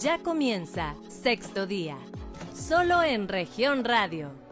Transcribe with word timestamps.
Ya 0.00 0.18
comienza 0.18 0.96
sexto 1.08 1.66
día, 1.66 1.96
solo 2.52 3.02
en 3.04 3.28
región 3.28 3.84
radio. 3.84 4.43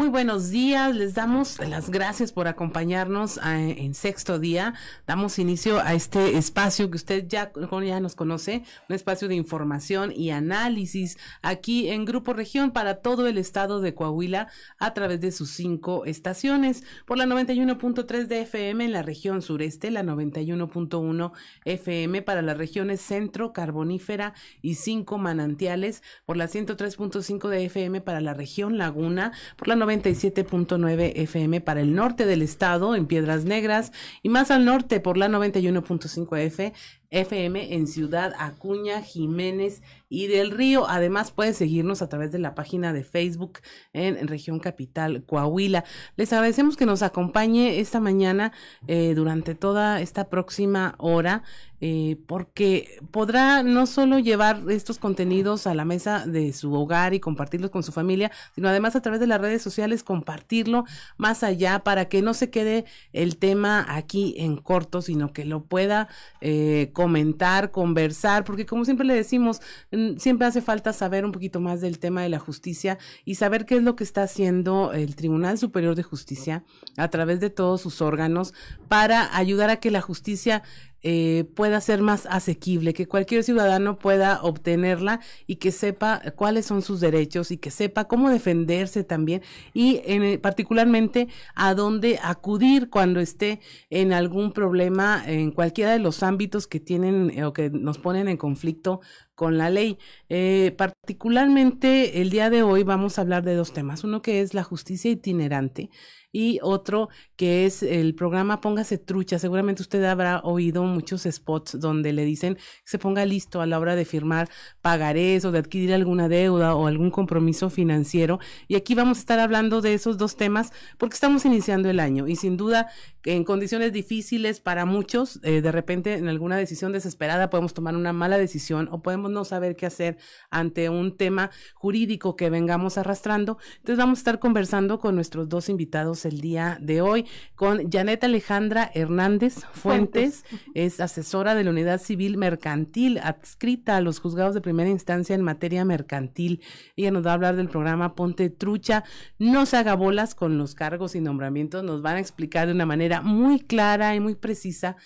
Muy 0.00 0.08
buenos 0.08 0.48
días, 0.48 0.96
les 0.96 1.12
damos 1.12 1.58
las 1.58 1.90
gracias 1.90 2.32
por 2.32 2.48
acompañarnos 2.48 3.36
eh, 3.36 3.74
en 3.80 3.92
sexto 3.92 4.38
día. 4.38 4.72
Damos 5.06 5.38
inicio 5.38 5.78
a 5.78 5.92
este 5.92 6.38
espacio 6.38 6.90
que 6.90 6.96
usted 6.96 7.28
ya, 7.28 7.52
ya 7.84 8.00
nos 8.00 8.14
conoce, 8.14 8.62
un 8.88 8.94
espacio 8.96 9.28
de 9.28 9.34
información 9.34 10.10
y 10.10 10.30
análisis 10.30 11.18
aquí 11.42 11.90
en 11.90 12.06
Grupo 12.06 12.32
Región 12.32 12.70
para 12.70 13.02
todo 13.02 13.26
el 13.26 13.36
estado 13.36 13.82
de 13.82 13.94
Coahuila 13.94 14.48
a 14.78 14.94
través 14.94 15.20
de 15.20 15.32
sus 15.32 15.50
cinco 15.50 16.06
estaciones. 16.06 16.82
Por 17.04 17.18
la 17.18 17.26
91.3 17.26 18.26
de 18.26 18.40
FM 18.40 18.86
en 18.86 18.92
la 18.92 19.02
región 19.02 19.42
sureste, 19.42 19.90
la 19.90 20.02
91.1 20.02 21.32
FM 21.66 22.22
para 22.22 22.40
las 22.40 22.56
regiones 22.56 23.02
centro, 23.02 23.52
carbonífera 23.52 24.32
y 24.62 24.76
cinco 24.76 25.18
manantiales, 25.18 26.02
por 26.24 26.38
la 26.38 26.46
103.5 26.46 27.48
de 27.48 27.66
FM 27.66 28.00
para 28.00 28.22
la 28.22 28.32
región 28.32 28.78
laguna, 28.78 29.32
por 29.58 29.68
la 29.68 29.89
97.9 29.90 31.12
FM 31.14 31.60
para 31.60 31.80
el 31.80 31.94
norte 31.94 32.26
del 32.26 32.42
estado, 32.42 32.94
en 32.94 33.06
Piedras 33.06 33.44
Negras, 33.44 33.92
y 34.22 34.28
más 34.28 34.50
al 34.50 34.64
norte 34.64 35.00
por 35.00 35.16
la 35.16 35.28
91.5 35.28 36.38
F 36.38 36.72
FM 37.10 37.74
en 37.74 37.86
Ciudad 37.86 38.34
Acuña, 38.38 39.02
Jiménez 39.02 39.82
y 40.08 40.28
del 40.28 40.50
Río. 40.50 40.88
Además, 40.88 41.32
pueden 41.32 41.54
seguirnos 41.54 42.02
a 42.02 42.08
través 42.08 42.32
de 42.32 42.38
la 42.38 42.54
página 42.54 42.92
de 42.92 43.04
Facebook 43.04 43.60
en, 43.92 44.28
Región 44.28 44.60
Capital, 44.60 45.24
Coahuila. 45.24 45.84
Les 46.16 46.32
agradecemos 46.32 46.76
que 46.76 46.86
nos 46.86 47.02
acompañe 47.02 47.80
esta 47.80 48.00
mañana 48.00 48.52
eh, 48.86 49.14
durante 49.14 49.54
toda 49.54 50.00
esta 50.00 50.28
próxima 50.28 50.94
hora. 50.98 51.42
Eh, 51.82 52.18
porque 52.26 52.98
podrá 53.10 53.62
no 53.62 53.86
solo 53.86 54.18
llevar 54.18 54.64
estos 54.68 54.98
contenidos 54.98 55.66
a 55.66 55.74
la 55.74 55.86
mesa 55.86 56.26
de 56.26 56.52
su 56.52 56.74
hogar 56.74 57.14
y 57.14 57.20
compartirlos 57.20 57.70
con 57.70 57.82
su 57.82 57.90
familia, 57.90 58.30
sino 58.54 58.68
además 58.68 58.96
a 58.96 59.00
través 59.00 59.18
de 59.18 59.26
las 59.26 59.40
redes 59.40 59.62
sociales 59.62 60.02
compartirlo 60.02 60.84
más 61.16 61.42
allá 61.42 61.78
para 61.78 62.10
que 62.10 62.20
no 62.20 62.34
se 62.34 62.50
quede 62.50 62.84
el 63.14 63.38
tema 63.38 63.86
aquí 63.88 64.34
en 64.36 64.58
corto, 64.58 65.00
sino 65.00 65.32
que 65.32 65.46
lo 65.46 65.64
pueda 65.64 66.08
eh, 66.42 66.90
comentar, 67.00 67.70
conversar, 67.70 68.44
porque 68.44 68.66
como 68.66 68.84
siempre 68.84 69.06
le 69.06 69.14
decimos, 69.14 69.62
mm, 69.90 70.18
siempre 70.18 70.46
hace 70.46 70.60
falta 70.60 70.92
saber 70.92 71.24
un 71.24 71.32
poquito 71.32 71.58
más 71.58 71.80
del 71.80 71.98
tema 71.98 72.20
de 72.20 72.28
la 72.28 72.38
justicia 72.38 72.98
y 73.24 73.36
saber 73.36 73.64
qué 73.64 73.76
es 73.76 73.82
lo 73.82 73.96
que 73.96 74.04
está 74.04 74.24
haciendo 74.24 74.92
el 74.92 75.16
Tribunal 75.16 75.56
Superior 75.56 75.94
de 75.94 76.02
Justicia 76.02 76.62
a 76.98 77.08
través 77.08 77.40
de 77.40 77.48
todos 77.48 77.80
sus 77.80 78.02
órganos 78.02 78.52
para 78.88 79.34
ayudar 79.34 79.70
a 79.70 79.76
que 79.76 79.90
la 79.90 80.02
justicia 80.02 80.62
eh, 81.02 81.44
pueda 81.54 81.80
ser 81.80 82.02
más 82.02 82.26
asequible, 82.26 82.94
que 82.94 83.06
cualquier 83.06 83.44
ciudadano 83.44 83.98
pueda 83.98 84.42
obtenerla 84.42 85.20
y 85.46 85.56
que 85.56 85.72
sepa 85.72 86.20
cuáles 86.36 86.66
son 86.66 86.82
sus 86.82 87.00
derechos 87.00 87.50
y 87.50 87.56
que 87.56 87.70
sepa 87.70 88.04
cómo 88.04 88.30
defenderse 88.30 89.04
también 89.04 89.42
y 89.72 90.00
en, 90.04 90.22
eh, 90.22 90.38
particularmente 90.38 91.28
a 91.54 91.74
dónde 91.74 92.18
acudir 92.22 92.90
cuando 92.90 93.20
esté 93.20 93.60
en 93.90 94.12
algún 94.12 94.52
problema 94.52 95.22
en 95.26 95.50
cualquiera 95.52 95.92
de 95.92 95.98
los 95.98 96.22
ámbitos 96.22 96.66
que 96.66 96.80
tienen 96.80 97.30
eh, 97.30 97.44
o 97.44 97.52
que 97.52 97.70
nos 97.70 97.98
ponen 97.98 98.28
en 98.28 98.36
conflicto 98.36 99.00
con 99.34 99.56
la 99.56 99.70
ley. 99.70 99.98
Eh, 100.28 100.74
particularmente 100.76 102.20
el 102.20 102.28
día 102.28 102.50
de 102.50 102.62
hoy 102.62 102.82
vamos 102.82 103.18
a 103.18 103.22
hablar 103.22 103.42
de 103.42 103.54
dos 103.54 103.72
temas. 103.72 104.04
Uno 104.04 104.20
que 104.20 104.42
es 104.42 104.52
la 104.52 104.62
justicia 104.62 105.10
itinerante 105.10 105.88
y 106.32 106.58
otro 106.62 107.08
que 107.36 107.66
es 107.66 107.82
el 107.82 108.14
programa 108.14 108.60
Póngase 108.60 108.98
Trucha. 108.98 109.38
Seguramente 109.38 109.82
usted 109.82 110.04
habrá 110.04 110.40
oído 110.40 110.84
muchos 110.84 111.26
spots 111.30 111.78
donde 111.80 112.12
le 112.12 112.24
dicen 112.24 112.54
que 112.56 112.62
se 112.84 112.98
ponga 112.98 113.24
listo 113.24 113.60
a 113.60 113.66
la 113.66 113.78
hora 113.78 113.96
de 113.96 114.04
firmar 114.04 114.48
pagarés 114.80 115.44
o 115.44 115.52
de 115.52 115.58
adquirir 115.58 115.94
alguna 115.94 116.28
deuda 116.28 116.74
o 116.74 116.86
algún 116.86 117.10
compromiso 117.10 117.70
financiero. 117.70 118.38
Y 118.68 118.76
aquí 118.76 118.94
vamos 118.94 119.18
a 119.18 119.20
estar 119.20 119.38
hablando 119.38 119.80
de 119.80 119.94
esos 119.94 120.18
dos 120.18 120.36
temas 120.36 120.72
porque 120.98 121.14
estamos 121.14 121.44
iniciando 121.44 121.90
el 121.90 122.00
año 122.00 122.28
y 122.28 122.36
sin 122.36 122.56
duda 122.56 122.90
en 123.24 123.44
condiciones 123.44 123.92
difíciles 123.92 124.60
para 124.60 124.84
muchos, 124.86 125.40
eh, 125.42 125.60
de 125.60 125.72
repente 125.72 126.14
en 126.14 126.28
alguna 126.28 126.56
decisión 126.56 126.92
desesperada 126.92 127.50
podemos 127.50 127.74
tomar 127.74 127.94
una 127.94 128.12
mala 128.12 128.38
decisión 128.38 128.88
o 128.90 129.02
podemos 129.02 129.30
no 129.30 129.44
saber 129.44 129.76
qué 129.76 129.86
hacer 129.86 130.16
ante 130.50 130.88
un 130.88 131.16
tema 131.16 131.50
jurídico 131.74 132.36
que 132.36 132.50
vengamos 132.50 132.98
arrastrando. 132.98 133.58
Entonces 133.76 133.98
vamos 133.98 134.18
a 134.18 134.20
estar 134.20 134.38
conversando 134.38 134.98
con 134.98 135.14
nuestros 135.14 135.48
dos 135.48 135.68
invitados 135.68 136.19
el 136.24 136.40
día 136.40 136.78
de 136.80 137.00
hoy, 137.00 137.26
con 137.54 137.90
Janet 137.90 138.24
Alejandra 138.24 138.90
Hernández 138.94 139.64
Fuentes, 139.72 140.44
es 140.74 141.00
asesora 141.00 141.54
de 141.54 141.64
la 141.64 141.70
Unidad 141.70 142.00
Civil 142.00 142.36
Mercantil 142.36 143.18
adscrita 143.18 143.96
a 143.96 144.00
los 144.00 144.20
juzgados 144.20 144.54
de 144.54 144.60
primera 144.60 144.90
instancia 144.90 145.34
en 145.34 145.42
materia 145.42 145.84
mercantil. 145.84 146.62
Ella 146.96 147.10
nos 147.10 147.26
va 147.26 147.30
a 147.30 147.34
hablar 147.34 147.56
del 147.56 147.68
programa 147.68 148.14
Ponte 148.14 148.50
Trucha. 148.50 149.04
No 149.38 149.66
se 149.66 149.76
haga 149.76 149.94
bolas 149.94 150.34
con 150.34 150.58
los 150.58 150.74
cargos 150.74 151.14
y 151.14 151.20
nombramientos, 151.20 151.84
nos 151.84 152.02
van 152.02 152.16
a 152.16 152.20
explicar 152.20 152.66
de 152.66 152.74
una 152.74 152.86
manera 152.86 153.20
muy 153.22 153.60
clara 153.60 154.14
y 154.14 154.20
muy 154.20 154.34
precisa 154.34 154.96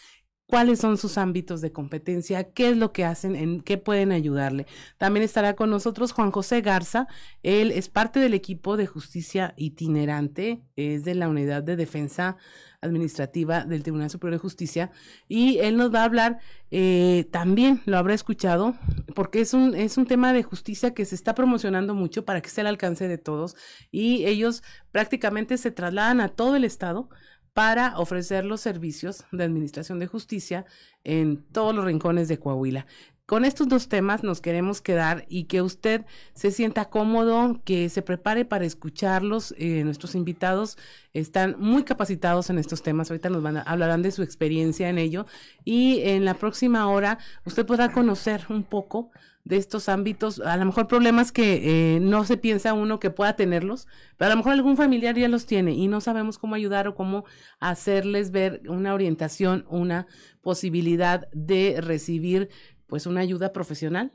cuáles 0.47 0.79
son 0.79 0.99
sus 0.99 1.19
ámbitos 1.19 1.61
de 1.61 1.73
competencia, 1.73 2.53
qué 2.53 2.71
es 2.71 2.77
lo 2.77 2.93
que 2.93 3.05
hacen, 3.05 3.35
en 3.37 3.61
qué 3.61 3.79
pueden 3.79 4.13
ayudarle. 4.13 4.67
También 4.99 5.25
estará 5.25 5.55
con 5.57 5.71
nosotros 5.71 6.13
Juan 6.13 6.31
José 6.31 6.61
Garza, 6.61 7.09
él 7.43 7.71
es 7.71 7.89
parte 7.89 8.21
del 8.21 8.35
equipo 8.35 8.77
de 8.77 8.87
justicia 8.87 9.55
itinerante, 9.57 10.63
es 10.77 11.05
de 11.05 11.15
la 11.15 11.29
unidad 11.29 11.63
de 11.63 11.77
defensa 11.77 12.37
administrativa 12.85 13.65
del 13.65 13.83
Tribunal 13.83 14.11
Superior 14.11 14.39
de 14.39 14.43
Justicia 14.43 14.91
y 15.27 15.59
él 15.59 15.77
nos 15.77 15.93
va 15.93 16.03
a 16.03 16.05
hablar 16.05 16.39
eh, 16.71 17.27
también 17.31 17.81
lo 17.87 17.97
habrá 17.97 18.15
escuchado 18.15 18.75
porque 19.15 19.41
es 19.41 19.55
un 19.55 19.75
es 19.75 19.97
un 19.97 20.07
tema 20.07 20.33
de 20.33 20.43
justicia 20.43 20.93
que 20.93 21.05
se 21.05 21.15
está 21.15 21.35
promocionando 21.35 21.95
mucho 21.95 22.25
para 22.25 22.43
que 22.43 22.49
esté 22.49 22.61
al 22.61 22.67
alcance 22.67 23.09
de 23.09 23.17
todos 23.17 23.57
y 23.91 24.27
ellos 24.27 24.63
prácticamente 24.93 25.57
se 25.57 25.71
trasladan 25.71 26.21
a 26.21 26.29
todo 26.29 26.57
el 26.57 26.65
estado 26.65 27.09
para 27.55 27.99
ofrecer 27.99 28.45
los 28.45 28.61
servicios 28.61 29.25
de 29.33 29.45
administración 29.45 30.01
de 30.01 30.09
justicia 30.09 30.67
en 31.05 31.43
todos 31.53 31.75
los 31.75 31.85
rincones 31.85 32.29
de 32.29 32.39
Coahuila. 32.39 32.87
Con 33.27 33.47
estos 33.47 33.69
dos 33.69 33.89
temas 33.89 34.23
nos 34.23 34.43
queremos 34.43 34.83
quedar 34.83 35.25
y 35.31 35.45
que 35.45 35.63
usted 35.63 36.05
se 36.35 36.51
sienta 36.51 36.91
cómodo, 36.91 37.59
que 37.65 37.89
se 37.89 38.03
prepare 38.03 38.45
para 38.45 38.67
escucharlos. 38.67 39.55
Eh, 39.57 39.83
nuestros 39.83 40.15
invitados 40.15 40.77
están 41.15 41.57
muy 41.59 41.85
capacitados 41.85 42.51
en 42.51 42.59
estos 42.59 42.83
temas. 42.83 43.11
Ahorita 43.11 43.31
nos 43.31 43.43
van 43.43 43.57
a, 43.57 43.63
hablarán 43.63 44.03
de 44.03 44.11
su 44.11 44.23
experiencia 44.23 44.91
en 44.91 44.99
ello 44.99 45.25
y 45.65 46.01
en 46.03 46.27
la 46.27 46.35
próxima 46.35 46.87
hora 46.89 47.19
usted 47.47 47.65
podrá 47.65 47.93
conocer 47.93 48.45
un 48.51 48.63
poco 48.63 49.11
de 49.45 49.59
estos 49.59 49.91
ámbitos, 49.91 50.41
a 50.41 50.57
lo 50.57 50.65
mejor 50.65 50.89
problemas 50.89 51.31
que 51.31 51.97
eh, 51.97 52.01
no 52.01 52.25
se 52.25 52.39
piensa 52.39 52.73
uno 52.73 52.99
que 52.99 53.11
pueda 53.11 53.37
tenerlos, 53.37 53.87
pero 54.17 54.29
a 54.29 54.35
lo 54.35 54.39
mejor 54.39 54.53
algún 54.53 54.77
familiar 54.77 55.17
ya 55.17 55.29
los 55.29 55.45
tiene 55.45 55.73
y 55.73 55.87
no 55.87 56.01
sabemos 56.01 56.39
cómo 56.39 56.55
ayudar 56.55 56.89
o 56.89 56.95
cómo 56.95 57.25
hacerles 57.61 58.31
ver 58.31 58.63
una 58.69 58.95
orientación, 58.95 59.67
una 59.69 60.07
posibilidad 60.41 61.29
de 61.33 61.81
recibir 61.81 62.49
pues 62.87 63.07
una 63.07 63.21
ayuda 63.21 63.53
profesional 63.53 64.13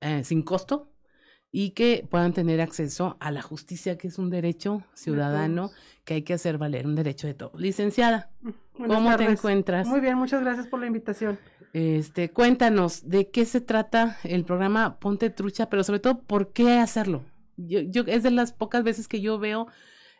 eh, 0.00 0.22
sin 0.24 0.42
costo 0.42 0.92
y 1.50 1.70
que 1.70 2.06
puedan 2.08 2.32
tener 2.32 2.60
acceso 2.60 3.16
a 3.20 3.30
la 3.30 3.42
justicia, 3.42 3.96
que 3.98 4.08
es 4.08 4.18
un 4.18 4.30
derecho 4.30 4.84
ciudadano 4.94 5.70
que 6.04 6.14
hay 6.14 6.22
que 6.22 6.34
hacer 6.34 6.58
valer, 6.58 6.86
un 6.86 6.96
derecho 6.96 7.26
de 7.26 7.34
todo. 7.34 7.52
Licenciada, 7.56 8.30
¿cómo 8.76 9.16
te 9.16 9.24
encuentras? 9.24 9.86
Muy 9.86 10.00
bien, 10.00 10.16
muchas 10.16 10.42
gracias 10.42 10.66
por 10.66 10.80
la 10.80 10.86
invitación. 10.86 11.38
Este, 11.72 12.30
cuéntanos 12.30 13.08
de 13.08 13.30
qué 13.30 13.44
se 13.44 13.60
trata 13.60 14.18
el 14.22 14.44
programa 14.44 14.98
Ponte 14.98 15.30
Trucha, 15.30 15.68
pero 15.68 15.82
sobre 15.82 16.00
todo, 16.00 16.20
¿por 16.20 16.52
qué 16.52 16.78
hacerlo? 16.78 17.24
Yo, 17.56 17.80
yo 17.80 18.04
es 18.06 18.22
de 18.22 18.30
las 18.30 18.52
pocas 18.52 18.84
veces 18.84 19.08
que 19.08 19.20
yo 19.20 19.38
veo 19.38 19.66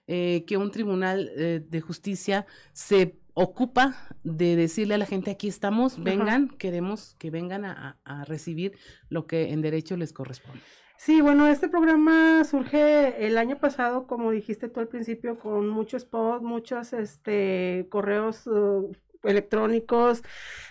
eh, 0.07 0.45
que 0.47 0.57
un 0.57 0.71
tribunal 0.71 1.31
eh, 1.37 1.63
de 1.67 1.81
justicia 1.81 2.47
se 2.73 3.17
ocupa 3.35 3.97
de 4.23 4.55
decirle 4.55 4.95
a 4.95 4.99
la 4.99 5.07
gente 5.07 5.31
aquí 5.31 5.49
estamos, 5.49 6.03
vengan, 6.03 6.49
queremos 6.49 7.17
que 7.19 7.31
vengan 7.31 7.65
a, 7.65 7.99
a, 8.05 8.25
recibir 8.25 8.77
lo 9.09 9.27
que 9.27 9.53
en 9.53 9.61
derecho 9.61 9.97
les 9.97 10.13
corresponde. 10.13 10.61
Sí, 10.97 11.21
bueno, 11.21 11.47
este 11.49 11.69
programa 11.69 12.45
surge 12.45 13.27
el 13.27 13.37
año 13.37 13.59
pasado, 13.59 14.07
como 14.07 14.31
dijiste 14.31 14.69
tú 14.69 14.81
al 14.81 14.89
principio, 14.89 15.39
con 15.39 15.69
muchos 15.69 16.03
spots, 16.03 16.43
muchos 16.43 16.93
este, 16.95 17.87
correos 17.91 18.47
uh, 18.47 18.91
electrónicos 19.23 20.23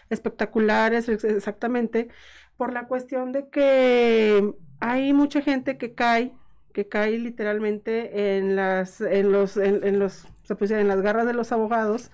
espectaculares, 0.09 1.07
exactamente, 1.09 2.09
por 2.57 2.73
la 2.73 2.87
cuestión 2.87 3.31
de 3.31 3.49
que 3.49 4.53
hay 4.79 5.13
mucha 5.13 5.41
gente 5.41 5.77
que 5.77 5.93
cae, 5.93 6.31
que 6.73 6.87
cae 6.87 7.19
literalmente 7.19 8.37
en 8.37 8.55
las, 8.55 9.01
en 9.01 9.31
los, 9.31 9.57
en, 9.57 9.99
los, 9.99 10.27
se 10.43 10.79
en 10.79 10.87
las 10.87 11.01
garras 11.01 11.27
de 11.27 11.33
los 11.33 11.51
abogados, 11.51 12.11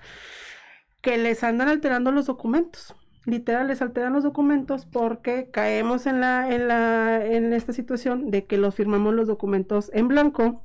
que 1.02 1.18
les 1.18 1.44
andan 1.44 1.70
alterando 1.70 2.12
los 2.12 2.26
documentos. 2.26 2.96
Literal, 3.30 3.68
les 3.68 3.82
alteran 3.82 4.14
los 4.14 4.24
documentos 4.24 4.86
porque 4.86 5.50
caemos 5.52 6.06
en 6.08 6.20
la, 6.20 6.54
en 6.54 6.68
la, 6.68 7.24
en 7.26 7.54
esta 7.54 7.74
situación 7.74 8.32
de 8.32 8.46
que 8.46 8.58
los 8.58 8.76
firmamos 8.76 9.14
los 9.14 9.28
documentos 9.28 9.92
en 9.94 10.08
blanco. 10.08 10.64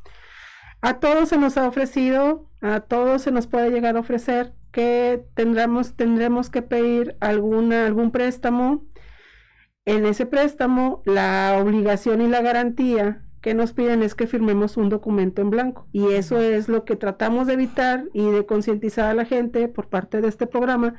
A 0.81 0.99
todos 1.01 1.29
se 1.29 1.39
nos 1.39 1.57
ha 1.57 1.67
ofrecido, 1.69 2.49
a 2.61 2.81
todos 2.81 3.23
se 3.23 3.31
nos 3.31 3.47
puede 3.47 3.71
llegar 3.71 3.97
a 3.97 4.01
ofrecer 4.01 4.53
que 4.73 5.25
tendremos, 5.35 5.95
tendremos 5.95 6.51
que 6.51 6.63
pedir 6.63 7.17
alguna, 7.21 7.87
algún 7.87 8.11
préstamo 8.11 8.85
en 9.85 10.07
ese 10.07 10.27
préstamo 10.27 11.03
la 11.05 11.59
obligación 11.61 12.23
y 12.23 12.29
la 12.29 12.41
garantía 12.41 13.23
que 13.43 13.53
nos 13.53 13.75
piden 13.75 14.03
es 14.03 14.15
que 14.15 14.27
firmemos 14.27 14.79
un 14.79 14.89
documento 14.89 15.43
en 15.43 15.51
blanco. 15.51 15.87
Y 15.93 16.13
eso 16.13 16.41
es 16.41 16.69
lo 16.69 16.85
que 16.85 16.97
tratamos 16.97 17.47
de 17.47 17.53
evitar 17.55 18.05
y 18.15 18.31
de 18.31 18.47
concientizar 18.47 19.11
a 19.11 19.15
la 19.15 19.27
gente 19.27 19.69
por 19.69 19.89
parte 19.89 20.23
de 20.23 20.29
este 20.29 20.47
programa, 20.47 20.95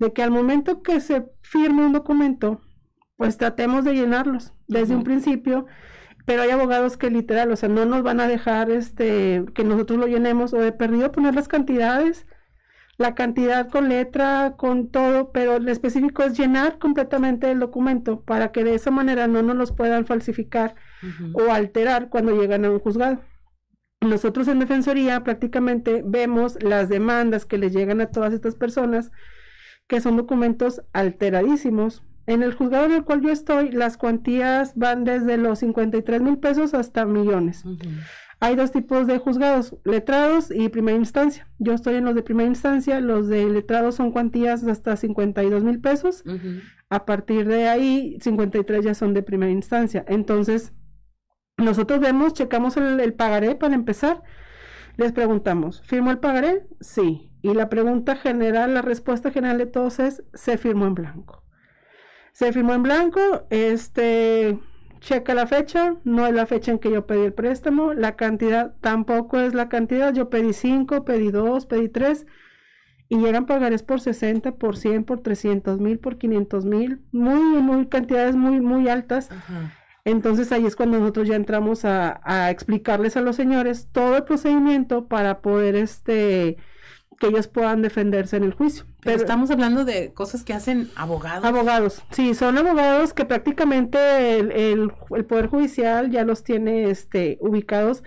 de 0.00 0.12
que 0.12 0.22
al 0.22 0.30
momento 0.30 0.82
que 0.82 1.00
se 1.00 1.26
firme 1.42 1.84
un 1.84 1.92
documento, 1.92 2.60
pues 3.16 3.36
tratemos 3.36 3.84
de 3.84 3.94
llenarlos 3.94 4.52
desde 4.66 4.96
un 4.96 5.04
principio, 5.04 5.66
pero 6.26 6.42
hay 6.42 6.50
abogados 6.50 6.96
que 6.96 7.10
literal, 7.10 7.52
o 7.52 7.56
sea, 7.56 7.68
no 7.68 7.84
nos 7.84 8.02
van 8.02 8.18
a 8.18 8.26
dejar 8.26 8.70
este 8.70 9.44
que 9.54 9.62
nosotros 9.62 9.98
lo 9.98 10.06
llenemos 10.06 10.54
o 10.54 10.58
de 10.58 10.72
perdido 10.72 11.12
poner 11.12 11.34
las 11.34 11.48
cantidades, 11.48 12.26
la 12.96 13.14
cantidad 13.14 13.68
con 13.68 13.88
letra, 13.88 14.54
con 14.56 14.90
todo, 14.90 15.32
pero 15.32 15.56
el 15.56 15.68
específico 15.68 16.22
es 16.22 16.38
llenar 16.38 16.78
completamente 16.78 17.50
el 17.50 17.58
documento 17.58 18.22
para 18.22 18.52
que 18.52 18.64
de 18.64 18.74
esa 18.74 18.90
manera 18.90 19.26
no 19.26 19.42
nos 19.42 19.56
los 19.56 19.72
puedan 19.72 20.06
falsificar 20.06 20.74
o 21.34 21.52
alterar 21.52 22.08
cuando 22.08 22.38
llegan 22.38 22.64
a 22.64 22.70
un 22.70 22.78
juzgado. 22.78 23.22
Nosotros 24.02 24.48
en 24.48 24.58
Defensoría 24.60 25.22
prácticamente 25.24 26.02
vemos 26.06 26.62
las 26.62 26.88
demandas 26.88 27.44
que 27.44 27.58
le 27.58 27.70
llegan 27.70 28.00
a 28.00 28.10
todas 28.10 28.32
estas 28.32 28.54
personas, 28.54 29.10
que 29.90 30.00
son 30.00 30.16
documentos 30.16 30.82
alteradísimos. 30.92 32.04
En 32.26 32.44
el 32.44 32.54
juzgado 32.54 32.86
en 32.86 32.92
el 32.92 33.04
cual 33.04 33.22
yo 33.22 33.30
estoy, 33.30 33.72
las 33.72 33.96
cuantías 33.96 34.76
van 34.76 35.02
desde 35.02 35.36
los 35.36 35.58
53 35.58 36.22
mil 36.22 36.38
pesos 36.38 36.74
hasta 36.74 37.04
millones. 37.04 37.64
Hay 38.38 38.54
dos 38.54 38.70
tipos 38.70 39.08
de 39.08 39.18
juzgados, 39.18 39.76
letrados 39.84 40.52
y 40.52 40.68
primera 40.68 40.96
instancia. 40.96 41.48
Yo 41.58 41.74
estoy 41.74 41.96
en 41.96 42.04
los 42.04 42.14
de 42.14 42.22
primera 42.22 42.48
instancia, 42.48 43.00
los 43.00 43.26
de 43.26 43.50
letrados 43.50 43.96
son 43.96 44.12
cuantías 44.12 44.62
hasta 44.62 44.96
52 44.96 45.64
mil 45.64 45.80
pesos. 45.80 46.22
A 46.88 47.04
partir 47.04 47.48
de 47.48 47.68
ahí, 47.68 48.16
53 48.20 48.84
ya 48.84 48.94
son 48.94 49.12
de 49.12 49.24
primera 49.24 49.50
instancia. 49.50 50.04
Entonces, 50.06 50.72
nosotros 51.56 51.98
vemos, 51.98 52.32
checamos 52.32 52.76
el, 52.76 53.12
pagaré 53.14 53.56
para 53.56 53.74
empezar. 53.74 54.22
Les 54.96 55.10
preguntamos, 55.10 55.82
¿firmó 55.82 56.12
el 56.12 56.18
pagaré? 56.18 56.64
Sí. 56.80 57.29
Y 57.42 57.54
la 57.54 57.68
pregunta 57.68 58.16
general, 58.16 58.74
la 58.74 58.82
respuesta 58.82 59.30
general 59.30 59.58
de 59.58 59.66
todos 59.66 59.98
es, 59.98 60.22
se 60.34 60.58
firmó 60.58 60.86
en 60.86 60.94
blanco. 60.94 61.42
Se 62.32 62.52
firmó 62.52 62.74
en 62.74 62.82
blanco, 62.82 63.20
este, 63.50 64.58
checa 65.00 65.34
la 65.34 65.46
fecha, 65.46 65.96
no 66.04 66.26
es 66.26 66.34
la 66.34 66.46
fecha 66.46 66.70
en 66.70 66.78
que 66.78 66.90
yo 66.90 67.06
pedí 67.06 67.24
el 67.24 67.32
préstamo, 67.32 67.94
la 67.94 68.16
cantidad 68.16 68.74
tampoco 68.80 69.38
es 69.38 69.54
la 69.54 69.68
cantidad, 69.68 70.12
yo 70.12 70.30
pedí 70.30 70.52
5, 70.52 71.04
pedí 71.04 71.30
2, 71.30 71.66
pedí 71.66 71.88
3 71.88 72.26
y 73.08 73.16
llegan 73.18 73.46
pagarés 73.46 73.82
por 73.82 74.00
60, 74.00 74.52
por 74.52 74.76
100, 74.76 75.04
por 75.04 75.20
300 75.20 75.80
mil, 75.80 75.98
por 75.98 76.18
500 76.18 76.64
mil, 76.64 77.00
muy, 77.10 77.60
muy 77.60 77.86
cantidades 77.86 78.36
muy, 78.36 78.60
muy 78.60 78.88
altas. 78.88 79.30
Entonces 80.04 80.52
ahí 80.52 80.64
es 80.64 80.76
cuando 80.76 81.00
nosotros 81.00 81.26
ya 81.26 81.34
entramos 81.34 81.84
a, 81.84 82.20
a, 82.22 82.50
explicarles 82.50 83.16
a 83.16 83.20
los 83.20 83.36
señores 83.36 83.88
todo 83.90 84.16
el 84.16 84.24
procedimiento 84.24 85.08
para 85.08 85.40
poder 85.40 85.74
este 85.74 86.56
que 87.20 87.28
ellos 87.28 87.46
puedan 87.46 87.82
defenderse 87.82 88.36
en 88.36 88.44
el 88.44 88.54
juicio. 88.54 88.86
Pero, 89.02 89.16
estamos 89.16 89.50
hablando 89.50 89.84
de 89.84 90.12
cosas 90.12 90.42
que 90.42 90.54
hacen 90.54 90.90
abogados. 90.96 91.44
Abogados, 91.44 92.02
sí, 92.10 92.34
son 92.34 92.58
abogados 92.58 93.12
que 93.12 93.26
prácticamente 93.26 94.38
el, 94.38 94.50
el, 94.50 94.92
el 95.10 95.24
Poder 95.26 95.46
Judicial 95.46 96.10
ya 96.10 96.24
los 96.24 96.42
tiene 96.42 96.90
este, 96.90 97.36
ubicados 97.40 98.02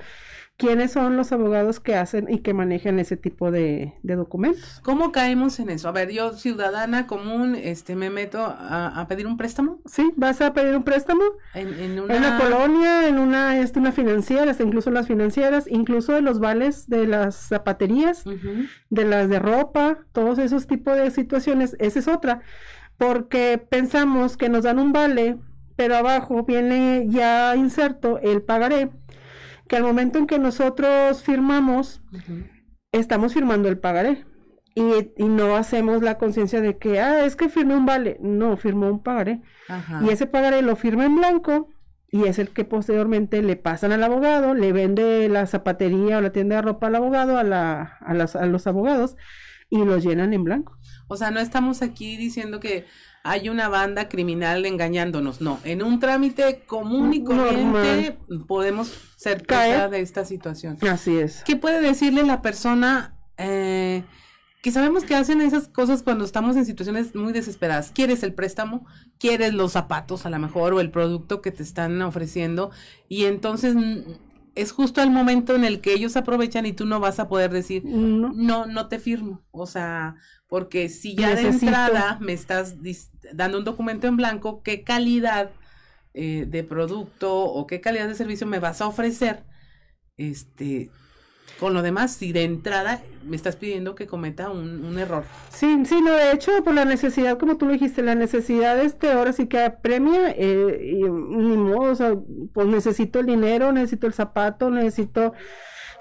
quiénes 0.64 0.92
son 0.92 1.18
los 1.18 1.32
abogados 1.34 1.82
que 1.82 1.96
hacen 1.96 2.28
y 2.30 2.40
que 2.40 2.54
manejan 2.54 2.98
ese 2.98 3.18
tipo 3.18 3.52
de, 3.52 3.94
documentos. 4.02 4.80
¿Cómo 4.84 5.12
caemos 5.12 5.60
en 5.60 5.70
eso? 5.70 5.90
A 5.90 5.92
ver, 5.92 6.10
yo 6.12 6.34
ciudadana 6.34 7.06
común, 7.06 7.56
este, 7.56 7.96
me 7.96 8.10
meto 8.10 8.40
a, 8.42 9.06
pedir 9.10 9.28
un 9.28 9.36
préstamo. 9.36 9.80
Sí, 9.86 10.14
vas 10.16 10.40
a 10.42 10.54
pedir 10.54 10.76
un 10.76 10.84
préstamo 10.84 11.24
en, 11.54 12.00
una... 12.00 12.40
colonia, 12.40 13.08
en 13.08 13.20
una, 13.20 13.60
este, 13.60 13.80
una 13.80 13.92
financiera, 13.92 14.56
incluso 14.60 14.90
las 14.90 15.08
financieras, 15.08 15.66
incluso 15.70 16.14
de 16.14 16.22
los 16.22 16.40
vales 16.40 16.88
de 16.88 17.08
las 17.08 17.36
zapaterías, 17.36 18.24
de 18.90 19.06
las 19.06 19.30
de 19.30 19.40
ropa, 19.40 20.00
todos 20.14 20.40
esos 20.40 20.68
tipos 20.68 20.96
de 20.96 21.12
situaciones. 21.12 21.76
Esa 21.80 22.00
es 22.00 22.08
otra, 22.08 22.42
porque 22.98 23.62
pensamos 23.70 24.38
que 24.38 24.48
nos 24.48 24.64
dan 24.64 24.80
un 24.80 24.94
vale, 24.94 25.38
pero 25.76 25.98
abajo 25.98 26.44
viene 26.44 27.08
ya 27.10 27.56
inserto 27.58 28.20
el 28.20 28.42
pagaré 28.42 28.90
que 29.68 29.76
al 29.76 29.84
momento 29.84 30.20
en 30.20 30.28
que 30.28 30.40
nosotros 30.40 31.24
firmamos, 31.24 32.02
estamos 32.92 33.34
firmando 33.34 33.70
el 33.70 33.80
pagaré. 33.80 34.26
Y, 34.76 35.24
no 35.24 35.56
hacemos 35.56 36.02
la 36.02 36.18
conciencia 36.18 36.60
de 36.60 36.78
que, 36.78 37.00
ah, 37.00 37.26
es 37.26 37.36
que 37.36 37.50
firmé 37.50 37.76
un 37.76 37.86
vale. 37.86 38.18
No, 38.22 38.58
firmó 38.58 38.90
un 38.90 39.04
pagaré. 39.04 39.42
Y 40.02 40.10
ese 40.10 40.26
pagaré 40.26 40.62
lo 40.62 40.76
firma 40.76 41.06
en 41.06 41.16
blanco 41.16 41.70
y 42.10 42.26
es 42.26 42.38
el 42.38 42.50
que 42.50 42.64
posteriormente 42.64 43.42
le 43.42 43.56
pasan 43.56 43.92
al 43.92 44.04
abogado, 44.04 44.54
le 44.54 44.72
vende 44.72 45.28
la 45.30 45.48
zapatería 45.48 46.20
o 46.20 46.22
la 46.22 46.32
tienda 46.32 46.58
de 46.58 46.62
ropa 46.62 46.88
al 46.88 46.96
abogado, 46.96 47.38
a, 47.38 47.44
la, 47.44 47.98
a, 48.02 48.12
a 48.12 48.46
los 48.46 48.68
abogados 48.68 49.16
y 49.70 49.84
los 49.84 50.04
llenan 50.04 50.34
en 50.34 50.44
blanco. 50.44 50.78
O 51.08 51.18
sea, 51.18 51.32
no 51.32 51.40
estamos 51.40 51.82
aquí 51.82 52.16
diciendo 52.16 52.60
que 52.60 52.86
hay 53.24 53.48
una 53.48 53.70
banda 53.70 54.10
criminal 54.10 54.66
engañándonos. 54.66 55.40
No, 55.40 55.60
en 55.64 55.82
un 55.82 56.00
trámite 56.00 56.64
común 56.68 57.14
y 57.14 57.24
corriente 57.24 58.18
podemos 58.48 58.94
ser 59.16 59.46
caer 59.46 59.90
de 59.90 60.02
esta 60.02 60.26
situación. 60.26 60.78
Así 60.82 61.18
es. 61.18 61.42
¿Qué 61.46 61.56
puede 61.56 61.82
decirle 61.82 62.24
la 62.24 62.42
persona 62.42 63.18
eh, 63.38 64.04
que 64.62 64.72
sabemos 64.72 65.06
que 65.06 65.16
hacen 65.16 65.40
esas 65.40 65.70
cosas 65.70 66.04
cuando 66.04 66.26
estamos 66.26 66.58
en 66.58 66.66
situaciones 66.66 67.16
muy 67.16 67.32
desesperadas? 67.32 67.92
¿Quieres 67.96 68.24
el 68.24 68.34
préstamo? 68.34 68.86
¿Quieres 69.18 69.54
los 69.54 69.72
zapatos 69.72 70.26
a 70.26 70.30
lo 70.30 70.40
mejor 70.40 70.74
o 70.74 70.82
el 70.82 70.92
producto 70.92 71.42
que 71.42 71.52
te 71.52 71.64
están 71.64 72.02
ofreciendo? 72.02 72.72
Y 73.08 73.24
entonces 73.24 73.76
es 74.56 74.72
justo 74.72 75.02
el 75.02 75.10
momento 75.10 75.56
en 75.56 75.64
el 75.64 75.80
que 75.82 75.94
ellos 75.94 76.16
aprovechan 76.18 76.66
y 76.66 76.74
tú 76.74 76.86
no 76.86 77.00
vas 77.00 77.20
a 77.20 77.28
poder 77.28 77.52
decir, 77.52 77.84
no, 77.86 78.34
no, 78.34 78.66
no 78.66 78.88
te 78.88 79.00
firmo. 79.00 79.44
O 79.52 79.66
sea, 79.66 80.16
porque 80.54 80.88
si 80.88 81.16
ya 81.16 81.34
de 81.34 81.48
entrada 81.48 82.20
me 82.22 82.32
estás 82.32 82.76
dando 83.34 83.58
un 83.58 83.64
documento 83.64 84.06
en 84.06 84.18
blanco, 84.18 84.62
¿qué 84.62 84.84
calidad 84.84 85.50
eh, 86.14 86.46
de 86.48 86.64
producto 86.64 87.36
o 87.36 87.66
qué 87.66 87.82
calidad 87.82 88.08
de 88.08 88.14
servicio 88.14 88.46
me 88.46 88.60
vas 88.60 88.80
a 88.80 88.86
ofrecer? 88.86 89.46
Este, 90.16 90.92
con 91.60 91.74
lo 91.74 91.82
demás, 91.82 92.14
si 92.14 92.34
de 92.34 92.44
entrada 92.44 93.02
me 93.26 93.36
estás 93.36 93.56
pidiendo 93.56 93.96
que 93.96 94.06
cometa 94.06 94.52
un, 94.52 94.96
error. 95.00 95.24
Sí, 95.50 95.76
sí, 95.86 96.02
no, 96.02 96.12
de 96.12 96.34
hecho, 96.34 96.52
por 96.64 96.76
la 96.76 96.86
necesidad, 96.86 97.40
como 97.40 97.58
tú 97.58 97.66
lo 97.66 97.72
dijiste, 97.72 98.04
la 98.04 98.14
necesidad 98.14 98.80
este 98.80 99.12
ahora 99.12 99.34
sí 99.34 99.48
que 99.48 99.60
apremia, 99.60 100.36
eh, 100.38 100.98
y, 101.00 101.02
ni 101.02 101.58
modo, 101.58 101.94
o 101.94 101.96
sea, 101.96 102.16
pues 102.54 102.68
necesito 102.68 103.20
el 103.22 103.26
dinero, 103.26 103.72
necesito 103.72 104.06
el 104.06 104.14
zapato, 104.14 104.70
necesito 104.70 105.34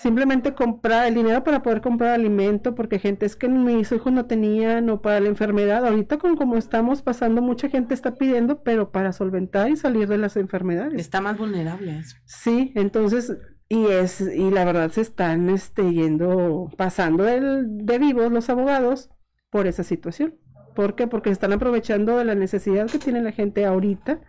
simplemente 0.02 0.52
comprar 0.54 1.06
el 1.06 1.14
dinero 1.14 1.44
para 1.44 1.62
poder 1.62 1.80
comprar 1.80 2.10
alimento, 2.10 2.74
porque 2.74 2.98
gente 2.98 3.24
es 3.24 3.36
que 3.36 3.48
mis 3.48 3.92
hijos 3.92 4.12
no 4.12 4.26
tenían 4.26 4.90
o 4.90 5.00
para 5.00 5.20
la 5.20 5.28
enfermedad. 5.28 5.86
Ahorita 5.86 6.18
con 6.18 6.36
como 6.36 6.56
estamos 6.56 7.02
pasando, 7.02 7.40
mucha 7.40 7.68
gente 7.68 7.94
está 7.94 8.16
pidiendo, 8.16 8.64
pero 8.64 8.90
para 8.90 9.12
solventar 9.12 9.70
y 9.70 9.76
salir 9.76 10.08
de 10.08 10.18
las 10.18 10.36
enfermedades. 10.36 11.00
Está 11.00 11.20
más 11.20 11.38
vulnerable 11.38 12.00
eso. 12.00 12.16
Sí, 12.24 12.72
entonces 12.74 13.36
y 13.68 13.86
es 13.86 14.20
y 14.20 14.50
la 14.50 14.64
verdad 14.64 14.90
se 14.90 15.02
están 15.02 15.48
este 15.48 15.94
yendo 15.94 16.68
pasando 16.76 17.28
el, 17.28 17.86
de 17.86 17.98
vivos 17.98 18.32
los 18.32 18.50
abogados 18.50 19.08
por 19.50 19.68
esa 19.68 19.84
situación. 19.84 20.34
¿Por 20.74 20.96
qué? 20.96 21.06
Porque 21.06 21.30
están 21.30 21.52
aprovechando 21.52 22.18
de 22.18 22.24
la 22.24 22.34
necesidad 22.34 22.90
que 22.90 22.98
tiene 22.98 23.22
la 23.22 23.30
gente 23.30 23.64
ahorita. 23.64 24.20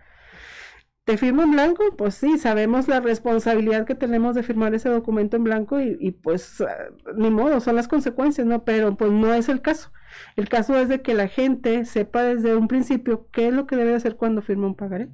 ¿Te 1.06 1.18
firmo 1.18 1.42
en 1.44 1.52
blanco? 1.52 1.84
Pues 1.98 2.16
sí, 2.16 2.38
sabemos 2.38 2.88
la 2.88 3.02
responsabilidad 3.02 3.86
que 3.86 3.94
tenemos 3.96 4.36
de 4.36 4.44
firmar 4.44 4.74
ese 4.74 4.88
documento 4.88 5.36
en 5.36 5.44
blanco 5.44 5.82
y, 5.82 5.98
y 6.00 6.12
pues 6.12 6.62
ah, 6.62 6.78
ni 7.18 7.30
modo, 7.30 7.60
son 7.60 7.76
las 7.76 7.90
consecuencias, 7.90 8.48
¿no? 8.48 8.64
Pero 8.64 8.96
pues 8.96 9.12
no 9.12 9.34
es 9.34 9.50
el 9.50 9.62
caso. 9.62 9.92
El 10.38 10.48
caso 10.48 10.78
es 10.78 10.88
de 10.88 11.02
que 11.02 11.14
la 11.14 11.28
gente 11.28 11.84
sepa 11.86 12.24
desde 12.24 12.56
un 12.56 12.70
principio 12.70 13.28
qué 13.32 13.48
es 13.50 13.54
lo 13.54 13.68
que 13.68 13.76
debe 13.76 13.96
hacer 13.96 14.16
cuando 14.16 14.42
firma 14.42 14.68
un 14.68 14.76
pagaré. 14.76 15.10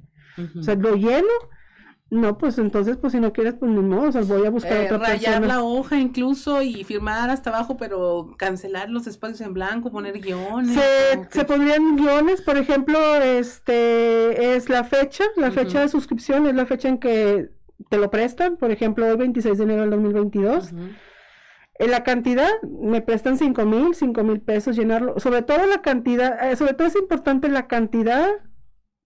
O 0.58 0.62
sea, 0.62 0.76
lo 0.76 0.94
lleno, 0.94 1.28
no, 2.10 2.38
pues 2.38 2.58
entonces, 2.58 2.96
pues 2.96 3.12
si 3.12 3.20
no 3.20 3.32
quieres, 3.32 3.54
pues 3.54 3.70
ni 3.70 3.80
modo, 3.80 4.08
o 4.08 4.12
sea, 4.12 4.22
voy 4.22 4.44
a 4.44 4.50
buscar 4.50 4.72
eh, 4.72 4.84
otra 4.86 4.98
rayar 4.98 5.46
la 5.46 5.62
hoja 5.62 5.96
incluso 5.96 6.60
y 6.60 6.82
firmar 6.82 7.30
hasta 7.30 7.50
abajo, 7.50 7.76
pero 7.76 8.34
cancelar 8.36 8.90
los 8.90 9.06
espacios 9.06 9.40
en 9.42 9.54
blanco, 9.54 9.92
poner 9.92 10.18
guiones. 10.20 10.74
Se, 10.74 11.28
se 11.30 11.44
pondrían 11.44 11.96
guiones, 11.96 12.42
por 12.42 12.56
ejemplo, 12.56 12.98
este 13.16 14.56
es 14.56 14.68
la 14.68 14.82
fecha, 14.82 15.22
la 15.36 15.52
fecha 15.52 15.82
de 15.82 15.88
suscripción 15.88 16.48
es 16.48 16.54
la 16.56 16.66
fecha 16.66 16.88
en 16.88 16.98
que 16.98 17.50
te 17.88 17.96
lo 17.96 18.10
prestan, 18.10 18.56
por 18.56 18.72
ejemplo, 18.72 19.06
el 19.06 19.16
26 19.16 19.58
de 19.58 19.64
enero 19.64 19.82
del 19.82 19.90
2022. 19.90 20.72
En 21.78 21.90
la 21.92 22.02
cantidad, 22.02 22.50
me 22.62 23.02
prestan 23.02 23.38
cinco 23.38 23.64
mil, 23.64 23.94
cinco 23.94 24.24
mil 24.24 24.40
pesos 24.40 24.76
llenarlo. 24.76 25.18
Sobre 25.20 25.42
todo 25.42 25.64
la 25.64 25.80
cantidad, 25.80 26.50
eh, 26.50 26.56
sobre 26.56 26.74
todo 26.74 26.88
es 26.88 26.96
importante 26.96 27.48
la 27.48 27.68
cantidad 27.68 28.28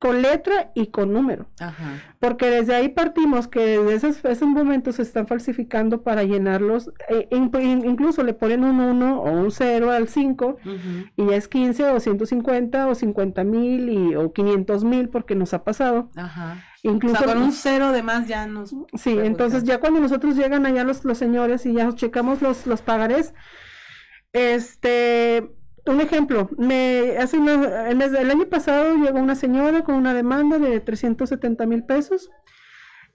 con 0.04 0.20
letra 0.20 0.70
y 0.74 0.88
con 0.88 1.14
número. 1.14 1.46
Ajá. 1.58 2.02
Porque 2.20 2.50
desde 2.50 2.74
ahí 2.74 2.90
partimos 2.90 3.48
que 3.48 3.78
desde 3.78 3.94
esos, 3.94 4.22
esos 4.26 4.46
momentos 4.46 4.96
se 4.96 5.02
están 5.02 5.26
falsificando 5.26 6.02
para 6.02 6.24
llenarlos, 6.24 6.90
eh, 7.08 7.26
in- 7.30 7.50
in- 7.58 7.86
incluso 7.88 8.22
le 8.22 8.34
ponen 8.34 8.64
un 8.64 8.80
1 8.80 9.22
o 9.22 9.30
un 9.32 9.50
0 9.50 9.90
al 9.90 10.08
5 10.08 10.58
Ujú. 10.62 10.76
y 11.16 11.30
ya 11.30 11.36
es 11.36 11.48
15 11.48 11.84
o 11.90 12.00
150 12.00 12.86
o 12.86 12.94
50 12.94 13.44
mil 13.44 13.88
y, 13.88 14.14
o 14.14 14.30
500 14.34 14.84
mil 14.84 15.08
porque 15.08 15.34
nos 15.34 15.54
ha 15.54 15.64
pasado. 15.64 16.10
Ajá. 16.16 16.62
Incluso, 16.82 17.14
o 17.14 17.18
sea, 17.24 17.32
con 17.32 17.42
un 17.42 17.52
cero 17.52 17.92
de 17.92 18.02
más 18.02 18.28
ya 18.28 18.46
nos... 18.46 18.74
sí, 18.92 19.16
entonces 19.18 19.64
ya 19.64 19.80
cuando 19.80 20.00
nosotros 20.00 20.36
llegan 20.36 20.66
allá 20.66 20.84
los, 20.84 21.02
los 21.06 21.16
señores 21.16 21.64
y 21.64 21.72
ya 21.72 21.90
checamos 21.94 22.42
los, 22.42 22.66
los 22.66 22.82
pagarés, 22.82 23.32
este, 24.34 25.50
un 25.86 26.00
ejemplo, 26.00 26.48
me 26.56 27.16
hace 27.18 27.38
una- 27.38 27.88
el, 27.88 27.96
mes- 27.96 28.12
el 28.14 28.30
año 28.30 28.46
pasado 28.46 28.94
llegó 28.96 29.18
una 29.18 29.34
señora 29.34 29.84
con 29.84 29.94
una 29.96 30.14
demanda 30.14 30.58
de 30.58 30.80
370 30.80 31.66
mil 31.66 31.84
pesos. 31.84 32.30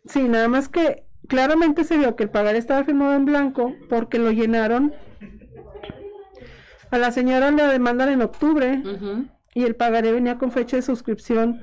Sí, 0.06 0.24
nada 0.24 0.48
más 0.48 0.70
que 0.70 1.04
claramente 1.28 1.84
se 1.84 1.98
vio 1.98 2.16
que 2.16 2.24
el 2.24 2.30
pagaré 2.30 2.58
estaba 2.58 2.84
firmado 2.84 3.14
en 3.16 3.26
blanco 3.26 3.74
porque 3.90 4.20
lo 4.20 4.32
llenaron. 4.32 4.94
A 6.92 6.98
la 6.98 7.12
señora 7.12 7.52
la 7.52 7.68
demandan 7.68 8.10
en 8.10 8.22
octubre 8.22 8.82
y 9.54 9.64
el 9.64 9.76
pagaré 9.76 10.12
venía 10.12 10.38
con 10.38 10.52
fecha 10.52 10.76
de 10.78 10.82
suscripción 10.82 11.62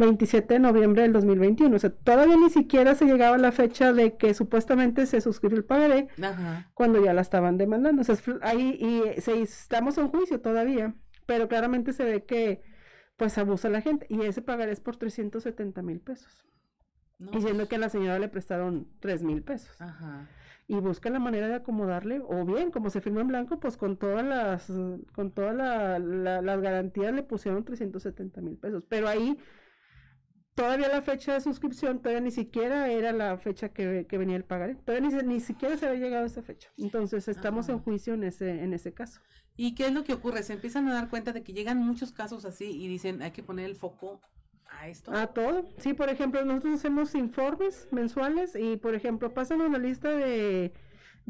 27 0.00 0.54
de 0.54 0.60
noviembre 0.60 1.02
del 1.02 1.12
2021. 1.12 1.76
O 1.76 1.78
sea, 1.78 1.90
todavía 1.90 2.36
ni 2.36 2.50
siquiera 2.50 2.94
se 2.94 3.04
llegaba 3.04 3.36
a 3.36 3.38
la 3.38 3.52
fecha 3.52 3.92
de 3.92 4.16
que 4.16 4.34
supuestamente 4.34 5.06
se 5.06 5.20
suscribió 5.20 5.58
el 5.58 5.64
pagaré 5.64 6.08
Ajá. 6.22 6.70
cuando 6.74 7.02
ya 7.04 7.12
la 7.14 7.20
estaban 7.20 7.56
demandando. 7.58 8.02
O 8.02 8.04
sea, 8.04 8.16
ahí 8.42 8.76
y 8.80 9.20
se, 9.20 9.40
estamos 9.40 9.96
en 9.98 10.08
juicio 10.08 10.40
todavía, 10.40 10.94
pero 11.26 11.46
claramente 11.48 11.92
se 11.92 12.04
ve 12.04 12.24
que 12.24 12.62
pues 13.16 13.36
abusa 13.38 13.68
la 13.68 13.82
gente 13.82 14.06
y 14.08 14.22
ese 14.22 14.42
pagaré 14.42 14.72
es 14.72 14.80
por 14.80 14.96
370 14.96 15.82
mil 15.82 16.00
pesos. 16.00 16.44
No, 17.18 17.30
Diciendo 17.32 17.68
que 17.68 17.76
a 17.76 17.78
la 17.78 17.90
señora 17.90 18.18
le 18.18 18.28
prestaron 18.28 18.88
3 19.00 19.22
mil 19.22 19.42
pesos. 19.42 19.78
Ajá. 19.80 20.26
Y 20.68 20.76
buscan 20.76 21.12
la 21.12 21.18
manera 21.18 21.48
de 21.48 21.56
acomodarle, 21.56 22.22
o 22.24 22.44
bien, 22.46 22.70
como 22.70 22.90
se 22.90 23.00
firmó 23.00 23.20
en 23.20 23.26
blanco, 23.26 23.58
pues 23.58 23.76
con 23.76 23.96
todas 23.96 24.24
las, 24.24 24.72
con 25.14 25.32
todas 25.32 25.54
la- 25.54 25.98
la- 25.98 26.40
las 26.40 26.60
garantías 26.60 27.12
le 27.12 27.24
pusieron 27.24 27.64
370 27.64 28.40
mil 28.40 28.56
pesos. 28.56 28.84
Pero 28.88 29.08
ahí, 29.08 29.36
todavía 30.60 30.88
la 30.88 31.02
fecha 31.02 31.34
de 31.34 31.40
suscripción, 31.40 31.98
todavía 32.00 32.20
ni 32.20 32.30
siquiera 32.30 32.88
era 32.90 33.12
la 33.12 33.38
fecha 33.38 33.70
que, 33.70 34.06
que 34.08 34.18
venía 34.18 34.36
el 34.36 34.44
pagaré. 34.44 34.74
Todavía 34.74 35.08
ni, 35.08 35.34
ni 35.34 35.40
siquiera 35.40 35.76
se 35.76 35.86
había 35.86 36.00
llegado 36.00 36.24
a 36.24 36.26
esa 36.26 36.42
fecha. 36.42 36.68
Entonces, 36.76 37.28
estamos 37.28 37.68
en 37.68 37.76
Ajá. 37.76 37.84
juicio 37.84 38.14
en 38.14 38.24
ese, 38.24 38.62
en 38.62 38.74
ese 38.74 38.92
caso. 38.92 39.20
¿Y 39.56 39.74
qué 39.74 39.86
es 39.86 39.92
lo 39.92 40.04
que 40.04 40.12
ocurre? 40.12 40.42
Se 40.42 40.52
empiezan 40.52 40.88
a 40.88 40.94
dar 40.94 41.08
cuenta 41.08 41.32
de 41.32 41.42
que 41.42 41.52
llegan 41.52 41.78
muchos 41.78 42.12
casos 42.12 42.44
así 42.44 42.64
y 42.70 42.88
dicen, 42.88 43.22
hay 43.22 43.30
que 43.30 43.42
poner 43.42 43.66
el 43.66 43.74
foco 43.74 44.20
a 44.70 44.88
esto. 44.88 45.12
A 45.12 45.28
todo. 45.28 45.68
Sí, 45.78 45.94
por 45.94 46.08
ejemplo, 46.08 46.44
nosotros 46.44 46.74
hacemos 46.74 47.14
informes 47.14 47.88
mensuales 47.90 48.54
y, 48.54 48.76
por 48.76 48.94
ejemplo, 48.94 49.32
pasan 49.32 49.60
una 49.60 49.78
lista 49.78 50.10
de, 50.10 50.72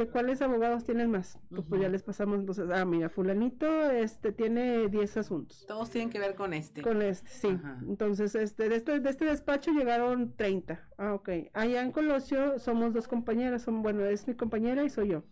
de 0.00 0.08
cuáles 0.08 0.40
abogados 0.42 0.84
tienen 0.84 1.10
más. 1.10 1.38
Pues, 1.50 1.62
pues 1.68 1.80
ya 1.80 1.88
les 1.88 2.02
pasamos, 2.02 2.40
entonces, 2.40 2.68
ah, 2.72 2.84
mira, 2.84 3.10
fulanito 3.10 3.90
este 3.90 4.32
tiene 4.32 4.88
10 4.88 5.16
asuntos. 5.18 5.66
Todos 5.66 5.90
tienen 5.90 6.10
que 6.10 6.18
ver 6.18 6.34
con 6.34 6.54
este. 6.54 6.82
Con 6.82 7.02
este, 7.02 7.30
sí. 7.30 7.48
Ajá. 7.48 7.78
Entonces, 7.86 8.34
este, 8.34 8.68
de 8.68 8.76
este, 8.76 9.00
de 9.00 9.10
este 9.10 9.26
despacho 9.26 9.70
llegaron 9.72 10.34
30. 10.36 10.88
Ah, 10.96 11.14
ok. 11.14 11.28
Allá 11.52 11.82
en 11.82 11.92
Colosio 11.92 12.58
somos 12.58 12.94
dos 12.94 13.08
compañeras, 13.08 13.62
son, 13.62 13.82
bueno, 13.82 14.04
es 14.06 14.26
mi 14.26 14.34
compañera 14.34 14.82
y 14.82 14.90
soy 14.90 15.08
yo. 15.08 15.22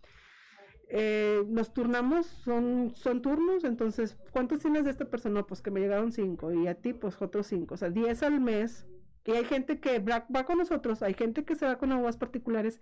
Eh, 0.91 1.43
nos 1.47 1.73
turnamos, 1.73 2.25
son, 2.25 2.93
son 2.95 3.21
turnos, 3.21 3.63
entonces, 3.63 4.17
¿cuántos 4.31 4.59
tienes 4.59 4.85
de 4.85 4.91
esta 4.91 5.05
persona? 5.05 5.45
Pues 5.45 5.61
que 5.61 5.71
me 5.71 5.79
llegaron 5.79 6.11
cinco, 6.11 6.51
y 6.51 6.67
a 6.67 6.75
ti, 6.75 6.93
pues 6.93 7.21
otros 7.21 7.47
cinco, 7.47 7.75
o 7.75 7.77
sea, 7.77 7.89
10 7.89 8.23
al 8.23 8.39
mes. 8.39 8.87
Y 9.25 9.31
hay 9.31 9.45
gente 9.45 9.79
que 9.79 9.99
va, 9.99 10.25
va 10.35 10.45
con 10.45 10.57
nosotros, 10.57 11.03
hay 11.03 11.13
gente 11.13 11.43
que 11.45 11.55
se 11.55 11.67
va 11.67 11.77
con 11.77 11.91
aguas 11.91 12.17
particulares, 12.17 12.81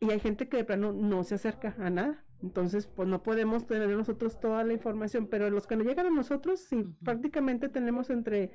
y 0.00 0.10
hay 0.10 0.20
gente 0.20 0.48
que 0.48 0.58
de 0.58 0.64
plano 0.64 0.92
no 0.92 1.24
se 1.24 1.36
acerca 1.36 1.74
a 1.78 1.90
nada. 1.90 2.24
Entonces, 2.42 2.86
pues 2.86 3.08
no 3.08 3.22
podemos 3.22 3.66
tener 3.66 3.88
nosotros 3.88 4.38
toda 4.38 4.62
la 4.62 4.72
información, 4.72 5.26
pero 5.26 5.48
los 5.50 5.66
que 5.66 5.76
nos 5.76 5.86
llegan 5.86 6.06
a 6.06 6.10
nosotros, 6.10 6.60
sí, 6.60 6.84
prácticamente 7.02 7.68
tenemos 7.68 8.10
entre 8.10 8.52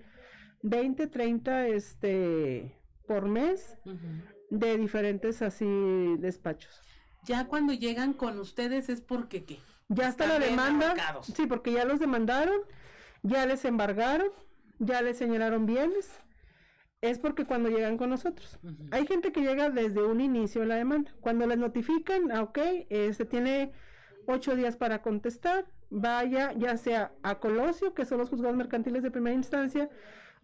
20, 0.62 1.08
30, 1.08 1.68
este, 1.68 2.78
por 3.08 3.28
mes 3.28 3.78
de 4.50 4.78
diferentes 4.78 5.42
así 5.42 5.66
despachos. 6.20 6.82
Ya 7.26 7.48
cuando 7.48 7.74
llegan 7.74 8.14
con 8.14 8.40
ustedes 8.40 8.90
es 8.90 9.02
porque 9.02 9.46
qué. 9.46 9.60
Ya 9.90 10.08
está 10.08 10.28
la 10.28 10.40
demanda. 10.40 10.96
Sí, 11.22 11.48
porque 11.48 11.74
ya 11.74 11.86
los 11.86 12.00
demandaron, 12.00 12.62
ya 13.24 13.46
les 13.46 13.66
embargaron, 13.66 14.30
ya 14.80 15.02
les 15.02 15.18
señalaron 15.18 15.66
bienes. 15.66 16.10
Es 17.02 17.18
porque 17.18 17.46
cuando 17.46 17.70
llegan 17.70 17.98
con 17.98 18.12
nosotros. 18.12 18.60
Hay 18.92 19.08
gente 19.08 19.32
que 19.32 19.42
llega 19.42 19.72
desde 19.72 20.04
un 20.04 20.22
inicio 20.22 20.62
de 20.62 20.68
la 20.68 20.76
demanda. 20.76 21.12
Cuando 21.20 21.48
les 21.48 21.58
notifican, 21.58 22.32
ah, 22.32 22.44
ok, 22.44 22.60
eh, 22.90 23.12
se 23.14 23.26
tiene 23.26 23.72
ocho 24.28 24.56
días 24.56 24.78
para 24.78 25.02
contestar, 25.02 25.66
vaya 25.90 26.54
ya 26.54 26.78
sea 26.78 27.12
a 27.24 27.40
Colosio, 27.40 27.96
que 27.96 28.06
son 28.06 28.20
los 28.20 28.30
juzgados 28.30 28.56
mercantiles 28.56 29.02
de 29.02 29.10
primera 29.10 29.36
instancia, 29.36 29.90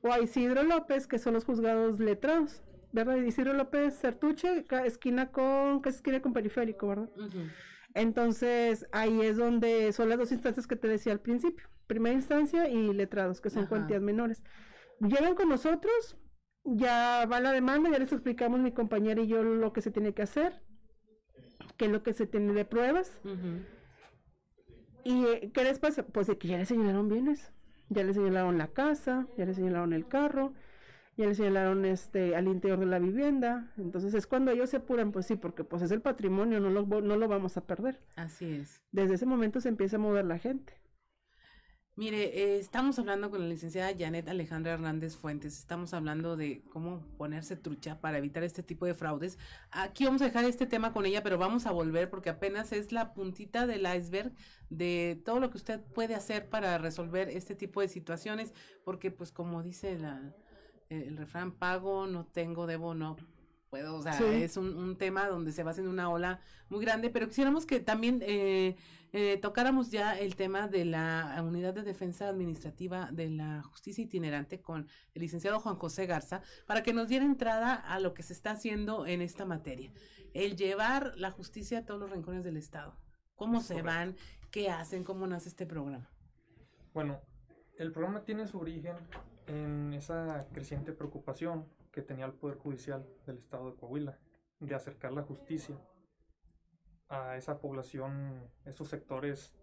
o 0.02 0.12
a 0.12 0.20
Isidro 0.20 0.64
López, 0.64 1.06
que 1.06 1.20
son 1.20 1.36
los 1.36 1.46
juzgados 1.46 2.00
letrados. 2.00 2.64
¿Verdad? 2.92 3.18
Isidro 3.18 3.54
López 3.54 4.00
Certuche, 4.00 4.66
esquina 4.86 5.32
con, 5.32 5.82
casi 5.82 5.98
esquina 5.98 6.22
con 6.22 6.34
periférico, 6.34 6.88
¿verdad? 6.88 7.10
Entonces, 7.94 8.88
ahí 8.92 9.22
es 9.22 9.38
donde 9.38 9.92
son 9.92 10.10
las 10.10 10.18
dos 10.18 10.32
instancias 10.32 10.66
que 10.68 10.76
te 10.76 10.88
decía 10.88 11.12
al 11.12 11.20
principio. 11.20 11.68
Primera 11.86 12.16
instancia 12.16 12.70
y 12.70 12.94
letrados, 12.94 13.42
que 13.42 13.50
son 13.50 13.64
Ajá. 13.64 13.70
cuantías 13.70 14.02
menores. 14.02 14.44
Llegan 15.00 15.36
con 15.36 15.50
nosotros, 15.50 16.18
ya 16.76 17.26
va 17.26 17.40
la 17.40 17.52
demanda, 17.52 17.90
ya 17.90 18.00
les 18.00 18.12
explicamos 18.12 18.60
mi 18.60 18.72
compañera 18.72 19.22
y 19.22 19.28
yo 19.28 19.44
lo 19.44 19.74
que 19.74 19.82
se 19.82 19.92
tiene 19.92 20.14
que 20.14 20.22
hacer, 20.22 20.62
qué 21.78 21.86
es 21.86 21.92
lo 21.92 22.04
que 22.04 22.14
se 22.14 22.28
tiene 22.28 22.54
de 22.54 22.66
pruebas. 22.66 23.20
¿Y 25.04 25.26
eh, 25.26 25.52
qué 25.54 25.64
les 25.64 25.80
pasa? 25.80 26.04
Pues 26.04 26.28
de 26.28 26.38
que 26.38 26.50
ya 26.50 26.58
les 26.58 26.68
señalaron 26.68 27.08
bienes. 27.08 27.52
Ya 27.90 28.04
les 28.04 28.16
señalaron 28.16 28.58
la 28.58 28.68
casa, 28.68 29.28
ya 29.38 29.46
les 29.46 29.56
señalaron 29.56 29.94
el 29.94 30.06
carro, 30.10 30.54
ya 31.16 31.26
les 31.26 31.38
señalaron 31.38 31.86
este 31.86 32.36
al 32.36 32.48
interior 32.48 32.80
de 32.80 32.86
la 32.86 33.00
vivienda. 33.00 33.72
Entonces 33.78 34.14
es 34.14 34.28
cuando 34.28 34.52
ellos 34.52 34.70
se 34.70 34.78
apuran, 34.78 35.14
pues 35.14 35.26
sí, 35.26 35.38
porque 35.38 35.64
pues 35.64 35.82
es 35.82 35.92
el 35.92 36.02
patrimonio, 36.02 36.60
no 36.60 36.70
lo, 36.70 36.86
no 37.02 37.16
lo 37.16 37.28
vamos 37.30 37.56
a 37.56 37.66
perder. 37.66 38.02
Así 38.18 38.52
es. 38.52 38.82
Desde 38.92 39.16
ese 39.16 39.26
momento 39.26 39.62
se 39.62 39.70
empieza 39.70 39.96
a 39.96 40.00
mover 40.00 40.26
la 40.26 40.38
gente. 40.38 40.74
Mire, 41.98 42.26
eh, 42.26 42.60
estamos 42.60 43.00
hablando 43.00 43.32
con 43.32 43.42
la 43.42 43.48
licenciada 43.48 43.92
Janet 43.98 44.30
Alejandra 44.30 44.74
Hernández 44.74 45.16
Fuentes. 45.16 45.58
Estamos 45.58 45.96
hablando 45.96 46.38
de 46.38 46.62
cómo 46.70 47.02
ponerse 47.18 47.56
trucha 47.56 48.00
para 48.00 48.20
evitar 48.20 48.44
este 48.44 48.62
tipo 48.62 48.86
de 48.86 48.94
fraudes. 48.94 49.40
Aquí 49.72 50.06
vamos 50.06 50.22
a 50.22 50.26
dejar 50.26 50.46
este 50.46 50.68
tema 50.68 50.94
con 50.94 51.08
ella, 51.08 51.24
pero 51.24 51.40
vamos 51.40 51.66
a 51.66 51.72
volver 51.72 52.12
porque 52.12 52.30
apenas 52.30 52.72
es 52.72 52.92
la 52.92 53.16
puntita 53.16 53.66
del 53.66 53.88
iceberg 53.98 54.32
de 54.70 55.20
todo 55.26 55.40
lo 55.40 55.50
que 55.50 55.58
usted 55.58 55.82
puede 55.82 56.14
hacer 56.14 56.50
para 56.50 56.78
resolver 56.78 57.30
este 57.30 57.56
tipo 57.56 57.82
de 57.82 57.88
situaciones. 57.88 58.54
Porque, 58.84 59.10
pues, 59.10 59.32
como 59.32 59.64
dice 59.64 59.98
la, 59.98 60.22
el, 60.90 61.02
el 61.02 61.18
refrán, 61.18 61.52
pago, 61.52 62.06
no 62.06 62.28
tengo, 62.28 62.68
debo, 62.68 62.94
no 62.94 63.16
puedo. 63.72 63.96
O 63.96 64.04
sea, 64.04 64.14
Sí. 64.14 64.24
es 64.24 64.56
un, 64.56 64.78
un 64.78 64.98
tema 64.98 65.28
donde 65.28 65.52
se 65.52 65.64
va 65.64 65.72
haciendo 65.72 65.92
una 65.92 66.12
ola 66.12 66.42
muy 66.70 66.80
grande, 66.86 67.10
pero 67.10 67.28
quisiéramos 67.28 67.66
que 67.66 67.80
también 67.80 68.20
eh, 68.22 68.76
eh, 69.14 69.38
tocáramos 69.38 69.90
ya 69.90 70.18
el 70.18 70.36
tema 70.36 70.68
de 70.68 70.86
la 70.86 71.42
Unidad 71.46 71.74
de 71.74 71.84
Defensa 71.84 72.28
Administrativa 72.28 73.10
de 73.12 73.30
la 73.30 73.64
Justicia 73.64 74.04
Itinerante 74.04 74.62
con 74.62 74.88
el 75.14 75.22
licenciado 75.22 75.60
Juan 75.60 75.76
José 75.76 76.06
Garza 76.06 76.42
para 76.66 76.84
que 76.84 76.94
nos 76.94 77.08
diera 77.08 77.26
entrada 77.26 77.74
a 77.76 78.00
lo 78.00 78.14
que 78.14 78.24
se 78.24 78.34
está 78.34 78.52
haciendo 78.52 79.06
en 79.06 79.22
esta 79.22 79.46
materia. 79.46 79.92
El 80.34 80.58
llevar 80.58 81.14
la 81.16 81.32
justicia 81.32 81.80
a 81.80 81.86
todos 81.86 82.00
los 82.00 82.12
rincones 82.12 82.44
del 82.44 82.58
Estado. 82.58 82.96
¿Cómo 83.36 83.62
se 83.62 83.76
Correcto. 83.76 83.86
van? 83.86 84.16
¿Qué 84.52 84.70
hacen? 84.70 85.04
¿Cómo 85.04 85.26
nace 85.28 85.50
este 85.50 85.66
programa? 85.66 86.10
Bueno, 86.94 87.22
el 87.78 87.92
programa 87.92 88.24
tiene 88.24 88.48
su 88.48 88.60
origen 88.60 88.96
en 89.48 89.94
esa 89.94 90.48
creciente 90.52 90.92
preocupación 90.92 91.66
que 91.92 92.02
tenía 92.02 92.26
el 92.26 92.34
Poder 92.34 92.58
Judicial 92.58 93.08
del 93.26 93.38
Estado 93.38 93.72
de 93.72 93.78
Coahuila 93.78 94.18
de 94.60 94.76
acercar 94.76 95.14
la 95.14 95.24
justicia 95.24 95.78
a 97.10 97.38
esa 97.38 97.60
población, 97.60 98.50
esos 98.66 98.88
sectores 98.88 99.54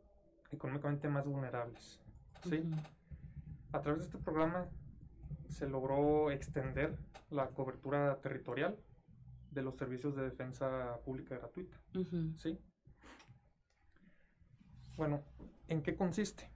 económicamente 0.50 1.08
más 1.08 1.26
vulnerables. 1.26 2.00
¿sí? 2.48 2.62
A 3.72 3.80
través 3.80 4.00
de 4.00 4.06
este 4.06 4.18
programa 4.18 4.68
se 5.48 5.68
logró 5.68 6.30
extender 6.30 6.98
la 7.30 7.48
cobertura 7.48 8.20
territorial 8.20 8.78
de 9.50 9.62
los 9.62 9.76
servicios 9.76 10.16
de 10.16 10.22
defensa 10.22 10.98
pública 11.04 11.36
gratuita. 11.36 11.76
¿sí? 12.36 12.58
Bueno, 14.96 15.24
¿en 15.68 15.82
qué 15.82 15.96
consiste? 15.96 16.50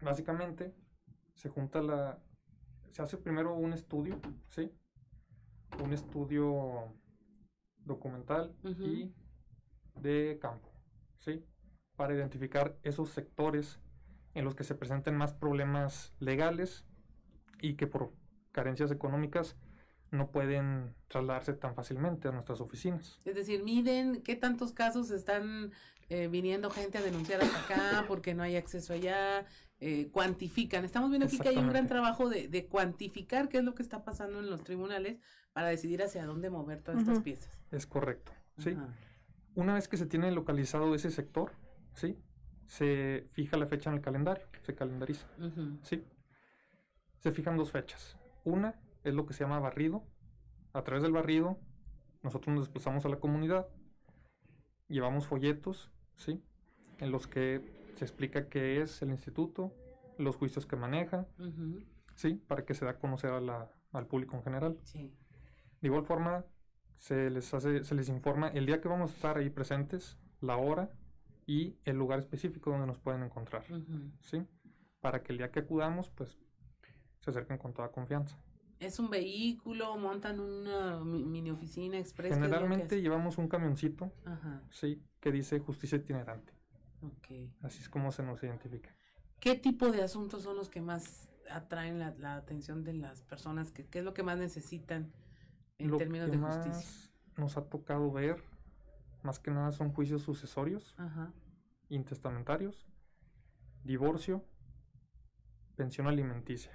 Básicamente, 0.00 0.74
se 1.34 1.48
junta 1.48 1.80
la... 1.82 2.18
Se 2.90 3.02
hace 3.02 3.16
primero 3.16 3.54
un 3.54 3.72
estudio, 3.72 4.20
¿sí? 4.48 4.70
Un 5.82 5.92
estudio 5.92 6.94
documental 7.84 8.54
y 8.64 9.14
de 9.94 10.38
campo, 10.40 10.70
¿sí? 11.18 11.44
Para 11.96 12.14
identificar 12.14 12.78
esos 12.82 13.10
sectores 13.10 13.78
en 14.34 14.44
los 14.44 14.54
que 14.54 14.64
se 14.64 14.74
presenten 14.74 15.16
más 15.16 15.32
problemas 15.34 16.14
legales 16.18 16.84
y 17.60 17.74
que 17.74 17.86
por 17.86 18.12
carencias 18.50 18.90
económicas 18.90 19.56
no 20.10 20.30
pueden 20.30 20.94
trasladarse 21.08 21.54
tan 21.54 21.74
fácilmente 21.74 22.28
a 22.28 22.32
nuestras 22.32 22.60
oficinas. 22.60 23.20
Es 23.24 23.34
decir, 23.34 23.62
miden 23.62 24.22
qué 24.22 24.36
tantos 24.36 24.72
casos 24.72 25.10
están 25.10 25.72
eh, 26.10 26.28
viniendo 26.28 26.70
gente 26.70 26.98
a 26.98 27.02
denunciar 27.02 27.42
hasta 27.42 27.58
acá 27.60 28.04
porque 28.08 28.34
no 28.34 28.42
hay 28.42 28.56
acceso 28.56 28.92
allá, 28.92 29.46
eh, 29.80 30.08
cuantifican. 30.12 30.84
Estamos 30.84 31.08
viendo 31.10 31.26
aquí 31.26 31.38
que 31.38 31.48
hay 31.48 31.56
un 31.56 31.68
gran 31.68 31.86
trabajo 31.86 32.28
de, 32.28 32.48
de, 32.48 32.66
cuantificar 32.66 33.48
qué 33.48 33.58
es 33.58 33.64
lo 33.64 33.74
que 33.74 33.82
está 33.82 34.04
pasando 34.04 34.40
en 34.40 34.50
los 34.50 34.62
tribunales 34.62 35.18
para 35.54 35.68
decidir 35.68 36.02
hacia 36.02 36.26
dónde 36.26 36.50
mover 36.50 36.82
todas 36.82 37.00
estas 37.00 37.20
piezas. 37.20 37.58
Es 37.70 37.86
correcto, 37.86 38.32
sí. 38.58 38.76
Una 39.54 39.74
vez 39.74 39.88
que 39.88 39.96
se 39.96 40.06
tiene 40.06 40.30
localizado 40.32 40.94
ese 40.94 41.10
sector, 41.10 41.52
sí, 41.94 42.18
se 42.66 43.28
fija 43.32 43.56
la 43.56 43.66
fecha 43.66 43.90
en 43.90 43.96
el 43.96 44.02
calendario, 44.02 44.46
se 44.62 44.74
calendariza, 44.74 45.26
sí. 45.82 46.04
Se 47.20 47.30
fijan 47.32 47.56
dos 47.56 47.70
fechas. 47.70 48.16
Una 48.44 48.80
es 49.04 49.14
lo 49.14 49.26
que 49.26 49.34
se 49.34 49.44
llama 49.44 49.60
barrido. 49.60 50.02
A 50.72 50.82
través 50.82 51.02
del 51.02 51.12
barrido, 51.12 51.58
nosotros 52.22 52.54
nos 52.54 52.64
desplazamos 52.64 53.04
a 53.04 53.08
la 53.08 53.20
comunidad, 53.20 53.68
llevamos 54.88 55.26
folletos, 55.26 55.90
¿sí? 56.16 56.42
En 56.98 57.10
los 57.12 57.26
que 57.26 57.60
se 57.96 58.04
explica 58.04 58.48
qué 58.48 58.80
es 58.80 59.02
el 59.02 59.10
instituto, 59.10 59.74
los 60.18 60.36
juicios 60.36 60.66
que 60.66 60.76
maneja, 60.76 61.26
¿sí? 62.14 62.34
Para 62.48 62.64
que 62.64 62.74
se 62.74 62.84
da 62.84 62.92
a 62.92 62.98
conocer 62.98 63.32
a 63.32 63.40
la, 63.40 63.70
al 63.92 64.06
público 64.06 64.36
en 64.36 64.42
general. 64.42 64.78
De 64.94 65.88
igual 65.88 66.04
forma, 66.04 66.44
se 66.96 67.30
les, 67.30 67.52
hace, 67.54 67.84
se 67.84 67.94
les 67.94 68.08
informa 68.08 68.48
el 68.48 68.66
día 68.66 68.80
que 68.80 68.88
vamos 68.88 69.10
a 69.10 69.14
estar 69.14 69.38
ahí 69.38 69.50
presentes, 69.50 70.16
la 70.40 70.56
hora 70.56 70.90
y 71.46 71.76
el 71.84 71.96
lugar 71.96 72.18
específico 72.18 72.70
donde 72.70 72.86
nos 72.86 72.98
pueden 72.98 73.22
encontrar, 73.22 73.64
¿sí? 74.20 74.46
Para 75.00 75.22
que 75.22 75.32
el 75.32 75.38
día 75.38 75.50
que 75.50 75.60
acudamos, 75.60 76.10
pues, 76.10 76.38
se 77.20 77.30
acerquen 77.30 77.58
con 77.58 77.72
toda 77.72 77.90
confianza. 77.90 78.38
¿Es 78.78 78.98
un 78.98 79.10
vehículo? 79.10 79.96
¿Montan 79.96 80.40
una 80.40 80.98
mini 81.04 81.50
oficina 81.50 81.98
express? 81.98 82.34
Generalmente 82.34 83.00
llevamos 83.00 83.38
un 83.38 83.48
camioncito, 83.48 84.12
sí, 84.70 85.00
que 85.20 85.30
dice 85.30 85.60
justicia 85.60 85.98
itinerante. 85.98 86.52
Okay. 87.18 87.52
Así 87.62 87.80
es 87.80 87.88
como 87.88 88.12
se 88.12 88.22
nos 88.22 88.42
identifica. 88.42 88.90
¿Qué 89.40 89.56
tipo 89.56 89.90
de 89.90 90.02
asuntos 90.02 90.44
son 90.44 90.56
los 90.56 90.68
que 90.68 90.80
más 90.80 91.28
atraen 91.50 91.98
la, 91.98 92.36
atención 92.36 92.84
de 92.84 92.94
las 92.94 93.22
personas? 93.22 93.72
¿Qué, 93.72 93.86
es 93.92 94.04
lo 94.04 94.14
que 94.14 94.22
más 94.22 94.38
necesitan 94.38 95.12
en 95.82 95.98
términos 95.98 96.30
de 96.30 96.38
justicia? 96.38 97.12
Nos 97.36 97.56
ha 97.56 97.64
tocado 97.68 98.10
ver, 98.10 98.42
más 99.22 99.38
que 99.38 99.50
nada 99.50 99.72
son 99.72 99.92
juicios 99.92 100.22
sucesorios, 100.22 100.94
intestamentarios, 101.88 102.86
divorcio, 103.84 104.44
pensión 105.76 106.06
alimenticia. 106.06 106.72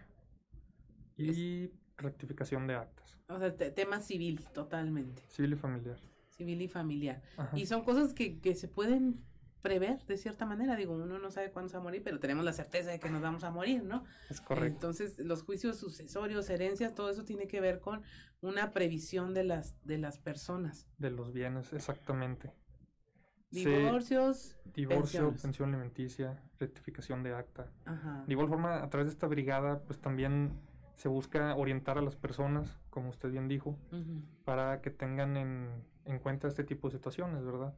Y 1.15 1.71
rectificación 1.97 2.67
de 2.67 2.75
actas. 2.75 3.17
O 3.27 3.39
sea, 3.39 3.55
tema 3.55 3.99
civil, 3.99 4.45
totalmente. 4.53 5.23
Civil 5.27 5.53
y 5.53 5.55
familiar. 5.55 5.97
Civil 6.29 6.61
y 6.61 6.67
familiar. 6.67 7.23
Y 7.55 7.65
son 7.65 7.83
cosas 7.83 8.13
que, 8.13 8.39
que 8.39 8.53
se 8.53 8.67
pueden 8.67 9.23
prever 9.67 9.99
de 10.05 10.17
cierta 10.17 10.45
manera. 10.45 10.75
Digo, 10.77 10.93
uno 10.93 11.19
no 11.19 11.29
sabe 11.29 11.51
cuándo 11.51 11.67
se 11.69 11.75
va 11.75 11.81
a 11.81 11.83
morir, 11.83 12.01
pero 12.03 12.19
tenemos 12.19 12.45
la 12.45 12.53
certeza 12.53 12.89
de 12.89 12.99
que 12.99 13.09
nos 13.09 13.21
vamos 13.21 13.43
a 13.43 13.51
morir, 13.51 13.83
¿no? 13.83 14.05
Es 14.29 14.39
correcto. 14.39 14.75
Entonces, 14.75 15.19
los 15.19 15.43
juicios 15.43 15.77
sucesorios, 15.77 16.49
herencias, 16.49 16.95
todo 16.95 17.09
eso 17.09 17.25
tiene 17.25 17.47
que 17.47 17.59
ver 17.59 17.81
con 17.81 18.01
una 18.39 18.71
previsión 18.71 19.33
de 19.33 19.43
las, 19.43 19.75
de 19.83 19.97
las 19.97 20.17
personas. 20.19 20.87
De 20.97 21.11
los 21.11 21.33
bienes, 21.33 21.73
exactamente. 21.73 22.53
Divorcios. 23.51 24.57
divorcio, 24.73 25.33
pensión 25.41 25.69
alimenticia, 25.69 26.41
rectificación 26.59 27.23
de 27.23 27.33
acta. 27.33 27.69
Ajá. 27.85 28.23
De 28.25 28.33
igual 28.33 28.47
forma, 28.47 28.81
a 28.81 28.89
través 28.89 29.07
de 29.07 29.13
esta 29.13 29.27
brigada, 29.27 29.81
pues 29.83 29.99
también 29.99 30.53
se 30.95 31.09
busca 31.09 31.55
orientar 31.55 31.97
a 31.97 32.01
las 32.01 32.15
personas, 32.15 32.79
como 32.89 33.09
usted 33.09 33.31
bien 33.31 33.47
dijo, 33.47 33.77
para 34.45 34.81
que 34.81 34.91
tengan 34.91 35.35
en, 35.35 35.69
en, 36.05 36.19
cuenta 36.19 36.47
este 36.47 36.63
tipo 36.63 36.87
de 36.87 36.97
situaciones, 36.97 37.43
¿verdad? 37.45 37.75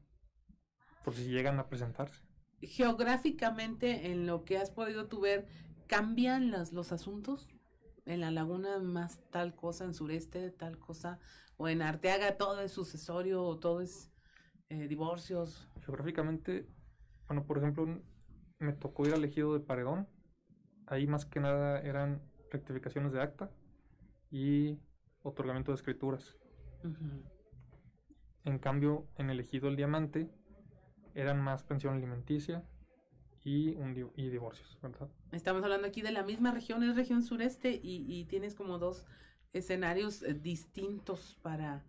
Por 1.04 1.14
si 1.14 1.26
llegan 1.26 1.60
a 1.60 1.68
presentarse. 1.68 2.22
Geográficamente, 2.62 4.12
en 4.12 4.26
lo 4.28 4.44
que 4.44 4.58
has 4.58 4.70
podido 4.70 5.08
tú 5.08 5.22
ver, 5.22 5.48
¿cambian 5.88 6.52
las, 6.52 6.74
los 6.74 6.92
asuntos? 6.92 7.48
En 8.06 8.22
la 8.22 8.32
laguna 8.32 8.80
más 8.80 9.22
tal 9.30 9.56
cosa, 9.56 9.86
en 9.86 9.94
sureste 9.94 10.50
tal 10.52 10.78
cosa, 10.78 11.20
o 11.58 11.68
en 11.68 11.82
Arteaga 11.82 12.38
todo 12.38 12.62
es 12.62 12.72
sucesorio, 12.72 13.44
o 13.44 13.60
todo 13.60 13.82
es 13.82 14.12
eh, 14.70 14.88
divorcios. 14.88 15.68
Geográficamente, 15.86 16.68
bueno, 17.28 17.46
por 17.46 17.58
ejemplo, 17.58 17.88
me 18.60 18.74
tocó 18.74 19.08
ir 19.08 19.14
al 19.14 19.24
ejido 19.24 19.54
de 19.54 19.60
Paredón. 19.62 20.08
Ahí 20.86 21.08
más 21.08 21.26
que 21.26 21.40
nada 21.40 21.80
eran 21.82 22.22
rectificaciones 22.52 23.14
de 23.14 23.22
acta 23.22 23.52
y 24.32 24.80
otorgamiento 25.22 25.72
de 25.72 25.76
escrituras. 25.76 26.38
En 28.44 28.60
cambio, 28.60 29.08
en 29.18 29.30
elegido 29.30 29.70
el 29.70 29.76
diamante 29.76 30.30
eran 31.16 31.42
más 31.42 31.64
pensión 31.64 31.96
alimenticia 31.96 32.64
y, 33.44 33.76
un 33.76 34.12
y 34.16 34.30
divorcios, 34.30 34.78
¿verdad? 34.82 35.10
Estamos 35.32 35.64
hablando 35.64 35.88
aquí 35.88 36.02
de 36.02 36.12
la 36.12 36.24
misma 36.24 36.52
región, 36.52 36.84
es 36.84 36.96
región 36.96 37.24
sureste 37.24 37.80
y, 37.82 38.06
y 38.08 38.26
tienes 38.26 38.56
como 38.56 38.78
dos 38.80 39.06
escenarios 39.54 40.22
eh, 40.24 40.34
distintos 40.34 41.38
para 41.42 41.84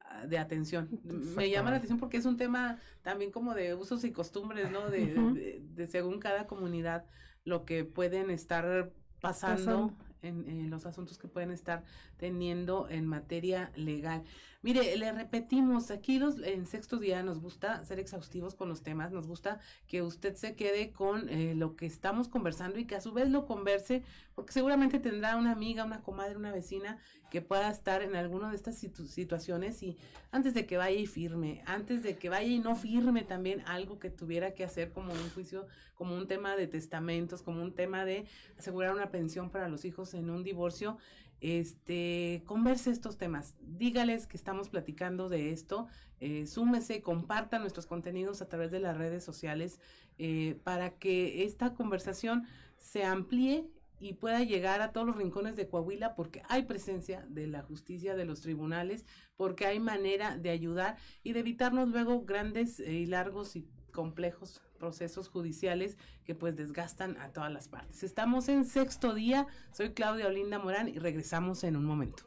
ah, 0.00 0.26
de 0.26 0.38
atención. 0.38 1.00
Me 1.04 1.50
llama 1.50 1.70
la 1.70 1.76
atención 1.76 1.98
porque 1.98 2.16
es 2.16 2.26
un 2.26 2.36
tema 2.36 2.78
también 3.02 3.30
como 3.30 3.54
de 3.54 3.74
usos 3.74 4.04
y 4.04 4.12
costumbres, 4.12 4.70
¿no? 4.70 4.90
De, 4.90 5.62
de 5.62 5.86
según 5.86 6.18
cada 6.20 6.46
comunidad 6.46 7.06
lo 7.44 7.64
que 7.64 7.84
pueden 7.84 8.30
estar 8.30 8.92
pasando 9.20 9.96
en, 10.22 10.70
los 10.70 10.86
asuntos 10.86 11.18
que 11.18 11.28
pueden 11.28 11.50
estar 11.50 11.84
teniendo 12.16 12.88
en 12.88 13.06
materia 13.06 13.70
legal. 13.76 14.24
Mire, 14.60 14.96
le 14.96 15.12
repetimos, 15.12 15.92
aquí 15.92 16.18
los, 16.18 16.38
en 16.38 16.66
sexto 16.66 16.96
día 16.96 17.22
nos 17.22 17.40
gusta 17.40 17.84
ser 17.84 18.00
exhaustivos 18.00 18.56
con 18.56 18.68
los 18.68 18.82
temas, 18.82 19.12
nos 19.12 19.28
gusta 19.28 19.60
que 19.86 20.02
usted 20.02 20.34
se 20.34 20.56
quede 20.56 20.90
con 20.90 21.28
eh, 21.28 21.54
lo 21.54 21.76
que 21.76 21.86
estamos 21.86 22.26
conversando 22.26 22.76
y 22.80 22.84
que 22.84 22.96
a 22.96 23.00
su 23.00 23.12
vez 23.12 23.30
lo 23.30 23.46
converse, 23.46 24.02
porque 24.34 24.52
seguramente 24.52 24.98
tendrá 24.98 25.36
una 25.36 25.52
amiga, 25.52 25.84
una 25.84 26.02
comadre, 26.02 26.36
una 26.36 26.50
vecina 26.50 26.98
que 27.30 27.40
pueda 27.40 27.70
estar 27.70 28.02
en 28.02 28.16
alguna 28.16 28.50
de 28.50 28.56
estas 28.56 28.76
situaciones 28.76 29.80
y 29.84 29.96
antes 30.32 30.54
de 30.54 30.66
que 30.66 30.76
vaya 30.76 30.98
y 30.98 31.06
firme, 31.06 31.62
antes 31.64 32.02
de 32.02 32.16
que 32.16 32.28
vaya 32.28 32.48
y 32.48 32.58
no 32.58 32.74
firme 32.74 33.22
también 33.22 33.62
algo 33.64 34.00
que 34.00 34.10
tuviera 34.10 34.54
que 34.54 34.64
hacer 34.64 34.90
como 34.90 35.12
un 35.12 35.30
juicio, 35.30 35.68
como 35.94 36.16
un 36.16 36.26
tema 36.26 36.56
de 36.56 36.66
testamentos, 36.66 37.42
como 37.42 37.62
un 37.62 37.74
tema 37.74 38.04
de 38.04 38.26
asegurar 38.58 38.92
una 38.92 39.12
pensión 39.12 39.50
para 39.50 39.68
los 39.68 39.84
hijos 39.84 40.14
en 40.14 40.30
un 40.30 40.42
divorcio, 40.42 40.98
este, 41.40 42.42
converse 42.46 42.90
estos 42.90 43.16
temas, 43.16 43.54
dígales 43.60 44.26
que 44.26 44.36
estamos 44.36 44.68
platicando 44.68 45.28
de 45.28 45.52
esto, 45.52 45.86
eh, 46.20 46.46
súmese, 46.46 47.00
comparta 47.00 47.58
nuestros 47.58 47.86
contenidos 47.86 48.42
a 48.42 48.48
través 48.48 48.70
de 48.70 48.80
las 48.80 48.96
redes 48.96 49.22
sociales 49.22 49.80
eh, 50.18 50.58
para 50.64 50.90
que 50.98 51.44
esta 51.44 51.74
conversación 51.74 52.46
se 52.76 53.04
amplíe 53.04 53.68
y 54.00 54.14
pueda 54.14 54.42
llegar 54.42 54.80
a 54.80 54.92
todos 54.92 55.06
los 55.06 55.16
rincones 55.16 55.56
de 55.56 55.68
Coahuila 55.68 56.14
porque 56.14 56.42
hay 56.48 56.62
presencia 56.62 57.24
de 57.28 57.46
la 57.46 57.62
justicia 57.62 58.16
de 58.16 58.24
los 58.24 58.40
tribunales, 58.40 59.04
porque 59.36 59.66
hay 59.66 59.80
manera 59.80 60.36
de 60.36 60.50
ayudar 60.50 60.96
y 61.22 61.32
de 61.32 61.40
evitarnos 61.40 61.88
luego 61.88 62.24
grandes 62.24 62.80
y 62.80 63.06
largos 63.06 63.56
y 63.56 63.66
complejos 63.92 64.60
procesos 64.78 65.28
judiciales 65.28 65.98
que 66.24 66.34
pues 66.34 66.56
desgastan 66.56 67.16
a 67.18 67.28
todas 67.28 67.52
las 67.52 67.68
partes. 67.68 68.02
Estamos 68.02 68.48
en 68.48 68.64
sexto 68.64 69.14
día, 69.14 69.46
soy 69.72 69.90
Claudia 69.90 70.28
Olinda 70.28 70.58
Morán 70.58 70.88
y 70.88 70.98
regresamos 70.98 71.64
en 71.64 71.76
un 71.76 71.84
momento. 71.84 72.24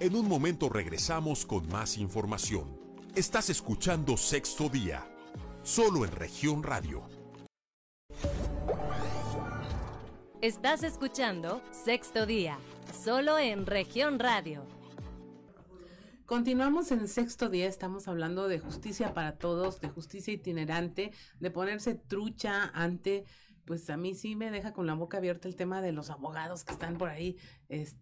En 0.00 0.16
un 0.16 0.26
momento 0.26 0.70
regresamos 0.70 1.44
con 1.44 1.68
más 1.68 1.98
información. 1.98 2.80
Estás 3.14 3.50
escuchando 3.50 4.16
Sexto 4.16 4.70
Día, 4.70 5.04
solo 5.62 6.06
en 6.06 6.12
región 6.12 6.62
radio. 6.62 7.02
Estás 10.40 10.84
escuchando 10.84 11.60
Sexto 11.70 12.24
Día, 12.24 12.58
solo 13.04 13.38
en 13.38 13.66
región 13.66 14.18
radio. 14.18 14.64
Continuamos 16.30 16.92
en 16.92 17.08
sexto 17.08 17.48
día, 17.48 17.66
estamos 17.66 18.06
hablando 18.06 18.46
de 18.46 18.60
justicia 18.60 19.14
para 19.14 19.36
todos, 19.36 19.80
de 19.80 19.88
justicia 19.88 20.32
itinerante, 20.32 21.10
de 21.40 21.50
ponerse 21.50 21.96
trucha 21.96 22.70
ante, 22.72 23.24
pues 23.64 23.90
a 23.90 23.96
mí 23.96 24.14
sí 24.14 24.36
me 24.36 24.52
deja 24.52 24.72
con 24.72 24.86
la 24.86 24.94
boca 24.94 25.16
abierta 25.16 25.48
el 25.48 25.56
tema 25.56 25.82
de 25.82 25.90
los 25.90 26.08
abogados 26.08 26.62
que 26.62 26.72
están 26.72 26.98
por 26.98 27.08
ahí 27.08 27.36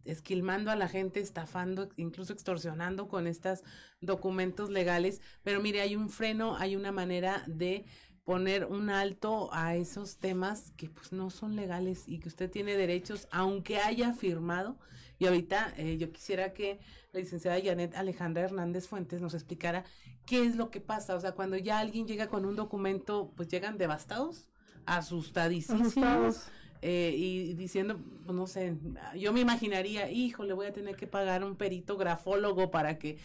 esquilmando 0.05 0.71
a 0.71 0.77
la 0.77 0.89
gente, 0.89 1.21
estafando, 1.21 1.89
incluso 1.97 2.35
extorsionando 2.35 3.09
con 3.09 3.27
estos 3.27 3.65
documentos 4.03 4.69
legales. 4.69 5.23
Pero 5.43 5.63
mire, 5.63 5.81
hay 5.81 5.97
un 5.97 6.11
freno, 6.11 6.55
hay 6.59 6.77
una 6.77 6.93
manera 6.93 7.45
de 7.47 7.87
poner 8.25 8.67
un 8.67 8.91
alto 8.91 9.49
a 9.55 9.75
esos 9.75 10.19
temas 10.19 10.73
que 10.77 10.91
pues 10.91 11.13
no 11.13 11.31
son 11.31 11.57
legales 11.57 12.07
y 12.07 12.19
que 12.19 12.29
usted 12.29 12.51
tiene 12.51 12.77
derechos 12.77 13.27
aunque 13.31 13.79
haya 13.79 14.13
firmado. 14.13 14.79
Y 15.19 15.27
ahorita 15.27 15.75
eh, 15.77 15.97
yo 15.99 16.13
quisiera 16.13 16.53
que 16.53 16.81
la 17.13 17.21
licenciada 17.21 17.61
Janet 17.63 17.97
Alejandra 17.97 18.45
Hernández 18.45 18.87
Fuentes 18.87 19.21
nos 19.21 19.35
explicara 19.35 19.85
qué 20.27 20.45
es 20.45 20.57
lo 20.57 20.71
que 20.71 20.81
pasa. 20.81 21.15
O 21.17 21.21
sea, 21.21 21.33
cuando 21.33 21.57
ya 21.57 21.79
alguien 21.81 22.07
llega 22.07 22.29
con 22.29 22.45
un 22.45 22.57
documento, 22.57 23.33
pues 23.37 23.49
llegan 23.49 23.79
devastados 23.79 24.49
asustadísimos. 24.87 25.97
Asustados. 25.99 26.49
eh, 26.83 27.15
y 27.17 27.55
diciendo, 27.55 27.99
pues, 28.25 28.37
no 28.37 28.47
sé, 28.47 28.77
yo 29.17 29.33
me 29.33 29.41
imaginaría, 29.41 30.11
híjole, 30.11 30.53
voy 30.53 30.67
a 30.67 30.73
tener 30.73 30.97
que 30.97 31.07
pagar 31.07 31.45
un 31.45 31.57
perito 31.57 31.97
grafólogo 31.97 32.71
para 32.71 32.99
que 32.99 33.19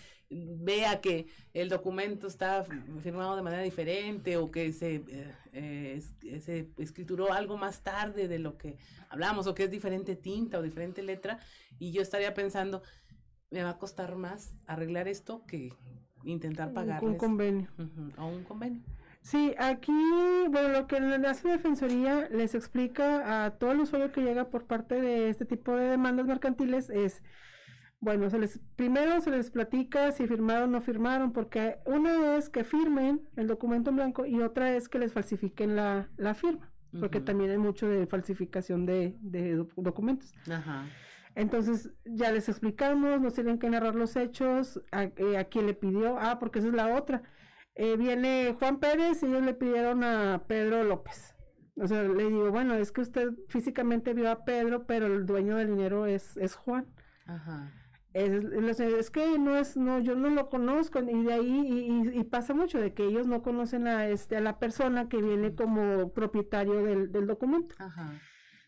vea 0.58 1.00
que 1.02 1.28
el 1.54 1.70
documento 1.70 2.28
está 2.28 2.66
firmado 3.02 3.36
de 3.36 3.42
manera 3.42 3.62
diferente 3.62 4.38
o 4.38 4.50
que 4.52 4.72
se, 4.74 4.96
eh, 5.08 5.34
eh, 5.54 5.94
es- 5.98 6.44
se 6.44 6.70
escrituró 6.78 7.32
algo 7.34 7.58
más 7.58 7.82
tarde 7.84 8.28
de 8.28 8.40
lo 8.40 8.58
que 8.58 8.78
hablamos 9.10 9.48
o 9.48 9.54
que 9.54 9.64
es 9.66 9.72
diferente 9.72 10.16
tinta 10.16 10.60
o 10.60 10.62
diferente 10.62 11.04
letra 11.04 11.40
y 11.80 11.92
yo 11.92 12.02
estaría 12.02 12.34
pensando, 12.34 12.82
me 13.52 13.64
va 13.64 13.72
a 13.72 13.78
costar 13.78 14.16
más 14.16 14.58
arreglar 14.66 15.08
esto 15.08 15.46
que 15.46 15.70
intentar 16.24 16.74
pagarles 16.74 17.12
Un 17.12 17.18
convenio. 17.18 17.68
O 18.18 18.26
un 18.28 18.44
convenio. 18.44 18.82
Sí, 19.22 19.54
aquí, 19.58 19.92
bueno, 20.50 20.70
lo 20.70 20.88
que 20.88 20.98
hace 20.98 21.48
Defensoría 21.48 22.28
les 22.30 22.56
explica 22.56 23.46
a 23.46 23.52
todo 23.52 23.72
el 23.72 23.80
usuario 23.80 24.12
que 24.12 24.22
llega 24.22 24.50
por 24.50 24.66
parte 24.66 25.00
de 25.02 25.30
este 25.30 25.46
tipo 25.46 25.76
de 25.76 25.86
demandas 25.90 26.26
mercantiles 26.26 26.90
es, 26.90 27.24
bueno, 28.04 28.30
se 28.30 28.38
les, 28.38 28.60
primero 28.76 29.22
se 29.22 29.32
les 29.32 29.50
platica 29.50 30.12
si 30.12 30.28
firmaron 30.28 30.70
o 30.70 30.72
no 30.74 30.82
firmaron, 30.82 31.32
porque 31.32 31.78
una 31.86 32.36
es 32.38 32.50
que 32.50 32.64
firmen 32.64 33.22
el 33.38 33.48
documento 33.48 33.90
en 33.90 33.96
blanco 33.96 34.26
y 34.26 34.42
otra 34.42 34.76
es 34.76 34.90
que 34.90 35.00
les 35.00 35.14
falsifiquen 35.14 35.76
la, 35.76 36.10
la 36.18 36.34
firma, 36.34 36.70
porque 37.00 37.22
también 37.22 37.52
hay 37.52 37.58
mucho 37.58 37.88
de 37.88 38.06
falsificación 38.06 38.86
de, 38.86 39.16
de 39.22 39.56
doc- 39.56 39.74
documentos. 39.78 40.34
Ajá. 40.52 40.86
Entonces 41.36 41.92
ya 42.06 42.32
les 42.32 42.50
explicamos, 42.50 43.22
nos 43.22 43.34
tienen 43.34 43.58
que 43.58 43.70
narrar 43.70 43.96
los 43.96 44.16
hechos, 44.18 44.82
a, 44.92 45.06
eh, 45.06 45.38
a 45.38 45.46
quién 45.46 45.66
le 45.66 45.74
pidió, 45.74 46.18
ah, 46.20 46.38
porque 46.40 46.60
esa 46.60 46.68
es 46.68 46.74
la 46.76 46.96
otra. 46.96 47.24
Eh, 47.76 47.96
viene 47.98 48.56
Juan 48.60 48.80
Pérez 48.80 49.24
y 49.24 49.28
ellos 49.28 49.44
le 49.44 49.54
pidieron 49.54 50.04
a 50.04 50.44
Pedro 50.48 50.84
López. 50.84 51.34
O 51.78 51.88
sea, 51.88 52.04
le 52.04 52.26
digo, 52.26 52.52
bueno, 52.52 52.76
es 52.76 52.92
que 52.92 53.02
usted 53.02 53.30
físicamente 53.48 54.14
vio 54.14 54.30
a 54.30 54.44
Pedro, 54.46 54.86
pero 54.86 55.08
el 55.08 55.26
dueño 55.26 55.56
del 55.56 55.70
dinero 55.70 56.06
es, 56.06 56.38
es 56.38 56.54
Juan. 56.56 56.86
Ajá. 57.26 57.72
Es, 58.14 58.32
es- 58.32 58.80
es 58.80 59.10
que 59.10 59.40
no 59.40 59.58
es, 59.58 59.76
no, 59.76 60.00
yo 60.00 60.16
no 60.16 60.30
lo 60.30 60.50
conozco, 60.50 61.00
y 61.00 61.24
de 61.24 61.34
ahí, 61.34 61.62
y, 61.68 62.10
y- 62.16 62.20
y 62.20 62.24
pasa 62.26 62.54
mucho 62.54 62.80
de 62.80 62.94
que 62.94 63.06
ellos 63.06 63.26
no 63.28 63.42
conocen 63.42 63.88
a 63.88 64.08
este, 64.08 64.38
a 64.38 64.42
la 64.42 64.60
persona 64.60 65.10
que 65.10 65.18
viene 65.18 65.56
como 65.56 66.14
propietario 66.14 66.84
del, 66.84 67.12
del 67.12 67.26
documento. 67.28 67.76
Ajá. 67.80 68.20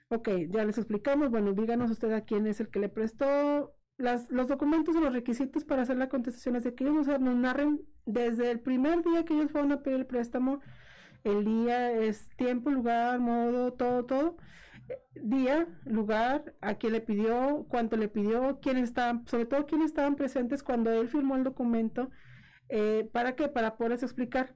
Ok, 0.10 0.30
ya 0.50 0.64
les 0.66 0.78
explicamos. 0.78 1.30
Bueno, 1.30 1.54
díganos 1.54 1.92
usted 1.92 2.12
a 2.12 2.22
quién 2.22 2.48
es 2.48 2.60
el 2.60 2.70
que 2.70 2.80
le 2.80 2.90
prestó 2.90 3.76
las, 3.98 4.30
los 4.32 4.48
documentos 4.48 4.96
o 4.96 5.00
los 5.00 5.14
requisitos 5.14 5.64
para 5.64 5.82
hacer 5.84 5.98
la 5.98 6.10
contestación. 6.10 6.56
Es 6.56 6.64
de 6.64 6.74
que 6.76 6.84
ellos 6.84 7.08
nos 7.08 7.36
narren 7.36 7.82
desde 8.06 8.52
el 8.52 8.60
primer 8.60 9.04
día 9.04 9.26
que 9.26 9.34
ellos 9.34 9.52
fueron 9.52 9.72
a 9.72 9.82
pedir 9.82 10.00
el 10.00 10.06
préstamo, 10.06 10.60
el 11.24 11.44
día 11.44 11.92
es 11.92 12.30
tiempo, 12.38 12.70
lugar, 12.70 13.20
modo, 13.20 13.74
todo, 13.74 14.06
todo. 14.06 14.38
Día, 15.16 15.68
lugar, 15.86 16.54
a 16.62 16.76
quién 16.76 16.94
le 16.94 17.02
pidió, 17.02 17.66
cuánto 17.70 17.98
le 17.98 18.08
pidió, 18.08 18.60
quiénes 18.62 18.84
estaban, 18.84 19.28
sobre 19.28 19.46
todo 19.46 19.66
quiénes 19.66 19.88
estaban 19.88 20.16
presentes 20.16 20.62
cuando 20.62 20.92
él 20.92 21.08
firmó 21.08 21.36
el 21.36 21.44
documento. 21.44 22.12
Eh, 22.70 23.10
¿Para 23.12 23.36
qué? 23.36 23.48
Para 23.48 23.78
poderles 23.78 24.04
explicar. 24.04 24.56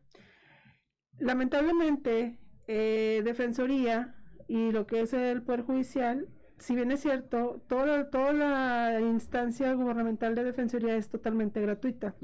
Lamentablemente, 1.18 2.39
eh, 2.68 3.22
Defensoría 3.26 4.15
y 4.48 4.72
lo 4.72 4.86
que 4.86 5.02
es 5.02 5.13
el 5.13 5.42
Poder 5.42 5.63
Judicial, 5.63 6.28
si 6.60 6.76
bien 6.76 6.92
es 6.92 7.00
cierto, 7.02 7.63
toda, 7.68 8.10
toda 8.10 8.34
la 8.34 9.02
instancia 9.02 9.74
gubernamental 9.74 10.36
de 10.36 10.44
Defensoría 10.44 10.96
es 10.96 11.10
totalmente 11.10 11.62
gratuita. 11.62 12.15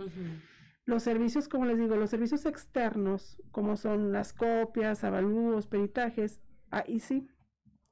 Los 0.86 1.04
servicios, 1.04 1.48
como 1.48 1.66
les 1.66 1.80
digo, 1.80 1.96
los 1.96 2.12
servicios 2.12 2.46
externos, 2.46 3.42
como 3.52 3.76
son 3.76 4.12
las 4.12 4.34
copias, 4.34 5.04
avalúos, 5.04 5.68
peritajes, 5.68 6.42
ahí 6.70 7.00
sí, 7.00 7.28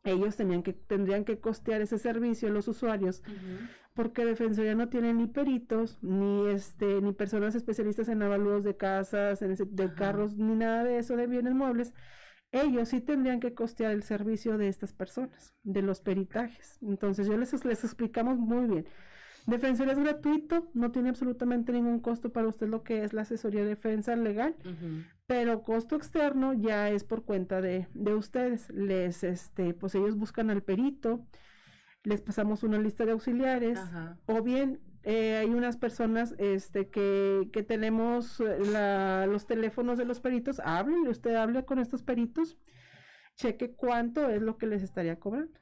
ellos 0.04 0.36
tenían 0.36 0.64
que, 0.64 0.74
tendrían 0.74 1.24
que 1.26 1.40
costear 1.40 1.82
ese 1.82 1.98
servicio 1.98 2.50
los 2.50 2.68
usuarios 2.68 3.22
porque 3.94 4.26
Defensoría 4.26 4.76
no 4.76 4.90
tiene 4.90 5.14
ni 5.14 5.28
peritos, 5.28 6.00
ni 6.02 6.48
este, 6.50 7.00
ni 7.02 7.14
personas 7.14 7.54
especialistas 7.56 8.10
en 8.10 8.22
avalúos 8.24 8.64
de 8.64 8.76
casas, 8.76 9.42
en 9.44 9.52
ese- 9.52 9.66
de 9.66 9.94
carros, 9.94 10.36
ni 10.36 10.56
nada 10.56 10.84
de 10.84 10.98
eso 10.98 11.16
de 11.16 11.28
bienes 11.28 11.54
muebles. 11.54 11.94
Ellos 12.52 12.90
sí 12.90 13.02
tendrían 13.02 13.40
que 13.40 13.54
costear 13.54 13.92
el 13.92 14.04
servicio 14.04 14.58
de 14.58 14.68
estas 14.68 14.94
personas, 14.94 15.54
de 15.64 15.82
los 15.84 16.02
peritajes. 16.02 16.78
Entonces, 16.82 17.28
yo 17.28 17.38
les, 17.38 17.66
les 17.66 17.84
explicamos 17.84 18.38
muy 18.38 18.68
bien. 18.68 18.88
Defensoría 19.46 19.94
es 19.94 20.00
gratuito, 20.00 20.70
no 20.74 20.92
tiene 20.92 21.10
absolutamente 21.10 21.72
ningún 21.74 22.00
costo 22.00 22.32
para 22.32 22.48
usted 22.48 22.68
lo 22.68 22.84
que 22.84 23.04
es 23.04 23.12
la 23.14 23.24
asesoría 23.24 23.62
de 23.62 23.68
defensa 23.70 24.16
legal, 24.16 24.56
pero 25.28 25.64
costo 25.64 25.96
externo 25.98 26.54
ya 26.54 26.90
es 26.90 27.04
por 27.04 27.26
cuenta 27.26 27.60
de, 27.60 27.88
de 27.94 28.16
ustedes. 28.16 28.70
Les, 28.70 29.24
este, 29.24 29.74
pues 29.74 29.96
ellos 29.96 30.16
buscan 30.16 30.50
al 30.50 30.64
perito, 30.64 31.26
les 32.04 32.22
pasamos 32.22 32.64
una 32.64 32.78
lista 32.80 33.06
de 33.06 33.12
auxiliares, 33.12 33.78
Ajá. 33.80 34.18
o 34.28 34.42
bien 34.42 34.80
eh, 35.04 35.36
hay 35.36 35.50
unas 35.50 35.76
personas 35.76 36.34
este, 36.38 36.90
que, 36.90 37.50
que 37.52 37.64
tenemos 37.64 38.40
eh, 38.40 38.58
la- 38.72 39.26
los 39.28 39.46
teléfonos 39.46 39.98
de 39.98 40.06
los 40.06 40.22
peritos, 40.22 40.62
háblele, 40.64 41.10
usted 41.10 41.36
habla 41.36 41.64
con 41.64 41.80
estos 41.80 42.02
peritos, 42.04 42.58
cheque 43.36 43.74
cuánto 43.76 44.30
es 44.30 44.42
lo 44.42 44.58
que 44.58 44.68
les 44.68 44.84
estaría 44.84 45.20
cobrando 45.20 45.60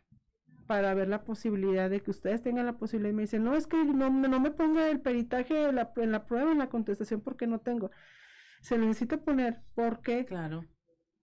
para 0.68 0.94
ver 0.94 1.08
la 1.10 1.24
posibilidad 1.24 1.90
de 1.90 2.02
que 2.02 2.12
ustedes 2.12 2.42
tengan 2.42 2.66
la 2.66 2.78
posibilidad 2.78 3.12
y 3.12 3.16
me 3.16 3.24
dicen, 3.24 3.44
no, 3.44 3.56
es 3.56 3.68
que 3.68 3.84
no, 3.84 4.10
no 4.10 4.40
me 4.40 4.52
ponga 4.52 4.90
el 4.90 5.00
peritaje 5.02 5.70
en 5.70 5.76
la, 5.76 5.92
en 5.98 6.12
la 6.12 6.26
prueba, 6.26 6.52
en 6.52 6.60
la 6.60 6.70
contestación, 6.70 7.22
porque 7.22 7.48
no 7.48 7.60
tengo. 7.60 7.92
Se 8.62 8.78
necesita 8.78 9.18
poner 9.18 9.62
porque 9.76 10.26
Claro. 10.26 10.66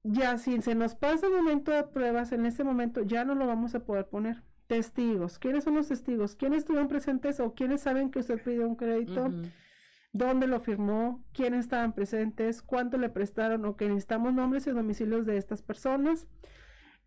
ya 0.03 0.39
si 0.39 0.61
se 0.63 0.75
nos 0.75 0.95
pasa 0.95 1.27
el 1.27 1.33
momento 1.33 1.71
de 1.71 1.85
pruebas, 1.85 2.33
en 2.33 2.47
ese 2.47 2.65
momento 2.65 3.03
ya 3.03 3.25
no 3.25 3.35
lo 3.35 3.47
vamos 3.47 3.75
a 3.75 3.81
poder 3.85 4.07
poner. 4.09 4.43
Testigos. 4.67 5.39
¿Quiénes 5.39 5.65
son 5.65 5.77
los 5.77 5.89
testigos? 5.89 6.35
¿Quiénes 6.37 6.59
estuvieron 6.59 6.89
presentes 6.89 7.41
o 7.41 7.55
quiénes 7.55 7.81
saben 7.81 8.11
que 8.11 8.19
usted 8.19 8.43
pidió 8.43 8.69
un 8.69 8.77
crédito? 8.77 9.31
¿Dónde 10.13 10.47
lo 10.47 10.61
firmó? 10.61 11.25
¿Quiénes 11.33 11.61
estaban 11.61 11.95
presentes? 11.95 12.61
¿Cuánto 12.63 12.99
le 12.99 13.09
prestaron? 13.09 13.65
Ok, 13.65 13.81
necesitamos 13.83 14.35
nombres 14.35 14.67
y 14.67 14.71
domicilios 14.71 15.25
de 15.27 15.39
estas 15.39 15.63
personas. 15.63 16.27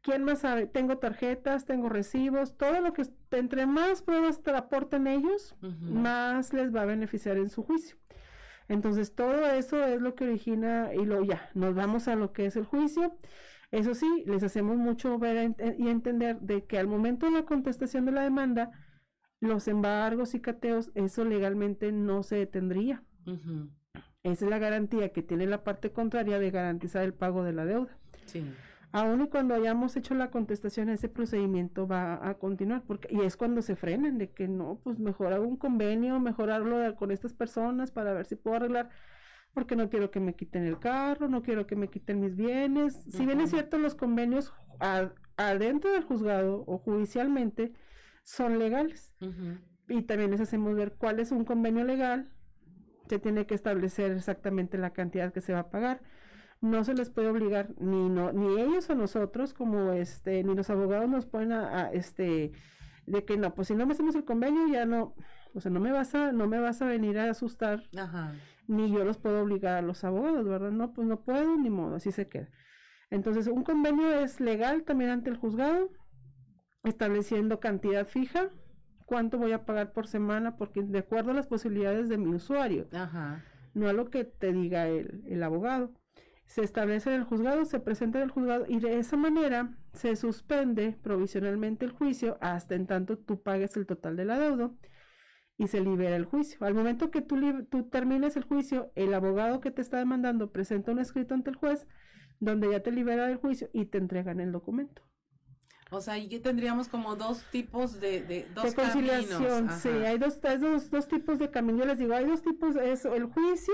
¿Quién 0.02 0.24
más 0.24 0.40
sabe? 0.40 0.66
Tengo 0.66 0.98
tarjetas, 0.98 1.66
tengo 1.66 1.88
recibos, 1.88 2.58
todo 2.58 2.82
lo 2.82 2.92
que 2.94 3.04
entre 3.32 3.66
más 3.68 4.02
pruebas 4.02 4.42
te 4.42 4.52
aporten 4.52 5.06
ellos, 5.08 5.56
más 5.62 6.54
les 6.54 6.74
va 6.76 6.82
a 6.82 6.86
beneficiar 6.86 7.38
en 7.38 7.50
su 7.50 7.62
juicio. 7.64 7.98
Entonces, 8.68 9.14
todo 9.14 9.46
eso 9.52 9.84
es 9.86 10.02
lo 10.02 10.16
que 10.16 10.24
origina 10.26 10.92
y 10.94 11.06
lo 11.06 11.24
ya, 11.24 11.50
nos 11.54 11.76
vamos 11.76 12.08
a 12.08 12.16
lo 12.16 12.32
que 12.34 12.46
es 12.48 12.56
el 12.56 12.66
juicio. 12.66 13.16
Eso 13.70 13.94
sí, 13.94 14.24
les 14.26 14.44
hacemos 14.44 14.78
mucho 14.78 15.18
ver 15.20 15.38
en- 15.38 15.56
y 15.78 15.90
entender 15.90 16.40
de 16.40 16.66
que 16.66 16.80
al 16.80 16.88
momento 16.88 17.26
de 17.28 17.34
la 17.34 17.44
contestación 17.44 18.06
de 18.06 18.12
la 18.12 18.24
demanda, 18.24 18.72
los 19.40 19.68
embargos 19.68 20.34
y 20.36 20.40
cateos, 20.40 20.92
eso 20.96 21.26
legalmente 21.26 21.92
no 21.92 22.24
se 22.24 22.38
detendría. 22.38 23.04
Esa 24.24 24.46
es 24.46 24.50
la 24.52 24.60
garantía 24.60 25.12
que 25.14 25.22
tiene 25.24 25.46
la 25.48 25.64
parte 25.64 25.92
contraria 25.92 26.38
de 26.40 26.52
garantizar 26.52 27.04
el 27.04 27.14
pago 27.14 27.44
de 27.44 27.54
la 27.54 27.66
deuda. 27.66 27.98
Sí. 28.26 28.44
Aún 28.94 29.22
y 29.22 29.30
cuando 29.30 29.54
hayamos 29.54 29.96
hecho 29.96 30.16
la 30.16 30.32
contestación, 30.32 30.90
ese 30.90 31.08
procedimiento 31.08 31.88
va 31.88 32.28
a 32.28 32.34
continuar, 32.34 32.84
porque, 32.86 33.08
y 33.10 33.22
es 33.22 33.38
cuando 33.38 33.62
se 33.62 33.78
frenan 33.78 34.18
de 34.18 34.32
que 34.32 34.50
no, 34.50 34.82
pues 34.84 35.00
mejor 35.00 35.32
hago 35.32 35.48
un 35.48 35.56
convenio, 35.56 36.20
mejorarlo 36.20 36.96
con 36.96 37.12
estas 37.12 37.34
personas 37.34 37.92
para 37.92 38.12
ver 38.12 38.26
si 38.26 38.36
puedo 38.36 38.58
arreglar, 38.58 38.90
porque 39.54 39.78
no 39.78 39.90
quiero 39.90 40.12
que 40.12 40.20
me 40.20 40.36
quiten 40.36 40.66
el 40.66 40.78
carro, 40.80 41.30
no 41.30 41.42
quiero 41.42 41.68
que 41.68 41.78
me 41.78 41.90
quiten 41.90 42.20
mis 42.20 42.36
bienes. 42.36 43.06
Si 43.10 43.26
bien 43.26 43.40
es 43.40 43.52
cierto, 43.52 43.78
los 43.78 43.96
convenios 43.96 44.54
adentro 45.38 45.92
del 45.92 46.04
juzgado 46.04 46.64
o 46.68 46.78
judicialmente 46.78 47.74
son 48.24 48.60
legales, 48.60 49.14
y 49.88 50.02
también 50.04 50.32
les 50.32 50.42
hacemos 50.42 50.76
ver 50.76 50.96
cuál 50.98 51.20
es 51.22 51.32
un 51.32 51.46
convenio 51.46 51.86
legal, 51.86 52.30
se 53.08 53.20
tiene 53.20 53.46
que 53.46 53.56
establecer 53.56 54.12
exactamente 54.12 54.78
la 54.78 54.92
cantidad 54.92 55.32
que 55.34 55.42
se 55.42 55.54
va 55.54 55.60
a 55.60 55.70
pagar. 55.70 56.02
No 56.62 56.84
se 56.84 56.94
les 56.94 57.10
puede 57.10 57.30
obligar 57.30 57.74
ni 57.80 58.08
no 58.10 58.32
ni 58.32 58.62
ellos 58.62 58.90
a 58.90 58.96
nosotros 58.96 59.54
como 59.54 59.92
este 59.94 60.44
ni 60.44 60.56
los 60.56 60.70
abogados 60.70 61.10
nos 61.10 61.26
ponen 61.26 61.54
a, 61.54 61.86
a, 61.86 61.92
este 61.92 62.52
de 63.08 63.26
que 63.26 63.36
no, 63.36 63.56
pues 63.56 63.68
si 63.68 63.76
no 63.76 63.86
me 63.86 63.94
hacemos 63.94 64.16
el 64.16 64.26
convenio 64.26 64.68
ya 64.68 64.86
no, 64.86 65.16
o 65.54 65.60
sea, 65.60 65.72
no 65.72 65.80
me 65.80 65.92
vas 65.92 66.14
a 66.14 66.32
no 66.32 66.48
me 66.48 66.60
vas 66.60 66.82
a 66.82 66.86
venir 66.86 67.18
a 67.18 67.30
asustar 67.32 67.84
Ajá. 67.98 68.34
ni 68.68 68.92
yo 68.92 69.04
los 69.04 69.18
puedo 69.18 69.42
obligar 69.42 69.78
a 69.78 69.82
los 69.82 70.04
abogados, 70.04 70.46
¿verdad? 70.48 70.72
No, 70.72 70.94
pues 70.94 71.08
no 71.08 71.22
puedo, 71.22 71.58
ni 71.58 71.70
modo, 71.70 71.96
así 71.96 72.12
se 72.12 72.28
queda. 72.28 72.50
Entonces, 73.10 73.48
un 73.48 73.64
convenio 73.64 74.10
es 74.20 74.40
legal 74.40 74.84
también 74.84 75.10
ante 75.12 75.30
el 75.30 75.36
juzgado, 75.38 75.90
estableciendo 76.84 77.60
cantidad 77.60 78.08
fija, 78.08 78.50
cuánto 79.06 79.38
voy 79.38 79.52
a 79.52 79.66
pagar 79.66 79.92
por 79.92 80.08
semana, 80.08 80.56
porque 80.56 80.82
de 80.82 81.00
acuerdo 81.00 81.32
a 81.32 81.34
las 81.34 81.48
posibilidades 81.48 82.08
de 82.08 82.18
mi 82.18 82.34
usuario, 82.34 82.88
Ajá. 82.94 83.44
no 83.74 83.90
a 83.90 83.94
lo 83.94 84.10
que 84.10 84.24
te 84.24 84.54
diga 84.54 84.88
el, 84.88 85.24
el 85.28 85.44
abogado. 85.44 85.92
Se 86.52 86.64
establece 86.64 87.14
en 87.14 87.22
el 87.22 87.24
juzgado, 87.24 87.64
se 87.64 87.80
presenta 87.80 88.18
en 88.18 88.26
el 88.26 88.30
juzgado 88.30 88.66
y 88.68 88.82
de 88.82 89.00
esa 89.00 89.16
manera 89.16 89.74
se 89.94 90.18
suspende 90.18 90.98
provisionalmente 91.02 91.86
el 91.86 91.92
juicio 91.94 92.38
hasta 92.42 92.76
en 92.76 92.88
tanto 92.88 93.18
tú 93.18 93.42
pagues 93.42 93.78
el 93.78 93.86
total 93.86 94.18
de 94.18 94.26
la 94.26 94.38
deuda 94.38 94.70
y 95.58 95.70
se 95.70 95.80
libera 95.80 96.18
el 96.18 96.26
juicio. 96.26 96.58
Al 96.68 96.74
momento 96.74 97.10
que 97.10 97.22
tú, 97.22 97.38
tú 97.70 97.84
termines 97.84 98.36
el 98.36 98.44
juicio, 98.44 98.92
el 98.96 99.14
abogado 99.14 99.62
que 99.62 99.72
te 99.72 99.82
está 99.82 99.98
demandando 100.00 100.52
presenta 100.52 100.92
un 100.92 101.00
escrito 101.00 101.36
ante 101.36 101.52
el 101.52 101.56
juez 101.56 101.88
donde 102.42 102.70
ya 102.70 102.82
te 102.82 102.92
libera 102.92 103.28
del 103.28 103.38
juicio 103.38 103.70
y 103.72 103.86
te 103.86 104.00
entregan 104.00 104.42
el 104.42 104.52
documento. 104.52 105.04
O 105.90 106.02
sea, 106.02 106.18
y 106.18 106.28
tendríamos 106.42 106.90
como 106.90 107.16
dos 107.16 107.46
tipos 107.50 108.02
de, 108.02 108.24
de 108.24 108.46
dos 108.54 108.66
de 108.66 108.74
conciliación, 108.74 109.68
caminos. 109.68 109.82
sí, 109.82 109.88
hay 109.88 110.18
dos, 110.18 110.42
dos, 110.60 110.92
dos 110.92 111.08
tipos 111.08 111.40
de 111.40 111.50
camino. 111.50 111.80
Yo 111.80 111.86
les 111.86 111.98
digo, 111.98 112.14
hay 112.14 112.26
dos 112.26 112.42
tipos, 112.42 112.76
es 112.76 113.06
el 113.06 113.24
juicio, 113.28 113.74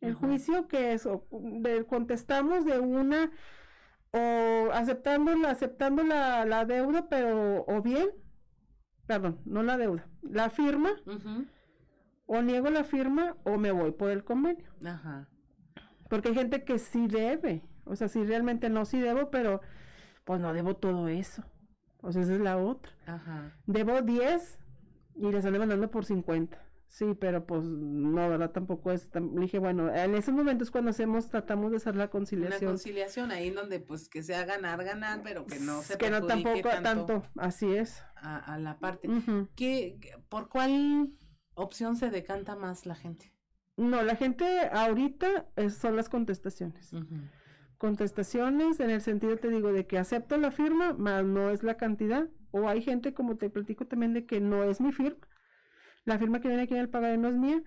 el 0.00 0.14
juicio 0.14 0.68
que 0.68 0.92
es, 0.92 1.06
o, 1.06 1.26
de, 1.30 1.84
contestamos 1.84 2.64
de 2.64 2.78
una, 2.78 3.30
o 4.12 4.70
aceptando, 4.72 5.34
la, 5.36 5.50
aceptando 5.50 6.02
la, 6.02 6.44
la 6.44 6.64
deuda, 6.64 7.08
pero, 7.08 7.64
o 7.66 7.82
bien, 7.82 8.10
perdón, 9.06 9.40
no 9.44 9.62
la 9.62 9.76
deuda, 9.76 10.06
la 10.22 10.50
firma, 10.50 10.90
o 12.26 12.42
niego 12.42 12.70
la 12.70 12.84
firma, 12.84 13.36
o 13.44 13.56
me 13.56 13.72
voy 13.72 13.92
por 13.92 14.10
el 14.10 14.24
convenio. 14.24 14.70
Ajá. 14.84 15.28
Porque 16.08 16.28
hay 16.28 16.34
gente 16.34 16.64
que 16.64 16.78
sí 16.78 17.06
debe, 17.06 17.64
o 17.84 17.96
sea, 17.96 18.08
sí 18.08 18.24
realmente 18.24 18.70
no, 18.70 18.84
sí 18.84 19.00
debo, 19.00 19.30
pero 19.30 19.60
pues 20.24 20.40
no 20.40 20.52
debo 20.52 20.76
todo 20.76 21.08
eso. 21.08 21.42
O 22.00 22.12
sea, 22.12 22.22
esa 22.22 22.34
es 22.34 22.40
la 22.40 22.58
otra. 22.58 22.92
Ajá. 23.06 23.56
Debo 23.66 24.02
10 24.02 24.58
y 25.16 25.26
les 25.26 25.36
están 25.36 25.52
demandando 25.52 25.90
por 25.90 26.04
50. 26.04 26.67
Sí, 26.90 27.14
pero 27.20 27.44
pues 27.46 27.64
no, 27.64 28.30
¿verdad? 28.30 28.50
Tampoco 28.50 28.90
es 28.90 29.08
le 29.14 29.42
dije, 29.42 29.58
bueno, 29.58 29.94
en 29.94 30.14
esos 30.14 30.32
momentos 30.34 30.70
cuando 30.70 30.90
hacemos, 30.90 31.28
tratamos 31.28 31.70
de 31.70 31.76
hacer 31.76 31.94
la 31.96 32.04
Una 32.04 32.10
conciliación. 32.10 32.70
conciliación 32.70 33.30
ahí 33.30 33.48
en 33.48 33.54
donde 33.56 33.78
pues 33.78 34.08
que 34.08 34.22
sea 34.22 34.46
ganar, 34.46 34.82
ganar, 34.84 35.20
pero 35.22 35.44
que 35.44 35.60
no 35.60 35.82
se 35.82 35.98
que 35.98 36.08
no 36.10 36.26
tampoco 36.26 36.68
tanto, 36.82 37.22
así 37.36 37.74
es. 37.74 38.02
A, 38.16 38.38
a 38.54 38.58
la 38.58 38.78
parte. 38.78 39.06
Ujú. 39.08 39.48
¿Qué, 39.54 39.98
qué- 40.00 40.16
¿Por 40.30 40.48
cuál 40.48 41.12
opción 41.54 41.96
se 41.96 42.08
decanta 42.08 42.56
más 42.56 42.86
la 42.86 42.94
gente? 42.94 43.34
No, 43.76 44.02
la 44.02 44.16
gente 44.16 44.44
ahorita 44.72 45.46
es- 45.56 45.74
son 45.76 45.94
las 45.94 46.08
contestaciones. 46.08 46.90
Contestaciones 47.76 48.80
en 48.80 48.90
el 48.90 49.00
sentido, 49.02 49.36
te 49.36 49.48
digo, 49.50 49.72
de 49.72 49.86
que 49.86 49.98
acepto 49.98 50.36
la 50.36 50.50
firma, 50.50 50.94
más 50.94 51.24
no 51.24 51.50
es 51.50 51.62
la 51.62 51.76
cantidad. 51.76 52.28
O 52.50 52.68
hay 52.68 52.82
gente, 52.82 53.14
como 53.14 53.36
te 53.36 53.50
platico 53.50 53.86
también, 53.86 54.14
de 54.14 54.26
que 54.26 54.40
no 54.40 54.64
es 54.64 54.80
mi 54.80 54.90
firma. 54.92 55.20
La 56.08 56.18
firma 56.18 56.40
que 56.40 56.48
viene 56.48 56.62
aquí 56.64 56.74
en 56.74 56.80
el 56.80 56.88
pagaré 56.88 57.18
no 57.18 57.28
es 57.28 57.36
mía. 57.36 57.62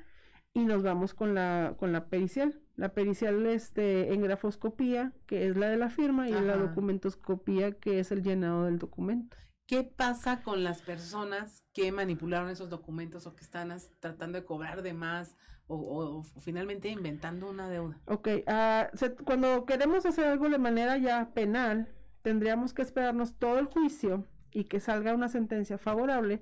Y 0.53 0.65
nos 0.65 0.83
vamos 0.83 1.13
con 1.13 1.33
la, 1.33 1.75
con 1.79 1.93
la 1.93 2.07
pericial. 2.07 2.59
La 2.75 2.89
pericial 2.93 3.45
este, 3.45 4.13
en 4.13 4.21
grafoscopía, 4.21 5.13
que 5.27 5.47
es 5.47 5.55
la 5.55 5.69
de 5.69 5.77
la 5.77 5.89
firma, 5.89 6.27
y 6.27 6.31
la 6.33 6.57
documentoscopía, 6.57 7.71
que 7.73 7.99
es 7.99 8.11
el 8.11 8.21
llenado 8.23 8.65
del 8.65 8.77
documento. 8.79 9.37
¿Qué 9.67 9.83
pasa 9.83 10.41
con 10.41 10.63
las 10.65 10.81
personas 10.81 11.63
que 11.73 11.91
manipularon 11.93 12.49
esos 12.49 12.69
documentos 12.69 13.27
o 13.27 13.35
que 13.35 13.43
están 13.43 13.71
tratando 14.01 14.39
de 14.39 14.43
cobrar 14.45 14.81
de 14.81 14.93
más 14.93 15.37
o, 15.67 15.75
o- 15.77 16.19
o 16.19 16.23
finalmente 16.41 16.89
inventando 16.89 17.49
una 17.49 17.69
deuda? 17.69 18.01
Ok, 18.07 18.27
ah, 18.47 18.89
se- 18.93 19.13
cuando 19.15 19.65
queremos 19.65 20.05
hacer 20.05 20.25
algo 20.25 20.49
de 20.49 20.57
manera 20.57 20.97
ya 20.97 21.29
penal, 21.33 21.87
tendríamos 22.23 22.73
que 22.73 22.81
esperarnos 22.81 23.35
todo 23.35 23.59
el 23.59 23.67
juicio 23.67 24.25
y 24.51 24.65
que 24.65 24.81
salga 24.81 25.13
una 25.13 25.29
sentencia 25.29 25.77
favorable 25.77 26.41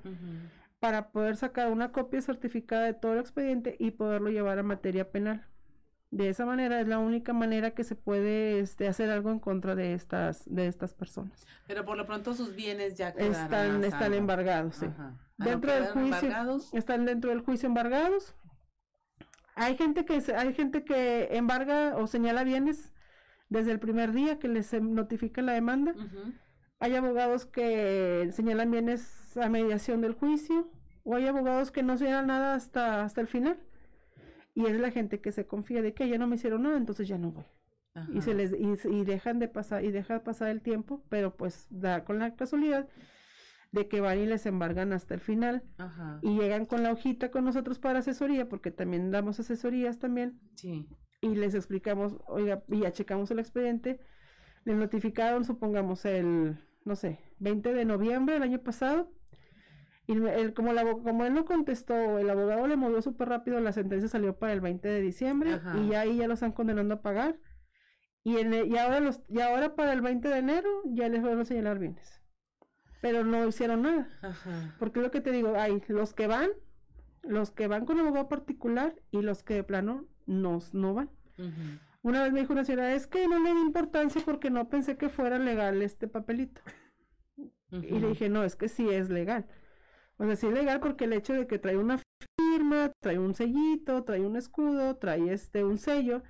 para 0.79 1.11
poder 1.11 1.35
sacar 1.35 1.71
una 1.71 1.91
copia 1.91 2.21
certificada 2.21 2.83
de 2.83 2.93
todo 2.93 3.13
el 3.13 3.19
expediente 3.19 3.75
y 3.79 3.91
poderlo 3.91 4.29
llevar 4.29 4.59
a 4.59 4.63
materia 4.63 5.11
penal. 5.11 5.45
De 6.11 6.29
esa 6.29 6.45
manera 6.45 6.81
es 6.81 6.87
la 6.87 6.97
única 6.97 7.33
manera 7.33 7.71
que 7.71 7.83
se 7.83 7.95
puede 7.95 8.59
este, 8.59 8.87
hacer 8.87 9.11
algo 9.11 9.29
en 9.29 9.39
contra 9.39 9.75
de 9.75 9.93
estas, 9.93 10.43
de 10.47 10.65
estas 10.65 10.93
personas. 10.93 11.45
Pero 11.67 11.85
por 11.85 11.97
lo 11.97 12.07
pronto 12.07 12.33
sus 12.33 12.55
bienes 12.55 12.95
ya 12.95 13.09
Están, 13.09 13.83
están 13.83 14.13
embargados, 14.15 14.77
sí. 14.77 14.87
Ah, 14.97 15.13
Dentro 15.37 15.71
del 15.71 15.87
juicio, 15.89 16.15
embargados. 16.15 16.73
están 16.73 17.05
dentro 17.05 17.29
del 17.29 17.41
juicio 17.41 17.67
embargados. 17.67 18.35
Hay 19.55 19.77
gente 19.77 20.05
que 20.05 20.23
hay 20.35 20.53
gente 20.53 20.83
que 20.83 21.27
embarga 21.31 21.95
o 21.97 22.07
señala 22.07 22.43
bienes 22.43 22.91
desde 23.49 23.71
el 23.71 23.79
primer 23.79 24.11
día 24.11 24.39
que 24.39 24.47
les 24.47 24.73
em, 24.73 24.93
notifica 24.93 25.41
la 25.41 25.53
demanda. 25.53 25.93
Hay 26.79 26.95
abogados 26.95 27.45
que 27.45 28.29
señalan 28.31 28.71
bienes 28.71 29.35
a 29.37 29.49
mediación 29.49 30.01
del 30.01 30.13
juicio 30.13 30.69
o 31.03 31.15
hay 31.15 31.27
abogados 31.27 31.71
que 31.71 31.83
no 31.83 31.97
señalan 31.97 32.27
nada 32.27 32.55
hasta, 32.55 33.03
hasta 33.03 33.21
el 33.21 33.27
final. 33.27 33.57
Y 34.55 34.65
es 34.65 34.79
la 34.79 34.91
gente 34.91 35.21
que 35.21 35.31
se 35.31 35.45
confía 35.45 35.81
de 35.81 35.93
que 35.93 36.07
ya 36.09 36.17
no 36.17 36.27
me 36.27 36.35
hicieron 36.35 36.63
nada, 36.63 36.77
entonces 36.77 37.07
ya 37.07 37.17
no 37.17 37.31
voy. 37.31 37.45
Y 38.13 38.21
se 38.21 38.33
les 38.33 38.53
y, 38.53 38.75
y 38.89 39.03
dejan 39.03 39.39
de 39.39 39.49
pasar 39.49 39.83
y 39.83 39.91
deja 39.91 40.23
pasar 40.23 40.49
el 40.49 40.61
tiempo, 40.61 41.03
pero 41.09 41.35
pues 41.35 41.67
da 41.69 42.05
con 42.05 42.17
la 42.19 42.33
casualidad 42.35 42.87
de 43.73 43.87
que 43.89 43.99
van 43.99 44.19
y 44.19 44.25
les 44.25 44.45
embargan 44.45 44.93
hasta 44.93 45.15
el 45.15 45.19
final 45.19 45.63
Ajá. 45.77 46.19
y 46.21 46.37
llegan 46.39 46.65
con 46.65 46.81
la 46.81 46.91
hojita 46.93 47.29
con 47.29 47.43
nosotros 47.43 47.77
para 47.77 47.99
asesoría, 47.99 48.47
porque 48.47 48.71
también 48.71 49.11
damos 49.11 49.39
asesorías 49.39 49.99
también 49.99 50.39
Sí. 50.55 50.87
y 51.19 51.35
les 51.35 51.53
explicamos, 51.55 52.15
oiga, 52.27 52.63
y 52.69 52.79
ya 52.79 52.91
checamos 52.93 53.29
el 53.31 53.39
expediente, 53.39 53.99
les 54.63 54.77
notificaron, 54.77 55.43
supongamos, 55.43 56.05
el, 56.05 56.57
no 56.89 56.95
sé, 56.95 57.19
20 57.37 57.71
de 57.73 57.85
noviembre 57.85 58.33
del 58.33 58.43
año 58.43 58.59
pasado, 58.59 59.11
y 60.07 60.13
el- 60.13 60.53
como, 60.55 60.73
la 60.73 60.81
como 60.83 61.23
él 61.25 61.33
no 61.35 61.45
contestó, 61.45 62.17
el 62.17 62.27
abogado 62.29 62.65
le 62.67 62.75
movió 62.75 62.99
súper 63.01 63.29
rápido, 63.29 63.59
la 63.59 63.71
sentencia 63.71 64.09
salió 64.09 64.37
para 64.39 64.53
el 64.53 64.59
20 64.59 64.87
de 64.87 64.99
diciembre, 65.01 65.53
Ajá. 65.53 65.77
y 65.77 65.89
ya 65.89 66.01
ahí 66.01 66.17
ya 66.17 66.27
lo 66.27 66.33
están 66.33 66.51
condenando 66.51 66.95
a 66.95 67.01
pagar, 67.03 67.37
y, 68.23 68.37
en 68.39 68.53
el- 68.55 68.67
y, 68.67 68.77
ahora 68.77 68.99
los, 68.99 69.21
y 69.29 69.39
ahora 69.39 69.75
para 69.75 69.93
el 69.93 70.01
20 70.01 70.27
de 70.27 70.39
enero 70.39 70.67
ya 70.85 71.07
les 71.09 71.21
van 71.21 71.39
a 71.39 71.45
señalar 71.45 71.77
bienes, 71.77 72.21
pero 73.01 73.23
no 73.23 73.47
hicieron 73.47 73.83
nada. 73.83 74.09
Ajá. 74.23 74.75
Porque 74.79 74.99
lo 74.99 75.11
que 75.11 75.21
te 75.21 75.31
digo, 75.31 75.53
hay 75.57 75.81
los 75.87 76.13
que 76.15 76.25
van, 76.27 76.49
los 77.21 77.51
que 77.51 77.67
van 77.67 77.85
con 77.85 77.99
abogado 77.99 78.27
particular 78.27 78.95
y 79.11 79.21
los 79.21 79.43
que 79.43 79.53
de 79.53 79.63
plano 79.63 80.07
no, 80.25 80.57
no 80.73 80.93
van. 80.95 81.09
Ujú. 81.37 81.79
Una 82.01 82.23
vez 82.23 82.31
me 82.31 82.39
dijo 82.41 82.53
una 82.53 82.63
señora, 82.63 82.93
es 82.93 83.07
que 83.07 83.27
no 83.27 83.39
le 83.39 83.53
di 83.53 83.59
importancia 83.59 84.21
porque 84.23 84.49
no 84.49 84.69
pensé 84.69 84.97
que 84.97 85.09
fuera 85.09 85.37
legal 85.37 85.81
este 85.81 86.07
papelito. 86.07 86.61
Y 87.71 87.99
le 87.99 88.09
dije, 88.09 88.29
no, 88.29 88.43
es 88.43 88.55
que 88.55 88.69
sí 88.69 88.89
es 88.89 89.09
legal. 89.09 89.47
O 90.17 90.25
sea, 90.25 90.35
sí 90.35 90.47
es 90.47 90.53
legal 90.53 90.79
porque 90.79 91.05
el 91.05 91.13
hecho 91.13 91.33
de 91.33 91.45
que 91.45 91.59
trae 91.59 91.77
una 91.77 92.01
firma, 92.37 92.91
trae 92.99 93.19
un 93.19 93.35
sellito, 93.35 94.03
trae 94.03 94.21
un 94.21 94.35
escudo, 94.35 94.97
trae 94.97 95.31
este 95.31 95.63
un 95.63 95.77
sello, 95.77 96.23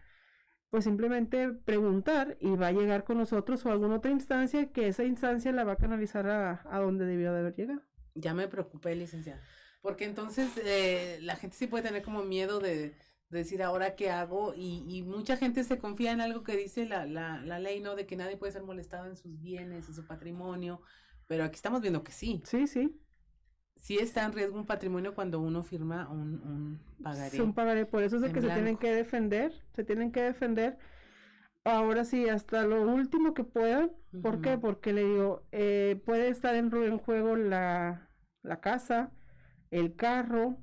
pues 0.69 0.83
simplemente 0.83 1.49
preguntar 1.49 2.37
y 2.39 2.55
va 2.55 2.67
a 2.67 2.71
llegar 2.71 3.03
con 3.03 3.17
nosotros 3.17 3.65
o 3.65 3.69
a 3.69 3.71
alguna 3.71 3.95
otra 3.95 4.11
instancia 4.11 4.71
que 4.71 4.87
esa 4.87 5.03
instancia 5.03 5.51
la 5.51 5.63
va 5.63 5.73
a 5.73 5.77
canalizar 5.77 6.27
a, 6.27 6.61
a 6.69 6.79
donde 6.79 7.05
debió 7.05 7.31
de 7.33 7.39
haber 7.39 7.55
llegado. 7.55 7.81
Ya 8.15 8.33
me 8.33 8.47
preocupé, 8.47 8.95
licenciada. 8.95 9.41
Porque 9.81 10.05
entonces 10.05 10.51
eh, 10.57 11.19
la 11.21 11.35
gente 11.35 11.55
sí 11.55 11.67
puede 11.67 11.83
tener 11.83 12.03
como 12.03 12.23
miedo 12.23 12.59
de 12.59 12.95
decir 13.29 13.61
ahora 13.63 13.95
qué 13.95 14.09
hago 14.09 14.53
y, 14.55 14.83
y 14.87 15.03
mucha 15.03 15.37
gente 15.37 15.63
se 15.63 15.77
confía 15.77 16.11
en 16.11 16.21
algo 16.21 16.43
que 16.43 16.57
dice 16.57 16.85
la, 16.85 17.05
la, 17.05 17.41
la 17.41 17.59
ley, 17.59 17.79
¿no? 17.79 17.95
De 17.95 18.05
que 18.05 18.15
nadie 18.15 18.37
puede 18.37 18.51
ser 18.51 18.63
molestado 18.63 19.05
en 19.05 19.15
sus 19.15 19.39
bienes, 19.39 19.87
en 19.87 19.93
su 19.93 20.05
patrimonio. 20.05 20.81
Pero 21.27 21.43
aquí 21.43 21.55
estamos 21.55 21.81
viendo 21.81 22.03
que 22.03 22.11
sí. 22.11 22.41
Sí, 22.45 22.67
sí. 22.67 22.99
Sí 23.75 23.97
está 23.97 24.25
en 24.25 24.33
riesgo 24.33 24.57
un 24.57 24.65
patrimonio 24.65 25.15
cuando 25.15 25.39
uno 25.39 25.63
firma 25.63 26.09
un, 26.09 26.41
un 26.43 26.79
pagaré. 27.03 27.27
Es 27.27 27.39
un 27.39 27.53
pagaré, 27.53 27.85
por 27.85 28.03
eso 28.03 28.17
es 28.17 28.21
de 28.23 28.31
que 28.31 28.41
se 28.41 28.47
tienen 28.49 28.77
que 28.77 28.91
defender, 28.91 29.53
se 29.75 29.83
tienen 29.83 30.11
que 30.11 30.21
defender. 30.21 30.77
Ahora 31.63 32.03
sí, 32.03 32.27
hasta 32.27 32.63
lo 32.63 32.81
último 32.81 33.33
que 33.33 33.43
puedan. 33.43 33.91
¿Por 34.21 34.41
qué? 34.41 34.57
Porque 34.57 34.91
le 34.91 35.03
digo, 35.03 35.47
eh, 35.51 36.01
puede 36.05 36.29
estar 36.29 36.55
en, 36.55 36.73
en 36.73 36.97
juego 36.97 37.35
la, 37.35 38.09
la 38.41 38.59
casa, 38.59 39.11
el 39.69 39.95
carro, 39.95 40.57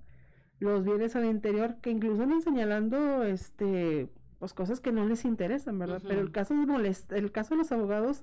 los 0.59 0.85
bienes 0.85 1.17
al 1.17 1.25
interior, 1.27 1.77
que 1.81 1.91
incluso 1.91 2.23
andan 2.23 2.43
señalando 2.43 3.23
este 3.25 4.09
pues 4.39 4.53
cosas 4.53 4.81
que 4.81 4.93
no 4.93 5.07
les 5.07 5.25
interesan, 5.25 5.79
¿verdad? 5.79 6.03
Pero 6.07 6.21
el 6.21 6.31
caso 6.31 6.55
es 6.55 6.69
molest- 6.69 7.13
el 7.17 7.33
caso 7.33 7.55
de 7.55 7.59
los 7.59 7.73
abogados 7.73 8.23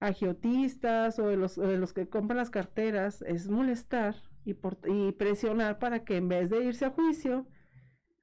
agiotistas 0.00 1.18
o 1.18 1.28
de 1.28 1.36
los, 1.36 1.56
o 1.56 1.62
de 1.66 1.78
los 1.78 1.92
que 1.94 2.08
compran 2.08 2.36
las 2.36 2.50
carteras 2.50 3.22
es 3.22 3.48
molestar 3.48 4.16
y, 4.44 4.54
por, 4.54 4.78
y 4.86 5.12
presionar 5.12 5.78
para 5.78 6.04
que 6.04 6.16
en 6.16 6.28
vez 6.28 6.50
de 6.50 6.62
irse 6.64 6.84
a 6.84 6.90
juicio 6.90 7.46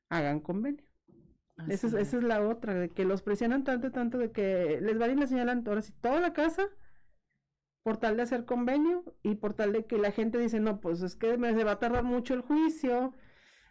hagan 0.10 0.39
convenio. 0.41 0.86
Esa 1.67 1.88
es, 1.88 1.93
esa 1.93 2.17
es 2.17 2.23
la 2.23 2.41
otra, 2.47 2.73
de 2.73 2.89
que 2.89 3.05
los 3.05 3.21
presionan 3.21 3.63
tanto, 3.63 3.91
tanto 3.91 4.17
de 4.17 4.31
que 4.31 4.79
les 4.81 4.97
van 4.97 5.12
y 5.12 5.15
les 5.15 5.29
señalan 5.29 5.63
ahora 5.67 5.81
sí 5.81 5.93
toda 6.01 6.19
la 6.19 6.34
casa 6.34 6.67
por 7.83 7.97
tal 7.97 8.17
de 8.17 8.23
hacer 8.23 8.45
convenio 8.45 9.03
y 9.23 9.35
por 9.35 9.53
tal 9.53 9.73
de 9.73 9.85
que 9.85 9.97
la 9.97 10.11
gente 10.11 10.37
dice, 10.37 10.59
no, 10.59 10.79
pues 10.79 11.01
es 11.01 11.15
que 11.15 11.37
me, 11.37 11.53
se 11.53 11.63
va 11.63 11.73
a 11.73 11.79
tardar 11.79 12.03
mucho 12.03 12.33
el 12.33 12.41
juicio, 12.41 13.13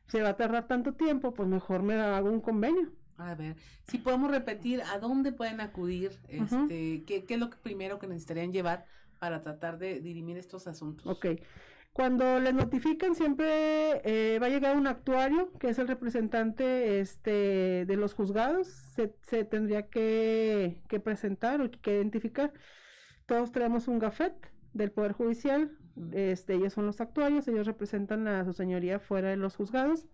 se 0.06 0.22
va 0.22 0.30
a 0.30 0.36
tardar 0.36 0.66
tanto 0.66 0.94
tiempo, 0.94 1.32
pues 1.32 1.48
mejor 1.48 1.82
me 1.82 1.94
hago 1.94 2.30
un 2.30 2.40
convenio. 2.40 2.92
A 3.16 3.34
ver, 3.34 3.56
si 3.84 3.98
podemos 3.98 4.30
repetir, 4.30 4.82
¿a 4.82 4.98
dónde 4.98 5.32
pueden 5.32 5.60
acudir? 5.60 6.18
Este, 6.28 7.04
¿qué, 7.04 7.24
qué 7.26 7.34
es 7.34 7.40
lo 7.40 7.50
que 7.50 7.58
primero 7.58 7.98
que 7.98 8.06
necesitarían 8.06 8.52
llevar 8.52 8.86
para 9.18 9.42
tratar 9.42 9.78
de 9.78 10.00
dirimir 10.00 10.38
estos 10.38 10.66
asuntos? 10.66 11.06
Ok. 11.06 11.26
Cuando 11.92 12.38
les 12.38 12.54
notifican 12.54 13.14
siempre 13.14 14.00
eh, 14.04 14.38
va 14.38 14.46
a 14.46 14.50
llegar 14.50 14.76
un 14.76 14.86
actuario, 14.86 15.52
que 15.58 15.68
es 15.68 15.78
el 15.78 15.88
representante 15.88 17.00
este, 17.00 17.84
de 17.84 17.96
los 17.96 18.14
juzgados, 18.14 18.68
se, 18.68 19.14
se 19.22 19.44
tendría 19.44 19.88
que, 19.88 20.82
que 20.88 21.00
presentar 21.00 21.60
o 21.60 21.70
que 21.70 21.96
identificar. 21.96 22.52
Todos 23.30 23.52
tenemos 23.52 23.86
un 23.86 24.00
gafet 24.00 24.34
del 24.72 24.90
Poder 24.90 25.12
Judicial, 25.12 25.70
este, 26.10 26.54
ellos 26.54 26.72
son 26.72 26.86
los 26.86 27.00
actuarios, 27.00 27.46
ellos 27.46 27.64
representan 27.64 28.26
a 28.26 28.44
su 28.44 28.52
señoría 28.52 28.98
fuera 28.98 29.28
de 29.28 29.36
los 29.36 29.54
juzgados. 29.54 30.04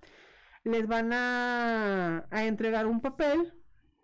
Les 0.64 0.87
van 0.87 1.14
a, 1.14 2.26
a 2.31 2.44
entregar 2.44 2.87
un 2.87 3.00
papel 3.00 3.55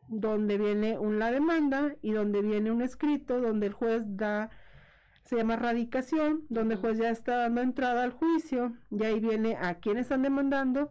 donde 0.09 0.57
viene 0.57 0.99
una 0.99 1.31
demanda 1.31 1.95
y 2.01 2.13
donde 2.13 2.41
viene 2.41 2.71
un 2.71 2.81
escrito 2.81 3.39
donde 3.39 3.67
el 3.67 3.75
juez 3.75 4.03
da, 4.07 4.49
se 5.25 5.37
llama 5.37 5.57
radicación, 5.57 6.47
donde 6.49 6.77
el 6.77 6.81
juez 6.81 6.97
ya 6.97 7.11
está 7.11 7.37
dando 7.37 7.61
entrada 7.61 8.05
al 8.05 8.13
juicio 8.13 8.79
y 8.91 9.05
ahí 9.05 9.21
viene 9.21 9.59
a 9.61 9.75
quién 9.75 9.99
están 9.99 10.23
demandando. 10.23 10.91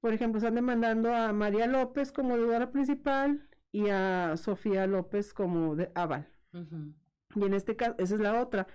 Por 0.00 0.14
ejemplo, 0.14 0.38
están 0.38 0.54
demandando 0.54 1.14
a 1.14 1.30
María 1.34 1.66
López 1.66 2.10
como 2.10 2.38
deudora 2.38 2.70
principal 2.70 3.50
y 3.70 3.90
a 3.90 4.34
Sofía 4.38 4.86
López 4.86 5.34
como 5.34 5.76
de 5.76 5.92
aval. 5.94 6.26
Y 7.34 7.44
en 7.44 7.54
este 7.54 7.76
caso, 7.76 7.94
esa 7.98 8.14
es 8.14 8.20
la 8.20 8.40
otra. 8.40 8.66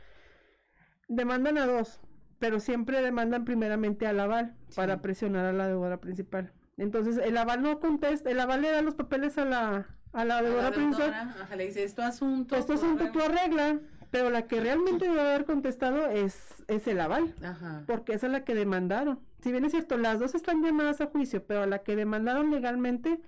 Demandan 1.08 1.58
a 1.58 1.66
dos, 1.66 2.02
pero 2.40 2.60
siempre 2.60 3.02
demandan 3.02 3.46
primeramente 3.46 4.06
al 4.08 4.20
aval 4.20 4.56
para 4.76 5.02
presionar 5.02 5.46
a 5.46 5.54
la 5.54 5.68
deudora 5.68 6.00
principal. 6.00 6.54
Entonces, 6.78 7.18
el 7.18 7.36
aval 7.38 7.62
no 7.62 7.80
contesta, 7.80 8.30
el 8.30 8.40
aval 8.40 8.62
le 8.62 8.72
da 8.72 8.82
los 8.82 8.96
papeles 8.96 9.38
a 9.38 9.46
la, 9.46 9.88
a 10.14 10.26
la 10.26 10.42
deudora 10.42 10.72
principal. 10.72 11.14
Ajá, 11.14 11.56
le 11.56 11.66
dice, 11.66 11.84
esto 11.84 12.02
asunto. 12.02 12.56
Esto 12.56 12.74
asunto 12.74 13.12
tú 13.12 13.20
arregla, 13.22 13.80
pero 14.12 14.30
la 14.30 14.48
que 14.48 14.62
realmente 14.62 15.06
debe 15.06 15.20
haber 15.20 15.46
contestado 15.46 16.10
es, 16.10 16.64
es 16.68 16.88
el 16.88 17.00
aval, 17.02 17.36
Ajá. 17.44 17.84
porque 17.86 18.14
esa 18.14 18.28
es 18.28 18.32
la 18.32 18.46
que 18.46 18.56
demandaron. 18.56 19.20
Si 19.42 19.52
bien 19.52 19.66
es 19.66 19.72
cierto, 19.72 19.98
las 19.98 20.20
dos 20.20 20.36
están 20.36 20.64
llamadas 20.64 21.02
a 21.02 21.08
juicio, 21.08 21.46
pero 21.46 21.66
la 21.66 21.80
que 21.80 21.96
demandaron 21.96 22.52
legalmente 22.52 23.20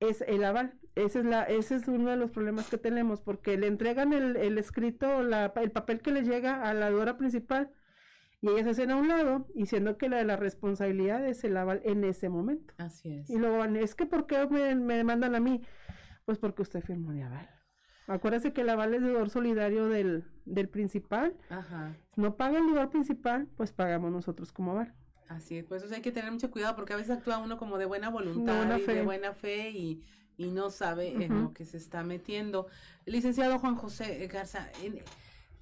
es 0.00 0.22
el 0.22 0.44
aval. 0.44 0.74
Ese 0.94 1.20
es, 1.20 1.24
la, 1.24 1.44
ese 1.44 1.76
es 1.76 1.88
uno 1.88 2.10
de 2.10 2.16
los 2.16 2.30
problemas 2.30 2.68
que 2.68 2.76
tenemos, 2.76 3.20
porque 3.20 3.56
le 3.56 3.66
entregan 3.66 4.12
el, 4.12 4.36
el 4.36 4.58
escrito, 4.58 5.22
la, 5.22 5.52
el 5.56 5.70
papel 5.70 6.00
que 6.00 6.12
le 6.12 6.22
llega 6.22 6.62
a 6.62 6.74
la 6.74 6.90
deudora 6.90 7.16
principal, 7.16 7.70
y 8.42 8.48
ellas 8.48 8.64
se 8.64 8.70
hacen 8.70 8.90
a 8.90 8.96
un 8.96 9.08
lado, 9.08 9.46
diciendo 9.54 9.96
que 9.96 10.08
la 10.08 10.18
de 10.18 10.24
la 10.24 10.36
responsabilidad 10.36 11.24
es 11.26 11.44
el 11.44 11.56
aval 11.56 11.80
en 11.84 12.04
ese 12.04 12.28
momento. 12.28 12.74
Así 12.76 13.14
es. 13.14 13.30
Y 13.30 13.38
luego 13.38 13.58
van, 13.58 13.76
es 13.76 13.94
que 13.94 14.04
¿por 14.04 14.26
qué 14.26 14.46
me, 14.48 14.74
me 14.74 14.96
demandan 14.96 15.34
a 15.34 15.40
mí? 15.40 15.62
Pues 16.24 16.38
porque 16.38 16.62
usted 16.62 16.82
firmó 16.82 17.12
de 17.12 17.22
aval. 17.22 17.48
Acuérdese 18.08 18.52
que 18.52 18.62
el 18.62 18.68
aval 18.68 18.94
es 18.94 19.02
deudor 19.02 19.30
solidario 19.30 19.88
del, 19.88 20.24
del 20.44 20.68
principal. 20.68 21.36
Ajá. 21.48 21.96
No 22.16 22.36
paga 22.36 22.58
el 22.58 22.66
deudor 22.66 22.90
principal, 22.90 23.48
pues 23.56 23.72
pagamos 23.72 24.10
nosotros 24.10 24.52
como 24.52 24.72
aval. 24.72 24.92
Así 25.28 25.56
es, 25.56 25.64
pues 25.64 25.90
hay 25.90 26.02
que 26.02 26.12
tener 26.12 26.30
mucho 26.30 26.50
cuidado 26.50 26.76
porque 26.76 26.92
a 26.92 26.96
veces 26.96 27.16
actúa 27.16 27.38
uno 27.38 27.56
como 27.56 27.78
de 27.78 27.86
buena 27.86 28.10
voluntad 28.10 28.56
buena 28.56 28.76
y 28.76 28.80
de 28.80 28.86
fe. 28.86 29.02
buena 29.02 29.32
fe 29.32 29.70
y, 29.70 30.04
y 30.42 30.50
no 30.50 30.70
sabe 30.70 31.08
en 31.24 31.42
lo 31.42 31.52
que 31.54 31.64
se 31.64 31.76
está 31.76 32.02
metiendo. 32.02 32.66
Licenciado 33.06 33.58
Juan 33.58 33.76
José 33.76 34.26
Garza, 34.26 34.70
en- 34.82 35.00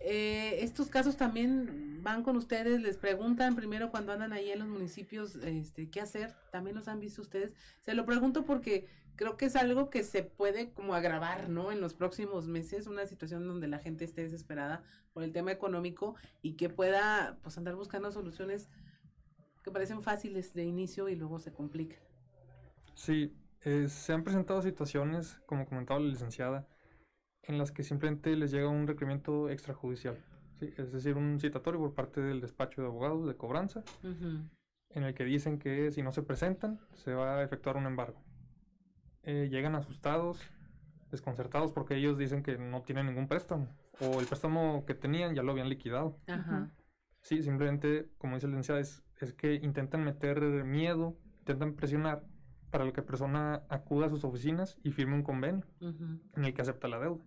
eh, 0.03 0.63
estos 0.65 0.89
casos 0.89 1.17
también 1.17 2.01
van 2.03 2.23
con 2.23 2.37
ustedes, 2.37 2.81
les 2.81 2.97
preguntan 2.97 3.55
primero 3.55 3.91
cuando 3.91 4.13
andan 4.13 4.33
ahí 4.33 4.51
en 4.51 4.61
los 4.61 4.69
municipios 4.69 5.37
este, 5.37 5.91
qué 5.91 6.01
hacer, 6.01 6.35
también 6.51 6.75
los 6.77 6.89
han 6.89 7.01
visto 7.01 7.21
ustedes. 7.21 7.53
Se 7.81 7.93
lo 7.95 8.07
pregunto 8.07 8.45
porque 8.47 8.87
creo 9.17 9.37
que 9.37 9.45
es 9.45 9.57
algo 9.57 9.91
que 9.91 10.03
se 10.03 10.23
puede 10.23 10.73
como 10.73 10.95
agravar, 10.95 11.51
¿no? 11.51 11.71
En 11.71 11.83
los 11.83 11.93
próximos 11.93 12.47
meses, 12.49 12.87
una 12.87 13.05
situación 13.05 13.47
donde 13.47 13.69
la 13.69 13.79
gente 13.79 14.05
esté 14.07 14.23
desesperada 14.23 14.83
por 15.13 15.23
el 15.23 15.33
tema 15.33 15.53
económico 15.53 16.15
y 16.41 16.55
que 16.55 16.71
pueda 16.71 17.39
pues 17.43 17.59
andar 17.59 17.75
buscando 17.77 18.11
soluciones 18.11 18.71
que 19.63 19.71
parecen 19.71 20.01
fáciles 20.03 20.55
de 20.55 20.65
inicio 20.65 21.11
y 21.11 21.17
luego 21.17 21.39
se 21.39 21.53
complican. 21.53 21.99
Sí, 22.95 23.35
eh, 23.63 23.89
se 23.89 24.13
han 24.13 24.25
presentado 24.25 24.63
situaciones, 24.63 25.41
como 25.47 25.67
comentaba 25.67 26.01
la 26.01 26.07
licenciada, 26.07 26.67
en 27.43 27.59
las 27.59 27.73
que 27.73 27.83
simplemente 27.83 28.35
les 28.37 28.51
llega 28.51 28.69
un 28.69 28.87
requerimiento 28.87 29.51
extrajudicial, 29.51 30.17
¿sí? 30.59 30.73
es 30.79 30.93
decir, 30.93 31.17
un 31.17 31.41
citatorio 31.41 31.81
por 31.81 31.95
parte 31.95 32.21
del 32.21 32.41
despacho 32.41 32.81
de 32.81 32.89
abogados 32.89 33.27
de 33.27 33.37
cobranza, 33.37 33.83
en 34.03 35.03
el 35.03 35.15
que 35.15 35.25
dicen 35.25 35.59
que 35.59 35.91
si 35.91 36.03
no 36.03 36.13
se 36.13 36.23
presentan, 36.23 36.81
se 36.95 37.13
va 37.13 37.37
a 37.37 37.43
efectuar 37.43 37.77
un 37.77 37.87
embargo. 37.87 38.23
Eh, 39.25 39.49
llegan 39.51 39.75
asustados, 39.75 40.41
desconcertados, 41.11 41.73
porque 41.73 41.97
ellos 41.97 42.17
dicen 42.17 42.43
que 42.43 42.57
no 42.57 42.83
tienen 42.83 43.07
ningún 43.07 43.29
préstamo, 43.29 43.69
o 44.01 44.21
el 44.21 44.27
préstamo 44.27 44.85
que 44.87 44.95
tenían 44.95 45.35
ya 45.35 45.43
lo 45.43 45.53
habían 45.53 45.69
liquidado. 45.69 46.19
Sí, 47.21 47.43
simplemente, 47.43 48.09
como 48.17 48.37
dice 48.37 48.47
la 48.47 48.53
licenciada, 48.53 48.81
es, 48.81 49.03
es 49.21 49.35
que 49.35 49.57
intentan 49.57 50.03
meter 50.03 50.41
miedo, 50.65 51.19
intentan 51.41 51.75
presionar 51.75 52.25
para 52.71 52.91
que 52.91 53.01
la 53.01 53.07
persona 53.07 53.63
acuda 53.69 54.07
a 54.07 54.11
sus 54.11 54.25
oficinas 54.25 54.79
y 54.85 54.93
firme 54.93 55.15
un 55.15 55.23
convenio 55.23 55.65
en 55.81 56.45
el 56.45 56.55
que 56.55 56.63
acepta 56.63 56.89
la 56.89 56.99
deuda. 56.99 57.25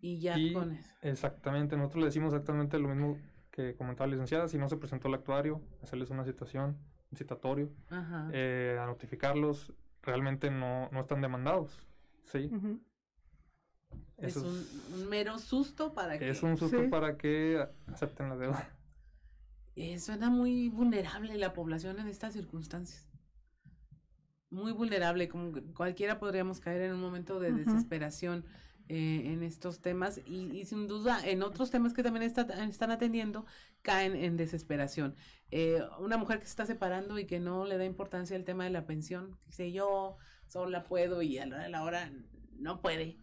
Y 0.00 0.20
ya 0.20 0.38
Y 0.38 0.52
con 0.52 0.72
eso. 0.72 0.90
exactamente, 1.02 1.76
nosotros 1.76 2.00
le 2.02 2.06
decimos 2.06 2.32
exactamente 2.32 2.78
lo 2.78 2.88
mismo 2.88 3.18
que 3.50 3.74
comentaba 3.74 4.06
la 4.06 4.12
licenciada, 4.12 4.46
si 4.48 4.56
no 4.58 4.68
se 4.68 4.76
presentó 4.76 5.08
el 5.08 5.14
actuario, 5.14 5.60
hacerles 5.82 6.10
una 6.10 6.24
citación, 6.24 6.76
un 7.10 7.18
citatorio, 7.18 7.70
eh, 8.32 8.78
a 8.80 8.86
notificarlos, 8.86 9.72
realmente 10.02 10.50
no, 10.50 10.88
no 10.92 11.00
están 11.00 11.20
demandados. 11.20 11.80
Sí, 12.22 12.50
es 14.18 14.36
eso 14.36 14.46
un, 14.46 15.00
un 15.00 15.08
mero 15.08 15.38
susto 15.38 15.92
para 15.94 16.18
que... 16.18 16.28
es 16.28 16.42
un 16.42 16.56
susto 16.56 16.82
Sí. 16.82 16.88
para 16.88 17.16
que 17.16 17.66
acepten 17.86 18.28
la 18.28 18.36
deuda. 18.36 18.68
Eh, 19.74 19.98
suena 19.98 20.28
muy 20.28 20.68
vulnerable 20.68 21.36
la 21.38 21.52
población 21.52 21.98
en 22.00 22.08
estas 22.08 22.34
circunstancias. 22.34 23.07
Muy 24.50 24.72
vulnerable, 24.72 25.28
como 25.28 25.52
cualquiera 25.74 26.18
podríamos 26.18 26.58
caer 26.60 26.82
en 26.82 26.92
un 26.94 27.00
momento 27.00 27.38
de 27.38 27.52
desesperación 27.52 28.46
eh, 28.88 29.24
en 29.26 29.42
estos 29.42 29.82
temas 29.82 30.22
y, 30.24 30.50
y 30.58 30.64
sin 30.64 30.86
duda 30.88 31.20
en 31.22 31.42
otros 31.42 31.70
temas 31.70 31.92
que 31.92 32.02
también 32.02 32.22
está- 32.22 32.64
están 32.64 32.90
atendiendo 32.90 33.44
caen 33.82 34.16
en 34.16 34.38
desesperación. 34.38 35.14
Eh, 35.50 35.82
una 35.98 36.16
mujer 36.16 36.38
que 36.38 36.46
se 36.46 36.50
está 36.52 36.64
separando 36.64 37.18
y 37.18 37.26
que 37.26 37.40
no 37.40 37.66
le 37.66 37.76
da 37.76 37.84
importancia 37.84 38.34
al 38.36 38.44
tema 38.44 38.64
de 38.64 38.70
la 38.70 38.86
pensión, 38.86 39.38
dice 39.46 39.70
yo 39.72 40.16
sola 40.46 40.84
puedo 40.84 41.20
y 41.20 41.36
a 41.38 41.44
la 41.44 41.56
hora 41.56 41.64
de 41.64 41.68
la 41.70 41.82
hora 41.84 42.12
no 42.58 42.80
puede, 42.80 43.18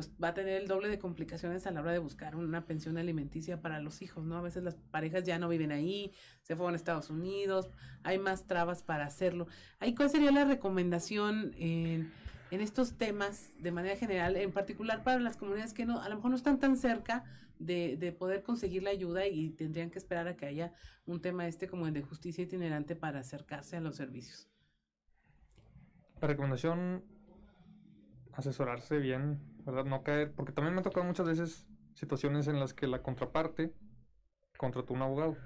pues 0.00 0.10
va 0.22 0.28
a 0.28 0.34
tener 0.34 0.62
el 0.62 0.66
doble 0.66 0.88
de 0.88 0.98
complicaciones 0.98 1.66
a 1.66 1.70
la 1.72 1.82
hora 1.82 1.92
de 1.92 1.98
buscar 1.98 2.34
una 2.34 2.64
pensión 2.64 2.96
alimenticia 2.96 3.60
para 3.60 3.80
los 3.80 4.00
hijos, 4.00 4.24
¿no? 4.24 4.38
A 4.38 4.40
veces 4.40 4.62
las 4.62 4.76
parejas 4.76 5.24
ya 5.24 5.38
no 5.38 5.46
viven 5.46 5.72
ahí, 5.72 6.10
se 6.40 6.56
fueron 6.56 6.72
a 6.72 6.76
Estados 6.76 7.10
Unidos, 7.10 7.68
hay 8.02 8.18
más 8.18 8.46
trabas 8.46 8.82
para 8.82 9.04
hacerlo. 9.04 9.46
Ahí, 9.78 9.94
¿cuál 9.94 10.08
sería 10.08 10.30
la 10.30 10.46
recomendación 10.46 11.52
en, 11.58 12.10
en 12.50 12.60
estos 12.62 12.96
temas 12.96 13.52
de 13.58 13.72
manera 13.72 13.94
general, 13.94 14.36
en 14.36 14.52
particular 14.52 15.02
para 15.02 15.20
las 15.20 15.36
comunidades 15.36 15.74
que 15.74 15.84
no, 15.84 16.00
a 16.00 16.08
lo 16.08 16.16
mejor 16.16 16.30
no 16.30 16.36
están 16.38 16.58
tan 16.58 16.78
cerca 16.78 17.24
de, 17.58 17.98
de 17.98 18.12
poder 18.12 18.42
conseguir 18.42 18.82
la 18.82 18.90
ayuda 18.90 19.26
y 19.26 19.50
tendrían 19.50 19.90
que 19.90 19.98
esperar 19.98 20.28
a 20.28 20.36
que 20.38 20.46
haya 20.46 20.72
un 21.04 21.20
tema 21.20 21.46
este 21.46 21.68
como 21.68 21.86
el 21.86 21.92
de 21.92 22.00
justicia 22.00 22.42
itinerante 22.42 22.96
para 22.96 23.20
acercarse 23.20 23.76
a 23.76 23.82
los 23.82 23.96
servicios? 23.96 24.48
La 26.22 26.28
recomendación, 26.28 27.04
asesorarse 28.32 28.98
bien, 28.98 29.38
¿verdad? 29.64 29.84
No 29.84 30.02
caer, 30.02 30.32
porque 30.32 30.52
también 30.52 30.74
me 30.74 30.78
han 30.80 30.84
tocado 30.84 31.06
muchas 31.06 31.26
veces 31.26 31.66
situaciones 31.94 32.48
en 32.48 32.58
las 32.60 32.74
que 32.74 32.86
la 32.86 33.02
contraparte 33.02 33.74
contrató 34.56 34.94
un 34.94 35.02
abogado 35.02 35.36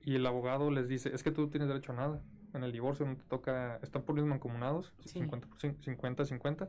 y 0.00 0.14
el 0.14 0.26
abogado 0.26 0.70
les 0.70 0.88
dice, 0.88 1.14
es 1.14 1.22
que 1.22 1.30
tú 1.30 1.42
no 1.42 1.48
tienes 1.50 1.68
derecho 1.68 1.92
a 1.92 1.96
nada. 1.96 2.22
En 2.54 2.62
el 2.64 2.72
divorcio 2.72 3.06
no 3.06 3.16
te 3.16 3.24
toca, 3.24 3.78
están 3.82 4.02
por 4.02 4.20
mancomunados, 4.22 4.92
Sí. 5.06 5.20
50-50, 5.20 6.68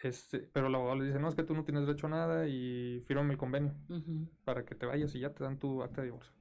este, 0.00 0.40
pero 0.52 0.66
el 0.66 0.74
abogado 0.74 0.96
les 0.98 1.08
dice, 1.08 1.18
no, 1.18 1.28
es 1.28 1.34
que 1.34 1.42
tú 1.42 1.54
no 1.54 1.64
tienes 1.64 1.86
derecho 1.86 2.06
a 2.06 2.10
nada 2.10 2.48
y 2.48 3.02
fírmame 3.06 3.32
el 3.32 3.38
convenio 3.38 3.74
para 4.44 4.64
que 4.64 4.74
te 4.74 4.86
vayas 4.86 5.14
y 5.14 5.20
ya 5.20 5.32
te 5.32 5.44
dan 5.44 5.58
tu 5.58 5.82
acta 5.82 6.00
de 6.02 6.08
divorcio. 6.08 6.34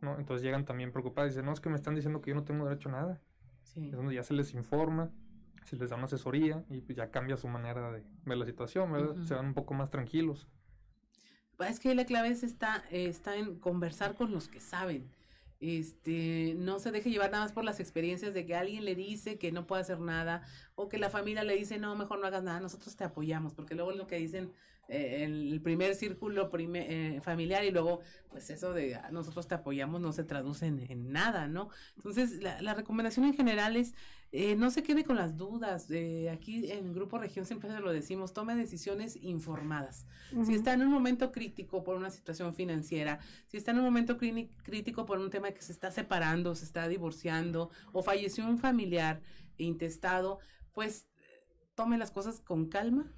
¿No? 0.00 0.16
Entonces 0.18 0.44
llegan 0.44 0.64
también 0.64 0.92
preocupados 0.92 1.30
y 1.30 1.34
dicen, 1.34 1.44
no, 1.46 1.52
es 1.52 1.60
que 1.60 1.68
me 1.68 1.74
están 1.76 1.94
diciendo 1.96 2.20
que 2.20 2.30
yo 2.30 2.36
no 2.36 2.44
tengo 2.44 2.64
derecho 2.64 2.88
a 2.88 2.92
nada. 2.92 3.20
Sí. 3.62 3.86
Es 3.88 3.96
donde 3.96 4.14
ya 4.14 4.22
se 4.22 4.32
les 4.34 4.54
informa, 4.54 5.10
se 5.68 5.76
les 5.76 5.90
da 5.90 5.96
una 5.96 6.06
asesoría 6.06 6.64
y 6.70 6.80
pues 6.80 6.96
ya 6.96 7.10
cambia 7.10 7.36
su 7.36 7.48
manera 7.48 7.90
de 7.92 8.02
ver 8.24 8.38
la 8.38 8.46
situación, 8.46 8.92
¿verdad? 8.92 9.10
Ujú. 9.16 9.24
Se 9.24 9.34
van 9.34 9.46
un 9.46 9.54
poco 9.54 9.74
más 9.74 9.90
tranquilos. 9.90 10.48
Es 11.58 11.80
que 11.80 11.94
la 11.94 12.04
clave 12.06 12.28
es 12.28 12.42
está, 12.44 12.84
eh, 12.90 13.06
está 13.06 13.36
en 13.36 13.58
conversar 13.58 14.14
con 14.14 14.30
los 14.30 14.48
que 14.48 14.60
saben. 14.60 15.10
Este, 15.60 16.54
no 16.56 16.78
se 16.78 16.92
deje 16.92 17.10
llevar 17.10 17.32
nada 17.32 17.42
más 17.44 17.52
por 17.52 17.64
las 17.64 17.80
experiencias 17.80 18.32
de 18.32 18.46
que 18.46 18.54
alguien 18.54 18.84
le 18.84 18.94
dice 18.94 19.38
que 19.38 19.50
no 19.50 19.66
puede 19.66 19.82
hacer 19.82 19.98
nada 19.98 20.42
o 20.76 20.88
que 20.88 20.98
la 20.98 21.10
familia 21.10 21.42
le 21.42 21.56
dice 21.56 21.78
no, 21.78 21.96
mejor 21.96 22.20
no 22.20 22.28
hagas 22.28 22.44
nada, 22.44 22.60
nosotros 22.60 22.94
te 22.94 23.02
apoyamos, 23.02 23.54
porque 23.54 23.74
luego 23.74 23.90
lo 23.90 24.06
que 24.06 24.18
dicen 24.18 24.52
eh, 24.88 25.24
el 25.24 25.60
primer 25.60 25.96
círculo 25.96 26.48
prime- 26.48 27.16
eh, 27.16 27.20
familiar 27.22 27.64
y 27.64 27.72
luego 27.72 28.00
pues 28.30 28.50
eso 28.50 28.72
de 28.72 28.94
"Ah, 28.94 29.08
nosotros 29.10 29.48
te 29.48 29.56
apoyamos 29.56 30.00
no 30.00 30.12
se 30.12 30.22
traduce 30.22 30.66
en, 30.66 30.78
en 30.88 31.10
nada, 31.10 31.48
¿no? 31.48 31.70
Entonces 31.96 32.40
la, 32.40 32.62
la 32.62 32.74
recomendación 32.74 33.26
en 33.26 33.34
general 33.34 33.76
es 33.76 33.94
eh, 34.30 34.56
no 34.56 34.70
se 34.70 34.82
quede 34.82 35.04
con 35.04 35.16
las 35.16 35.38
dudas, 35.38 35.90
eh, 35.90 36.28
aquí 36.30 36.70
en 36.70 36.92
Grupo 36.92 37.16
Región 37.16 37.46
siempre 37.46 37.70
se 37.70 37.80
lo 37.80 37.92
decimos, 37.92 38.34
tome 38.34 38.54
decisiones 38.54 39.16
informadas. 39.22 40.06
Si 40.44 40.54
está 40.54 40.74
en 40.74 40.82
un 40.82 40.90
momento 40.90 41.32
crítico 41.32 41.82
por 41.82 41.96
una 41.96 42.10
situación 42.10 42.54
financiera, 42.54 43.20
si 43.46 43.56
está 43.56 43.70
en 43.70 43.78
un 43.78 43.84
momento 43.84 44.18
crítico 44.18 45.06
por 45.06 45.18
un 45.18 45.30
tema 45.30 45.52
que 45.52 45.62
se 45.62 45.72
está 45.72 45.90
separando, 45.90 46.54
se 46.54 46.66
está 46.66 46.88
divorciando 46.88 47.70
o 47.92 48.02
falleció 48.02 48.46
un 48.46 48.58
familiar 48.58 49.22
intestado, 49.56 50.40
pues 50.72 51.08
eh, 51.16 51.64
tome 51.74 51.96
las 51.96 52.10
cosas 52.10 52.40
con 52.40 52.68
calma, 52.68 53.10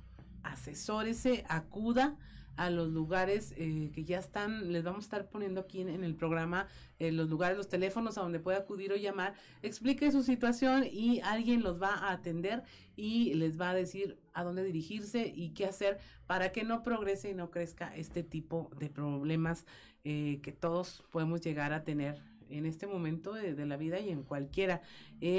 asesórese, 0.44 1.44
acuda 1.48 2.16
a 2.60 2.68
los 2.68 2.90
lugares 2.90 3.54
eh, 3.56 3.90
que 3.94 4.04
ya 4.04 4.18
están, 4.18 4.70
les 4.70 4.84
vamos 4.84 5.04
a 5.04 5.06
estar 5.06 5.30
poniendo 5.30 5.62
aquí 5.62 5.80
en, 5.80 6.04
el 6.04 6.14
programa 6.14 6.66
eh, 6.98 7.10
los 7.10 7.30
lugares, 7.30 7.56
los 7.56 7.70
teléfonos 7.70 8.18
a 8.18 8.20
donde 8.20 8.38
puede 8.38 8.58
acudir 8.58 8.92
o 8.92 8.96
llamar, 8.96 9.32
explique 9.62 10.12
su 10.12 10.22
situación 10.22 10.84
y 10.84 11.20
alguien 11.20 11.62
los 11.62 11.80
va 11.80 11.94
a 11.94 12.12
atender 12.12 12.62
y 12.96 13.32
les 13.32 13.58
va 13.58 13.70
a 13.70 13.74
decir 13.74 14.18
a 14.34 14.44
dónde 14.44 14.62
dirigirse 14.62 15.32
y 15.34 15.54
qué 15.54 15.64
hacer 15.64 16.00
para 16.26 16.52
que 16.52 16.62
no 16.62 16.82
progrese 16.82 17.30
y 17.30 17.34
no 17.34 17.50
crezca 17.50 17.96
este 17.96 18.22
tipo 18.22 18.70
de 18.78 18.90
problemas 18.90 19.64
eh, 20.04 20.40
que 20.42 20.52
todos 20.52 21.02
podemos 21.10 21.40
llegar 21.40 21.72
a 21.72 21.82
tener 21.82 22.22
en 22.50 22.66
este 22.66 22.86
momento 22.86 23.32
de, 23.32 23.54
la 23.64 23.78
vida 23.78 24.00
y 24.00 24.10
en 24.10 24.22
cualquiera. 24.22 24.82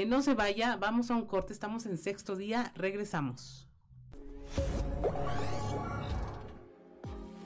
No 0.06 0.22
se 0.22 0.34
vaya, 0.34 0.76
vamos 0.76 1.10
a 1.10 1.14
un 1.14 1.26
corte, 1.26 1.52
estamos 1.52 1.86
en 1.86 1.98
sexto 1.98 2.34
día, 2.34 2.72
regresamos. 2.74 3.68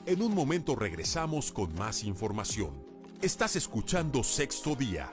En 0.07 0.21
un 0.21 0.33
momento 0.33 0.73
regresamos 0.73 1.51
con 1.51 1.75
más 1.75 2.05
información. 2.05 2.81
Estás 3.21 3.57
escuchando 3.57 4.23
Sexto 4.23 4.73
Día, 4.73 5.11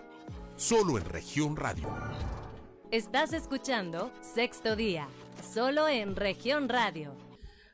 solo 0.55 0.99
en 0.99 1.05
región 1.05 1.57
radio. 1.57 1.93
Estás 2.93 3.33
escuchando 3.33 4.13
Sexto 4.21 4.77
Día, 4.77 5.09
solo 5.53 5.89
en 5.89 6.15
región 6.15 6.69
radio. 6.69 7.13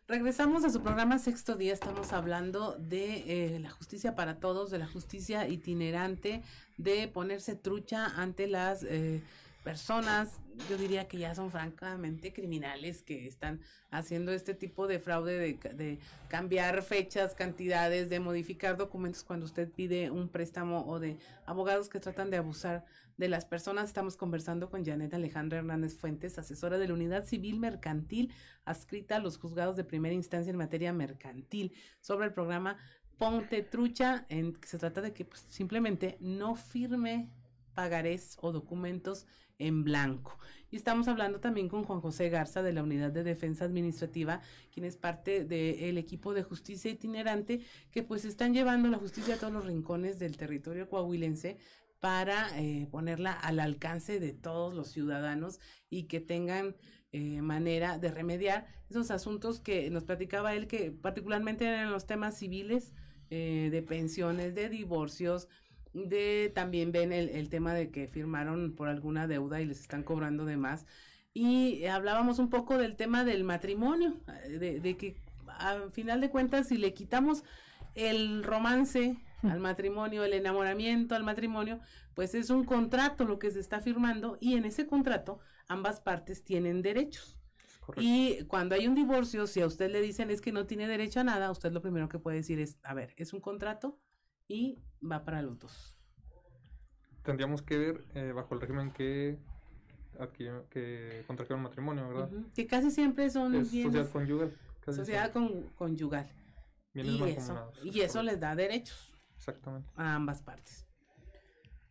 Regresamos 0.09 0.65
a 0.65 0.71
su 0.71 0.81
programa 0.81 1.19
Sexto 1.19 1.57
Día. 1.57 1.75
Estamos 1.75 2.15
hablando 2.15 2.77
de 2.79 3.55
eh, 3.55 3.61
la 3.61 3.69
justicia 3.69 4.15
para 4.15 4.41
todos, 4.41 4.71
de 4.71 4.79
la 4.79 4.87
justicia 4.87 5.47
itinerante, 5.47 6.41
de 6.79 7.07
ponerse 7.07 7.55
trucha 7.55 8.07
ante 8.17 8.47
las 8.47 8.83
eh, 8.83 9.21
personas, 9.63 10.41
yo 10.69 10.77
diría 10.77 11.09
que 11.09 11.19
ya 11.19 11.35
son 11.35 11.51
francamente 11.51 12.33
criminales 12.33 13.03
que 13.03 13.27
están 13.27 13.61
haciendo 13.91 14.33
este 14.33 14.55
tipo 14.55 14.87
de 14.87 14.99
fraude 14.99 15.39
de, 15.39 15.75
de, 15.75 15.99
cambiar 16.29 16.83
fechas, 16.83 17.35
cantidades, 17.35 18.09
de 18.09 18.21
modificar 18.21 18.77
documentos 18.77 19.25
cuando 19.25 19.47
usted 19.47 19.71
pide 19.71 20.11
un 20.11 20.29
préstamo 20.29 20.87
o 20.87 21.01
de 21.01 21.19
abogados 21.47 21.89
que 21.89 22.01
tratan 22.01 22.31
de 22.31 22.37
abusar 22.37 22.85
de 23.17 23.29
las 23.29 23.45
personas. 23.45 23.89
Estamos 23.89 24.17
conversando 24.17 24.71
con 24.71 24.85
Janet 24.85 25.13
Alejandra 25.15 25.59
Hernández 25.59 25.95
Fuentes, 25.97 26.39
asesora 26.39 26.79
de 26.79 26.89
la 26.89 26.95
Unidad 26.95 27.25
Civil 27.25 27.59
Mercantil, 27.59 28.33
adscrita 28.65 29.17
a 29.17 29.21
los 29.21 29.39
juzgados 29.39 29.77
de 29.77 29.85
primera 29.85 30.15
instancia 30.15 30.51
en 30.51 30.57
materia 30.57 30.93
mercantil, 30.93 31.75
sobre 32.01 32.27
el 32.27 32.33
programa 32.33 32.79
Ponte 33.19 33.63
Trucha, 33.63 34.25
en 34.29 34.55
que 34.55 34.67
se 34.67 34.79
trata 34.79 35.03
de 35.03 35.13
que 35.13 35.25
pues, 35.25 35.45
simplemente 35.49 36.17
no 36.21 36.57
firme 36.57 37.31
pagarés 37.75 38.37
o 38.41 38.53
documentos 38.53 39.27
en 39.61 39.85
blanco. 39.85 40.37
Y 40.73 40.77
estamos 40.77 41.09
hablando 41.09 41.41
también 41.41 41.69
con 41.69 41.85
Juan 41.85 42.01
José 42.01 42.29
Garza 42.29 42.63
de 42.63 42.73
la 42.73 42.83
Unidad 42.83 43.11
de 43.11 43.25
Defensa 43.25 43.65
Administrativa, 43.65 44.41
quien 44.73 44.85
es 44.85 44.97
parte 44.97 45.45
del 45.45 45.99
equipo 45.99 46.35
de 46.35 46.43
justicia 46.43 46.91
itinerante, 46.91 47.61
que 47.91 48.03
pues 48.03 48.25
están 48.25 48.55
llevando 48.55 48.89
la 48.89 48.99
justicia 48.99 49.35
a 49.35 49.39
todos 49.39 49.53
los 49.53 49.67
rincones 49.67 50.19
del 50.19 50.37
territorio 50.37 50.89
coahuilense 50.89 51.59
para 51.99 52.59
eh, 52.59 52.87
ponerla 52.91 53.33
al 53.33 53.61
alcance 53.61 54.21
de 54.21 54.33
todos 54.33 54.75
los 54.75 54.89
ciudadanos 54.89 55.61
y 55.91 56.05
que 56.05 56.21
tengan 56.21 56.77
eh, 57.13 57.43
manera 57.43 57.99
de 57.99 58.11
remediar 58.11 58.67
esos 58.89 59.11
asuntos 59.11 59.61
que 59.61 59.91
nos 59.91 60.05
platicaba 60.05 60.55
él, 60.55 60.67
que 60.67 60.93
particularmente 60.93 61.67
eran 61.67 61.91
los 61.91 62.07
temas 62.07 62.39
civiles, 62.39 62.93
eh, 63.33 63.69
de 63.71 63.83
pensiones, 63.83 64.57
de 64.57 64.69
divorcios, 64.69 65.47
de 65.93 66.53
también 66.55 66.93
ven 66.93 67.13
el, 67.13 67.29
el, 67.31 67.49
tema 67.49 67.75
de 67.75 67.91
que 67.91 68.07
firmaron 68.07 68.75
por 68.77 68.89
alguna 68.89 69.27
deuda 69.27 69.61
y 69.61 69.67
les 69.67 69.81
están 69.81 70.03
cobrando 70.03 70.45
de 70.45 70.57
más. 70.57 70.87
Y 71.33 71.85
hablábamos 71.87 72.39
un 72.39 72.51
poco 72.51 72.79
del 72.79 72.97
tema 72.97 73.25
del 73.25 73.45
matrimonio, 73.45 74.21
de, 74.49 74.81
de 74.81 74.97
que 74.97 75.17
al 75.59 75.91
final 75.93 76.21
de 76.21 76.31
cuentas 76.31 76.69
si 76.69 76.77
le 76.77 76.95
quitamos 76.95 77.45
el 77.95 78.43
romance 78.43 79.17
al 79.43 79.61
matrimonio, 79.61 80.25
el 80.25 80.35
enamoramiento 80.35 81.15
al 81.15 81.25
matrimonio, 81.25 81.81
pues 82.15 82.35
es 82.35 82.51
un 82.51 82.65
contrato 82.65 83.25
lo 83.25 83.39
que 83.39 83.51
se 83.51 83.61
está 83.61 83.81
firmando 83.81 84.37
y 84.41 84.55
en 84.55 84.65
ese 84.65 84.87
contrato 84.87 85.39
ambas 85.69 86.01
partes 86.01 86.45
tienen 86.45 86.83
derechos. 86.83 87.37
Y 87.97 88.45
cuando 88.45 88.77
hay 88.77 88.87
un 88.87 88.95
divorcio, 88.95 89.49
si 89.49 89.61
a 89.61 89.67
usted 89.67 89.91
le 89.91 90.01
dicen 90.01 90.31
es 90.31 90.41
que 90.41 90.53
no 90.53 90.67
tiene 90.67 90.87
derecho 90.87 91.21
a 91.21 91.25
nada, 91.25 91.51
usted 91.51 91.73
lo 91.73 91.83
primero 91.83 92.09
que 92.09 92.21
puede 92.21 92.37
decir 92.37 92.61
es, 92.61 92.79
a 92.85 92.95
ver, 92.95 93.15
es 93.17 93.33
un 93.33 93.41
contrato, 93.41 93.99
y 94.47 94.79
va 95.01 95.25
para 95.25 95.43
los 95.43 95.59
dos. 95.59 95.97
Tendríamos 97.23 97.63
que 97.63 97.79
ver 97.79 98.05
eh, 98.15 98.33
bajo 98.33 98.55
el 98.55 98.61
régimen 98.61 98.93
que 98.93 99.39
que 100.29 101.25
contrajeron 101.27 101.63
matrimonio, 101.63 102.09
¿verdad? 102.09 102.31
Que 102.55 102.67
casi 102.67 102.91
siempre 102.91 103.31
son 103.31 103.55
es 103.55 103.69
sociedad 103.69 104.11
conyugal. 104.11 104.55
sociedad 104.85 105.33
con, 105.33 105.69
conyugal. 105.71 106.29
y 106.93 107.23
eso, 107.23 107.73
y 107.83 108.01
eso 108.01 108.23
les 108.23 108.39
da 108.39 108.55
derechos. 108.55 109.17
Exactamente. 109.37 109.89
A 109.97 110.17
ambas 110.17 110.43
partes. 110.43 110.87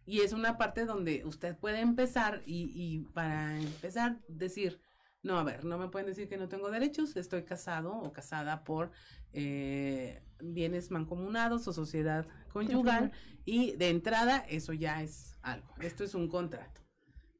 Y 0.05 0.21
es 0.21 0.33
una 0.33 0.57
parte 0.57 0.85
donde 0.85 1.23
usted 1.25 1.57
puede 1.57 1.81
empezar 1.81 2.41
y, 2.45 2.71
y 2.75 2.99
para 3.13 3.59
empezar 3.59 4.19
decir, 4.27 4.79
no, 5.21 5.37
a 5.37 5.43
ver, 5.43 5.65
no 5.65 5.77
me 5.77 5.89
pueden 5.89 6.07
decir 6.07 6.27
que 6.27 6.37
no 6.37 6.47
tengo 6.47 6.71
derechos, 6.71 7.15
estoy 7.15 7.43
casado 7.43 7.91
o 7.93 8.11
casada 8.11 8.63
por 8.63 8.91
eh, 9.33 10.23
bienes 10.41 10.91
mancomunados 10.91 11.67
o 11.67 11.73
sociedad 11.73 12.25
conyugal 12.51 13.11
y 13.45 13.75
de 13.75 13.89
entrada 13.89 14.45
eso 14.49 14.73
ya 14.73 15.01
es 15.01 15.35
algo, 15.41 15.67
esto 15.81 16.03
es 16.03 16.15
un 16.15 16.27
contrato. 16.27 16.81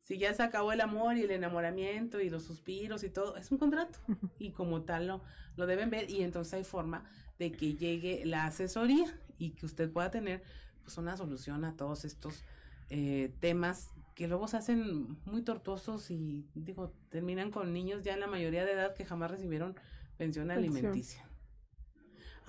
Si 0.02 0.18
ya 0.18 0.34
se 0.34 0.42
acabó 0.42 0.72
el 0.72 0.82
amor 0.82 1.18
y 1.18 1.22
el 1.22 1.32
enamoramiento 1.32 2.20
y 2.20 2.32
los 2.32 2.44
suspiros 2.44 3.04
y 3.04 3.10
todo, 3.10 3.38
es 3.38 3.52
un 3.52 3.60
contrato 3.60 4.00
y 4.40 4.52
como 4.52 4.82
tal 4.82 5.08
lo, 5.08 5.22
lo 5.56 5.68
deben 5.68 5.90
ver 5.90 6.10
y 6.10 6.24
entonces 6.24 6.54
hay 6.56 6.64
forma 6.64 7.04
de 7.38 7.52
que 7.52 7.76
llegue 7.76 8.26
la 8.26 8.46
asesoría 8.46 9.06
y 9.38 9.52
que 9.52 9.66
usted 9.66 9.92
pueda 9.92 10.10
tener 10.10 10.42
pues 10.84 10.98
una 10.98 11.16
solución 11.16 11.64
a 11.64 11.76
todos 11.76 12.06
estos 12.06 12.44
eh, 12.90 13.32
temas 13.40 13.92
que 14.16 14.28
luego 14.28 14.48
se 14.48 14.58
hacen 14.58 15.18
muy 15.26 15.44
tortuosos 15.44 16.12
y 16.12 16.46
digo, 16.54 16.92
terminan 17.10 17.52
con 17.52 17.72
niños 17.72 18.04
ya 18.04 18.16
en 18.16 18.20
la 18.20 18.28
mayoría 18.28 18.66
de 18.66 18.74
edad 18.74 18.94
que 18.94 19.06
jamás 19.06 19.32
recibieron 19.32 19.76
pensión 20.18 20.52
alimenticia. 20.52 21.29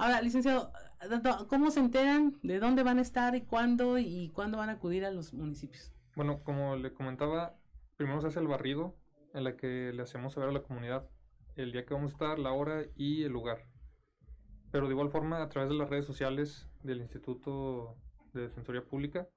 Ahora, 0.01 0.23
licenciado, 0.23 0.73
¿cómo 1.51 1.71
se 1.71 1.79
enteran 1.79 2.39
de 2.43 2.59
dónde 2.59 2.83
van 2.83 2.99
a 2.99 3.03
estar 3.03 3.35
y 3.35 3.43
cuándo 3.43 3.99
y 3.99 4.31
cuándo 4.31 4.57
van 4.57 4.71
a 4.71 4.73
acudir 4.73 5.05
a 5.05 5.11
los 5.11 5.35
municipios? 5.35 5.93
Bueno, 6.17 6.43
como 6.43 6.75
le 6.77 6.95
comentaba, 6.95 7.55
primero 7.97 8.19
se 8.23 8.29
hace 8.29 8.41
el 8.41 8.49
barrido 8.49 8.97
en 9.35 9.45
la 9.45 9.59
que 9.59 9.93
le 9.93 10.03
hacemos 10.03 10.33
saber 10.33 10.49
a 10.49 10.53
la 10.53 10.63
comunidad 10.63 11.07
el 11.55 11.73
día 11.73 11.85
que 11.85 11.93
vamos 11.93 12.13
a 12.13 12.15
estar, 12.15 12.39
la 12.39 12.53
hora 12.53 12.87
y 12.97 13.25
el 13.25 13.33
lugar. 13.33 13.67
Pero 14.73 14.87
de 14.87 14.93
igual 14.95 15.11
forma, 15.11 15.43
a 15.43 15.51
través 15.51 15.69
de 15.69 15.77
las 15.77 15.91
redes 15.91 16.07
sociales 16.07 16.67
del 16.83 17.03
Instituto 17.03 17.99
de 18.33 18.41
Defensoría 18.41 18.83
Pública, 18.83 19.29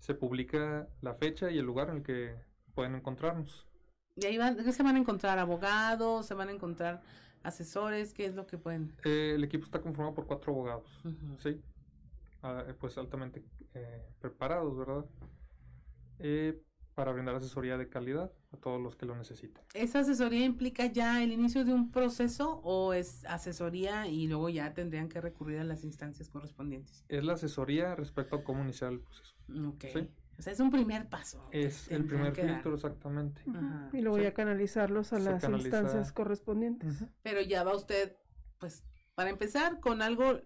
se 0.00 0.14
publica 0.14 0.88
la 1.00 1.14
fecha 1.14 1.48
y 1.52 1.58
el 1.58 1.64
lugar 1.64 1.90
en 1.90 1.98
el 1.98 2.02
que 2.02 2.34
pueden 2.74 2.96
encontrarnos. 2.96 3.68
¿Y 4.16 4.26
ahí 4.26 4.36
van, 4.36 4.56
qué 4.56 4.72
se 4.72 4.82
van 4.82 4.96
a 4.96 4.98
encontrar? 4.98 5.38
¿Abogados? 5.38 6.26
¿Se 6.26 6.34
van 6.34 6.48
a 6.48 6.52
encontrar 6.52 7.02
asesores? 7.44 8.12
¿Qué 8.12 8.26
es 8.26 8.34
lo 8.34 8.46
que 8.46 8.58
pueden? 8.58 8.92
Eh, 9.04 9.32
el 9.34 9.44
equipo 9.44 9.64
está 9.64 9.80
conformado 9.80 10.14
por 10.14 10.26
cuatro 10.26 10.52
abogados, 10.52 11.00
¿sí? 11.38 11.60
Ah, 12.42 12.64
pues 12.80 12.98
altamente 12.98 13.44
eh, 13.74 14.02
preparados, 14.20 14.76
¿verdad? 14.76 15.04
Eh, 16.18 16.60
para 16.94 17.12
brindar 17.12 17.34
asesoría 17.36 17.78
de 17.78 17.88
calidad 17.88 18.32
a 18.52 18.56
todos 18.56 18.80
los 18.80 18.96
que 18.96 19.06
lo 19.06 19.16
necesiten. 19.16 19.62
¿Esa 19.74 20.00
asesoría 20.00 20.44
implica 20.44 20.86
ya 20.86 21.22
el 21.22 21.32
inicio 21.32 21.64
de 21.64 21.72
un 21.72 21.90
proceso 21.90 22.60
o 22.64 22.92
es 22.92 23.24
asesoría 23.24 24.06
y 24.06 24.26
luego 24.26 24.48
ya 24.50 24.74
tendrían 24.74 25.08
que 25.08 25.20
recurrir 25.20 25.58
a 25.58 25.64
las 25.64 25.84
instancias 25.84 26.28
correspondientes? 26.28 27.04
Es 27.08 27.24
la 27.24 27.34
asesoría 27.34 27.94
respecto 27.94 28.36
a 28.36 28.44
cómo 28.44 28.62
iniciar 28.62 28.92
el 28.92 29.00
proceso. 29.00 29.34
Ok. 29.68 29.84
O 30.38 30.42
sea, 30.42 30.52
es 30.52 30.60
un 30.60 30.70
primer 30.70 31.08
paso. 31.08 31.46
Es 31.52 31.90
el 31.90 32.04
primer 32.04 32.34
filtro, 32.34 32.74
exactamente. 32.74 33.42
Y 33.92 34.00
luego 34.00 34.18
ya 34.18 34.34
canalizarlos 34.34 35.12
a 35.12 35.18
las 35.18 35.44
instancias 35.44 36.12
correspondientes. 36.12 37.04
Pero 37.22 37.40
ya 37.40 37.64
va 37.64 37.74
usted, 37.74 38.16
pues, 38.58 38.84
para 39.14 39.30
empezar 39.30 39.80
con 39.80 40.02
algo 40.02 40.40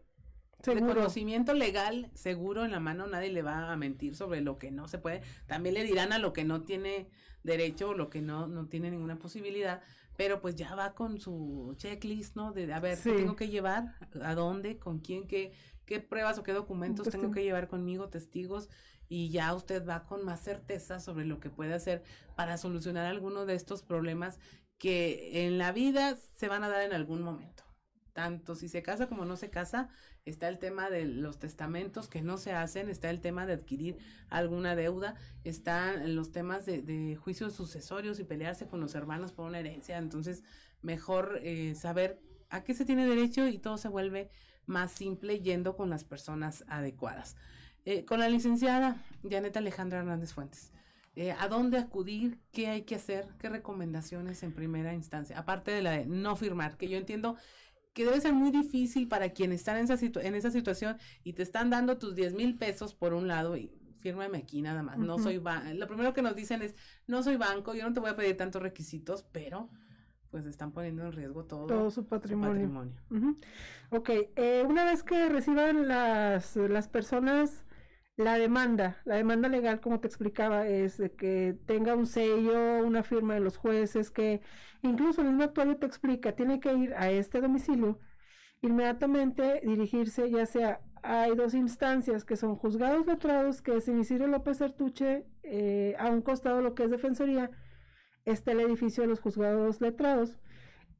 de 0.64 0.80
conocimiento 0.80 1.54
legal 1.54 2.10
seguro 2.14 2.64
en 2.64 2.72
la 2.72 2.80
mano, 2.80 3.06
nadie 3.06 3.30
le 3.30 3.42
va 3.42 3.72
a 3.72 3.76
mentir 3.76 4.16
sobre 4.16 4.40
lo 4.40 4.58
que 4.58 4.70
no 4.70 4.88
se 4.88 4.98
puede. 4.98 5.22
También 5.46 5.74
le 5.74 5.84
dirán 5.84 6.12
a 6.12 6.18
lo 6.18 6.32
que 6.32 6.44
no 6.44 6.62
tiene 6.62 7.08
derecho 7.42 7.90
o 7.90 7.94
lo 7.94 8.10
que 8.10 8.20
no, 8.20 8.48
no 8.48 8.66
tiene 8.66 8.90
ninguna 8.90 9.18
posibilidad, 9.18 9.80
pero 10.16 10.40
pues 10.40 10.56
ya 10.56 10.74
va 10.74 10.94
con 10.94 11.20
su 11.20 11.74
checklist, 11.76 12.36
¿no? 12.36 12.52
De 12.52 12.72
a 12.72 12.80
ver, 12.80 12.98
¿qué 12.98 13.12
tengo 13.12 13.36
que 13.36 13.48
llevar? 13.48 13.94
¿A 14.22 14.34
dónde? 14.34 14.78
¿Con 14.78 14.98
quién? 14.98 15.26
¿Qué, 15.26 15.52
qué 15.84 16.00
pruebas 16.00 16.38
o 16.38 16.42
qué 16.42 16.52
documentos 16.52 17.04
pues 17.04 17.14
tengo 17.14 17.32
que 17.32 17.44
llevar 17.44 17.68
conmigo? 17.68 18.08
Testigos. 18.08 18.68
Y 19.08 19.30
ya 19.30 19.54
usted 19.54 19.86
va 19.86 20.04
con 20.04 20.24
más 20.24 20.40
certeza 20.40 21.00
sobre 21.00 21.24
lo 21.24 21.40
que 21.40 21.50
puede 21.50 21.74
hacer 21.74 22.02
para 22.34 22.58
solucionar 22.58 23.06
alguno 23.06 23.46
de 23.46 23.54
estos 23.54 23.82
problemas 23.82 24.38
que 24.78 25.46
en 25.46 25.58
la 25.58 25.72
vida 25.72 26.16
se 26.34 26.48
van 26.48 26.64
a 26.64 26.68
dar 26.68 26.82
en 26.82 26.92
algún 26.92 27.22
momento 27.22 27.66
tanto 28.16 28.54
si 28.54 28.70
se 28.70 28.82
casa 28.82 29.08
como 29.08 29.26
no 29.26 29.36
se 29.36 29.50
casa, 29.50 29.90
está 30.24 30.48
el 30.48 30.58
tema 30.58 30.88
de 30.88 31.04
los 31.04 31.38
testamentos 31.38 32.08
que 32.08 32.22
no 32.22 32.38
se 32.38 32.52
hacen, 32.52 32.88
está 32.88 33.10
el 33.10 33.20
tema 33.20 33.44
de 33.44 33.52
adquirir 33.52 33.98
alguna 34.30 34.74
deuda, 34.74 35.16
están 35.44 36.16
los 36.16 36.32
temas 36.32 36.64
de, 36.64 37.18
juicios 37.22 37.52
sucesorios 37.52 38.18
y 38.18 38.24
pelearse 38.24 38.68
con 38.68 38.80
los 38.80 38.94
hermanos 38.94 39.32
por 39.32 39.46
una 39.46 39.58
herencia, 39.58 39.98
entonces 39.98 40.44
mejor 40.80 41.40
eh, 41.42 41.74
saber 41.74 42.18
a 42.48 42.64
qué 42.64 42.72
se 42.72 42.86
tiene 42.86 43.06
derecho 43.06 43.46
y 43.48 43.58
todo 43.58 43.76
se 43.76 43.88
vuelve 43.88 44.30
más 44.64 44.92
simple 44.92 45.40
yendo 45.40 45.76
con 45.76 45.90
las 45.90 46.04
personas 46.04 46.64
adecuadas. 46.68 47.36
Eh, 47.86 48.04
con 48.04 48.18
la 48.18 48.28
licenciada 48.28 48.96
Janet 49.22 49.56
Alejandra 49.56 50.00
Hernández 50.00 50.32
Fuentes. 50.32 50.72
Eh, 51.14 51.30
¿A 51.30 51.46
dónde 51.46 51.78
acudir? 51.78 52.36
¿Qué 52.50 52.66
hay 52.66 52.82
que 52.82 52.96
hacer? 52.96 53.28
¿Qué 53.38 53.48
recomendaciones 53.48 54.42
en 54.42 54.52
primera 54.52 54.92
instancia? 54.92 55.38
Aparte 55.38 55.70
de 55.70 55.82
la 55.82 55.92
de 55.92 56.04
no 56.04 56.34
firmar, 56.34 56.76
que 56.76 56.88
yo 56.88 56.98
entiendo 56.98 57.36
que 57.94 58.04
debe 58.04 58.20
ser 58.20 58.34
muy 58.34 58.50
difícil 58.50 59.06
para 59.06 59.30
quienes 59.30 59.60
están 59.60 59.78
en 59.78 59.84
esa, 59.84 60.04
en 60.04 60.34
esa 60.34 60.50
situación 60.50 60.98
y 61.22 61.34
te 61.34 61.44
están 61.44 61.70
dando 61.70 61.96
tus 61.96 62.16
10 62.16 62.34
mil 62.34 62.58
pesos 62.58 62.92
por 62.92 63.14
un 63.14 63.28
lado 63.28 63.56
y 63.56 63.70
fírmame 64.00 64.38
aquí 64.38 64.62
nada 64.62 64.82
más. 64.82 64.98
No 64.98 65.20
soy 65.20 65.40
Lo 65.74 65.86
primero 65.86 66.12
que 66.12 66.22
nos 66.22 66.34
dicen 66.34 66.62
es, 66.62 66.74
no 67.06 67.22
soy 67.22 67.36
banco, 67.36 67.72
yo 67.72 67.86
no 67.86 67.94
te 67.94 68.00
voy 68.00 68.10
a 68.10 68.16
pedir 68.16 68.36
tantos 68.36 68.60
requisitos, 68.60 69.22
pero 69.30 69.70
pues 70.32 70.44
están 70.44 70.72
poniendo 70.72 71.04
en 71.06 71.12
riesgo 71.12 71.44
todo, 71.44 71.66
todo 71.66 71.90
su 71.92 72.04
patrimonio. 72.04 72.92
Ok, 73.90 74.10
eh, 74.10 74.64
una 74.68 74.84
vez 74.84 75.04
que 75.04 75.28
reciban 75.28 75.86
las, 75.86 76.56
las 76.56 76.88
personas 76.88 77.64
la 78.16 78.38
demanda, 78.38 79.00
la 79.04 79.16
demanda 79.16 79.48
legal, 79.48 79.80
como 79.80 80.00
te 80.00 80.06
explicaba, 80.08 80.66
es 80.66 80.96
de 80.96 81.12
que 81.12 81.56
tenga 81.66 81.94
un 81.94 82.06
sello, 82.06 82.84
una 82.86 83.02
firma 83.02 83.34
de 83.34 83.40
los 83.40 83.58
jueces, 83.58 84.10
que 84.10 84.40
incluso 84.82 85.20
el 85.20 85.28
mismo 85.28 85.44
actuario 85.44 85.76
te 85.76 85.86
explica, 85.86 86.32
tiene 86.34 86.58
que 86.60 86.72
ir 86.74 86.94
a 86.94 87.10
este 87.10 87.40
domicilio, 87.40 87.98
inmediatamente 88.62 89.60
dirigirse, 89.64 90.30
ya 90.30 90.46
sea, 90.46 90.80
hay 91.02 91.36
dos 91.36 91.54
instancias 91.54 92.24
que 92.24 92.36
son 92.36 92.56
juzgados 92.56 93.06
letrados, 93.06 93.62
que 93.62 93.76
es 93.76 93.86
Isidro 93.88 94.26
López 94.28 94.62
Artuche, 94.62 95.26
eh, 95.42 95.94
a 95.98 96.08
un 96.10 96.22
costado 96.22 96.62
lo 96.62 96.74
que 96.74 96.84
es 96.84 96.90
defensoría, 96.90 97.50
está 98.24 98.52
el 98.52 98.60
edificio 98.60 99.02
de 99.02 99.08
los 99.08 99.20
juzgados 99.20 99.80
letrados, 99.82 100.38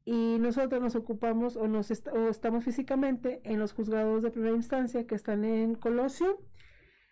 y 0.05 0.37
nosotros 0.39 0.81
nos 0.81 0.95
ocupamos 0.95 1.57
o, 1.57 1.67
nos 1.67 1.91
o 2.13 2.29
estamos 2.29 2.63
físicamente 2.63 3.41
en 3.43 3.59
los 3.59 3.73
juzgados 3.73 4.21
de 4.21 4.31
primera 4.31 4.55
instancia 4.55 5.05
que 5.07 5.15
están 5.15 5.43
en 5.43 5.75
Colosio, 5.75 6.39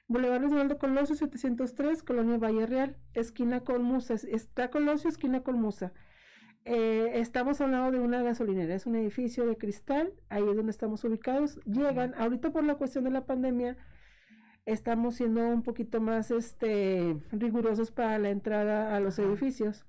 Boulevard 0.07 0.45
Osvaldo 0.45 0.77
Colosio 0.77 1.15
703, 1.15 2.03
Colonia 2.03 2.37
Valle 2.37 2.65
Real, 2.67 2.95
esquina 3.13 3.61
con 3.61 3.83
Musa. 3.83 4.13
Está 4.13 4.69
Colosio, 4.69 5.09
esquina 5.09 5.41
con 5.41 5.59
Musa. 5.59 5.93
Eh, 6.63 7.11
estamos 7.19 7.61
al 7.61 7.71
lado 7.71 7.91
de 7.91 7.99
una 7.99 8.23
gasolinera, 8.23 8.73
es 8.73 8.85
un 8.85 8.95
edificio 8.95 9.45
de 9.45 9.57
cristal, 9.57 10.13
ahí 10.29 10.43
es 10.47 10.55
donde 10.55 10.71
estamos 10.71 11.03
ubicados. 11.03 11.59
Llegan, 11.65 12.13
ahorita 12.15 12.51
por 12.51 12.63
la 12.63 12.75
cuestión 12.75 13.03
de 13.03 13.11
la 13.11 13.25
pandemia, 13.25 13.77
estamos 14.65 15.15
siendo 15.15 15.47
un 15.47 15.63
poquito 15.63 16.01
más 16.01 16.31
este, 16.31 17.17
rigurosos 17.31 17.91
para 17.91 18.17
la 18.19 18.29
entrada 18.29 18.95
a 18.95 18.99
los 18.99 19.19
edificios. 19.19 19.85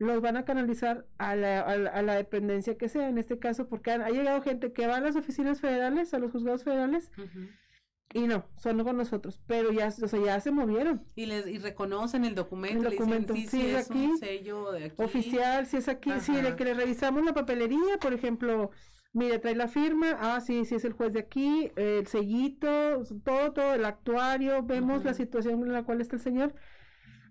los 0.00 0.22
van 0.22 0.38
a 0.38 0.46
canalizar 0.46 1.06
a 1.18 1.36
la, 1.36 1.60
a, 1.60 2.02
la, 2.02 2.14
dependencia 2.14 2.78
que 2.78 2.88
sea, 2.88 3.08
en 3.08 3.18
este 3.18 3.38
caso, 3.38 3.68
porque 3.68 3.90
ha 3.90 4.08
llegado 4.08 4.40
gente 4.40 4.72
que 4.72 4.86
va 4.86 4.96
a 4.96 5.00
las 5.00 5.14
oficinas 5.14 5.60
federales, 5.60 6.14
a 6.14 6.18
los 6.18 6.32
juzgados 6.32 6.64
federales, 6.64 7.12
y 8.14 8.26
no, 8.26 8.46
son 8.56 8.82
con 8.82 8.96
nosotros, 8.96 9.38
pero 9.46 9.70
ya, 9.72 9.88
o 9.88 10.08
sea, 10.08 10.24
ya 10.24 10.40
se 10.40 10.50
movieron. 10.52 11.04
Y 11.16 11.26
les 11.26 11.46
y 11.46 11.58
reconocen 11.58 12.24
el 12.24 12.34
documento, 12.34 12.88
el 12.88 12.96
documento, 12.96 13.34
sí, 13.34 13.46
si 13.46 13.66
es, 13.66 13.90
aquí, 13.90 14.16
sello 14.18 14.72
de 14.72 14.86
aquí. 14.86 15.02
Oficial, 15.02 15.66
si 15.66 15.76
es 15.76 15.88
aquí, 15.88 16.10
sí, 16.20 16.34
de 16.34 16.56
que 16.56 16.64
le 16.64 16.72
revisamos 16.72 17.22
la 17.22 17.34
papelería, 17.34 17.98
por 18.00 18.14
ejemplo, 18.14 18.70
mire, 19.12 19.38
trae 19.38 19.54
la 19.54 19.68
firma, 19.68 20.16
ah, 20.18 20.40
sí, 20.40 20.64
sí 20.64 20.76
es 20.76 20.86
el 20.86 20.94
juez 20.94 21.12
de 21.12 21.20
aquí, 21.20 21.72
el 21.76 22.06
sellito, 22.06 23.02
todo, 23.22 23.52
todo, 23.52 23.74
el 23.74 23.84
actuario, 23.84 24.62
vemos 24.62 25.04
la 25.04 25.12
situación 25.12 25.62
en 25.62 25.74
la 25.74 25.82
cual 25.82 26.00
está 26.00 26.16
el 26.16 26.22
señor, 26.22 26.54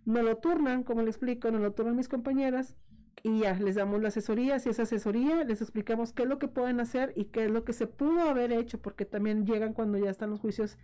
no 0.06 0.22
lo 0.22 0.38
turnan, 0.38 0.84
como 0.84 1.02
le 1.02 1.10
explico, 1.10 1.52
no 1.52 1.60
lo 1.60 1.74
turnan 1.74 1.96
mis 1.96 2.10
compañeras 2.10 2.76
y 3.24 3.40
ya 3.40 3.54
les 3.54 3.76
damos 3.76 4.02
la 4.02 4.10
asesoría, 4.10 4.60
si 4.60 4.70
es 4.70 4.80
asesoría, 4.80 5.44
les 5.44 5.62
explicamos 5.62 6.14
qué 6.14 6.24
es 6.24 6.30
lo 6.30 6.40
que 6.40 6.48
pueden 6.48 6.80
hacer 6.80 7.14
y 7.16 7.26
qué 7.26 7.46
es 7.46 7.52
lo 7.52 7.64
que 7.64 7.74
se 7.74 7.88
pudo 7.88 8.22
haber 8.22 8.52
hecho, 8.52 8.82
porque 8.82 9.06
también 9.06 9.46
llegan 9.46 9.74
cuando 9.74 9.98
ya 9.98 10.10
están 10.10 10.30
los 10.30 10.40
juicios 10.40 10.78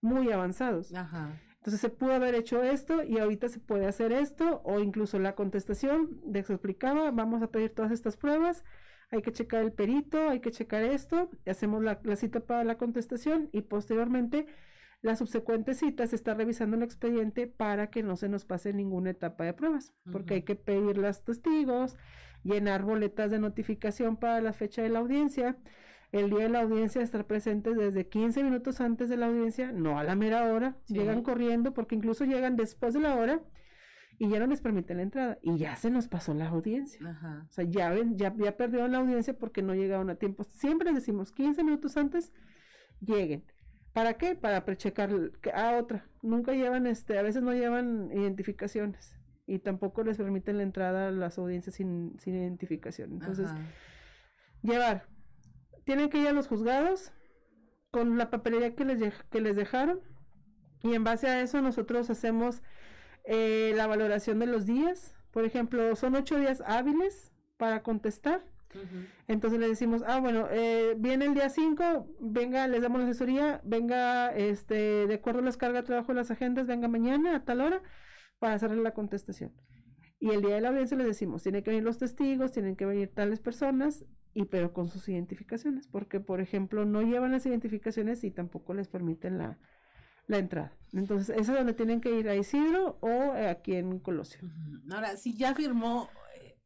muy 0.00 0.32
avanzados. 0.32 0.90
Entonces 1.56 1.80
se 1.80 1.88
pudo 1.88 2.12
haber 2.12 2.34
hecho 2.34 2.62
esto 2.62 3.02
y 3.02 3.18
ahorita 3.18 3.48
se 3.48 3.58
puede 3.58 3.86
hacer 3.86 4.12
esto 4.12 4.62
o 4.64 4.80
incluso 4.80 5.18
la 5.18 5.34
contestación, 5.34 6.20
les 6.32 6.48
explicaba, 6.48 7.10
vamos 7.10 7.42
a 7.42 7.50
pedir 7.50 7.74
todas 7.74 7.90
estas 7.90 8.16
pruebas, 8.16 8.64
hay 9.10 9.22
que 9.22 9.32
checar 9.32 9.62
el 9.62 9.72
perito, 9.72 10.28
hay 10.28 10.40
que 10.40 10.50
checar 10.50 10.82
esto, 10.82 11.30
hacemos 11.44 11.82
la, 11.82 12.00
la 12.04 12.16
cita 12.16 12.40
para 12.40 12.64
la 12.64 12.78
contestación 12.78 13.48
y 13.52 13.62
posteriormente 13.62 14.46
la 15.02 15.16
subsecuente 15.16 15.74
cita 15.74 16.06
se 16.06 16.16
está 16.16 16.34
revisando 16.34 16.76
el 16.76 16.82
expediente 16.82 17.46
para 17.46 17.90
que 17.90 18.02
no 18.02 18.16
se 18.16 18.28
nos 18.28 18.44
pase 18.44 18.72
ninguna 18.72 19.10
etapa 19.10 19.44
de 19.44 19.52
pruebas, 19.52 19.94
porque 20.10 20.34
hay 20.34 20.42
que 20.42 20.56
pedir 20.56 20.98
los 20.98 21.22
testigos, 21.22 21.96
llenar 22.42 22.82
boletas 22.82 23.30
de 23.30 23.38
notificación 23.38 24.16
para 24.16 24.40
la 24.40 24.52
fecha 24.52 24.82
de 24.82 24.88
la 24.88 25.00
audiencia. 25.00 25.56
El 26.12 26.30
día 26.30 26.44
de 26.44 26.48
la 26.48 26.60
audiencia 26.60 27.02
estar 27.02 27.26
presentes 27.26 27.76
desde 27.76 28.08
15 28.08 28.42
minutos 28.42 28.80
antes 28.80 29.08
de 29.08 29.16
la 29.16 29.26
audiencia, 29.26 29.72
no 29.72 29.98
a 29.98 30.04
la 30.04 30.14
mera 30.14 30.52
hora, 30.52 30.76
llegan 30.86 31.22
corriendo 31.22 31.74
porque 31.74 31.94
incluso 31.94 32.24
llegan 32.24 32.56
después 32.56 32.94
de 32.94 33.00
la 33.00 33.16
hora 33.16 33.42
y 34.18 34.28
ya 34.30 34.38
no 34.38 34.46
les 34.46 34.60
permiten 34.60 34.96
la 34.96 35.02
entrada 35.02 35.38
y 35.42 35.58
ya 35.58 35.76
se 35.76 35.90
nos 35.90 36.08
pasó 36.08 36.32
la 36.32 36.48
audiencia. 36.48 37.00
O 37.48 37.52
sea, 37.52 37.64
ya, 37.64 37.90
ven, 37.90 38.16
ya, 38.16 38.34
ya 38.36 38.56
perdieron 38.56 38.92
la 38.92 38.98
audiencia 38.98 39.36
porque 39.36 39.62
no 39.62 39.74
llegaron 39.74 40.08
a 40.08 40.14
tiempo. 40.14 40.44
Siempre 40.44 40.92
decimos 40.92 41.32
15 41.32 41.62
minutos 41.64 41.96
antes, 41.96 42.32
lleguen. 43.00 43.44
¿Para 43.96 44.18
qué? 44.18 44.34
Para 44.34 44.66
prechecar 44.66 45.08
a 45.54 45.76
otra. 45.78 46.06
Nunca 46.20 46.52
llevan, 46.52 46.86
este, 46.86 47.18
a 47.18 47.22
veces 47.22 47.42
no 47.42 47.54
llevan 47.54 48.10
identificaciones 48.12 49.16
y 49.46 49.58
tampoco 49.58 50.04
les 50.04 50.18
permiten 50.18 50.58
la 50.58 50.64
entrada 50.64 51.08
a 51.08 51.10
las 51.10 51.38
audiencias 51.38 51.76
sin, 51.76 52.14
identificación. 52.26 53.12
Entonces, 53.12 53.50
llevar. 54.60 55.06
Tienen 55.84 56.10
que 56.10 56.18
ir 56.18 56.28
a 56.28 56.32
los 56.32 56.46
juzgados 56.46 57.10
con 57.90 58.18
la 58.18 58.28
papelería 58.28 58.74
que 58.74 58.84
les, 58.84 59.14
que 59.30 59.40
les 59.40 59.56
dejaron 59.56 60.00
y 60.82 60.92
en 60.92 61.02
base 61.02 61.28
a 61.28 61.40
eso 61.40 61.62
nosotros 61.62 62.10
hacemos 62.10 62.62
eh, 63.24 63.72
la 63.76 63.86
valoración 63.86 64.38
de 64.40 64.46
los 64.46 64.66
días. 64.66 65.14
Por 65.30 65.46
ejemplo, 65.46 65.96
son 65.96 66.16
ocho 66.16 66.38
días 66.38 66.62
hábiles 66.66 67.32
para 67.56 67.82
contestar 67.82 68.44
entonces 69.26 69.58
le 69.58 69.68
decimos, 69.68 70.02
ah, 70.06 70.20
bueno, 70.20 70.48
eh, 70.50 70.94
viene 70.98 71.26
el 71.26 71.34
día 71.34 71.48
5, 71.48 72.16
venga, 72.20 72.66
les 72.68 72.82
damos 72.82 73.00
la 73.00 73.06
asesoría, 73.06 73.60
venga, 73.64 74.34
este, 74.34 75.06
de 75.06 75.14
acuerdo 75.14 75.40
a 75.40 75.44
las 75.44 75.56
cargas 75.56 75.82
de 75.82 75.86
trabajo 75.86 76.08
de 76.08 76.16
las 76.16 76.30
agendas, 76.30 76.66
venga 76.66 76.88
mañana 76.88 77.36
a 77.36 77.44
tal 77.44 77.60
hora 77.60 77.82
para 78.38 78.54
hacerle 78.54 78.82
la 78.82 78.92
contestación. 78.92 79.52
Y 80.18 80.30
el 80.30 80.42
día 80.42 80.54
de 80.54 80.60
la 80.60 80.68
audiencia 80.68 80.96
les 80.96 81.06
decimos, 81.06 81.42
tienen 81.42 81.62
que 81.62 81.70
venir 81.70 81.84
los 81.84 81.98
testigos, 81.98 82.52
tienen 82.52 82.76
que 82.76 82.86
venir 82.86 83.12
tales 83.12 83.40
personas, 83.40 84.04
y 84.34 84.44
pero 84.44 84.72
con 84.72 84.88
sus 84.88 85.08
identificaciones, 85.08 85.88
porque 85.88 86.20
por 86.20 86.40
ejemplo 86.40 86.84
no 86.84 87.00
llevan 87.00 87.32
las 87.32 87.46
identificaciones 87.46 88.22
y 88.22 88.30
tampoco 88.30 88.74
les 88.74 88.88
permiten 88.88 89.38
la, 89.38 89.58
la 90.26 90.38
entrada. 90.38 90.76
Entonces, 90.92 91.34
eso 91.36 91.52
es 91.52 91.58
donde 91.58 91.72
tienen 91.72 92.00
que 92.00 92.18
ir 92.18 92.28
a 92.28 92.36
Isidro 92.36 92.98
o 93.00 93.32
aquí 93.32 93.76
en 93.76 93.98
Colosio. 93.98 94.40
Ahora, 94.92 95.16
si 95.16 95.36
ya 95.36 95.54
firmó, 95.54 96.08
eh, 96.40 96.58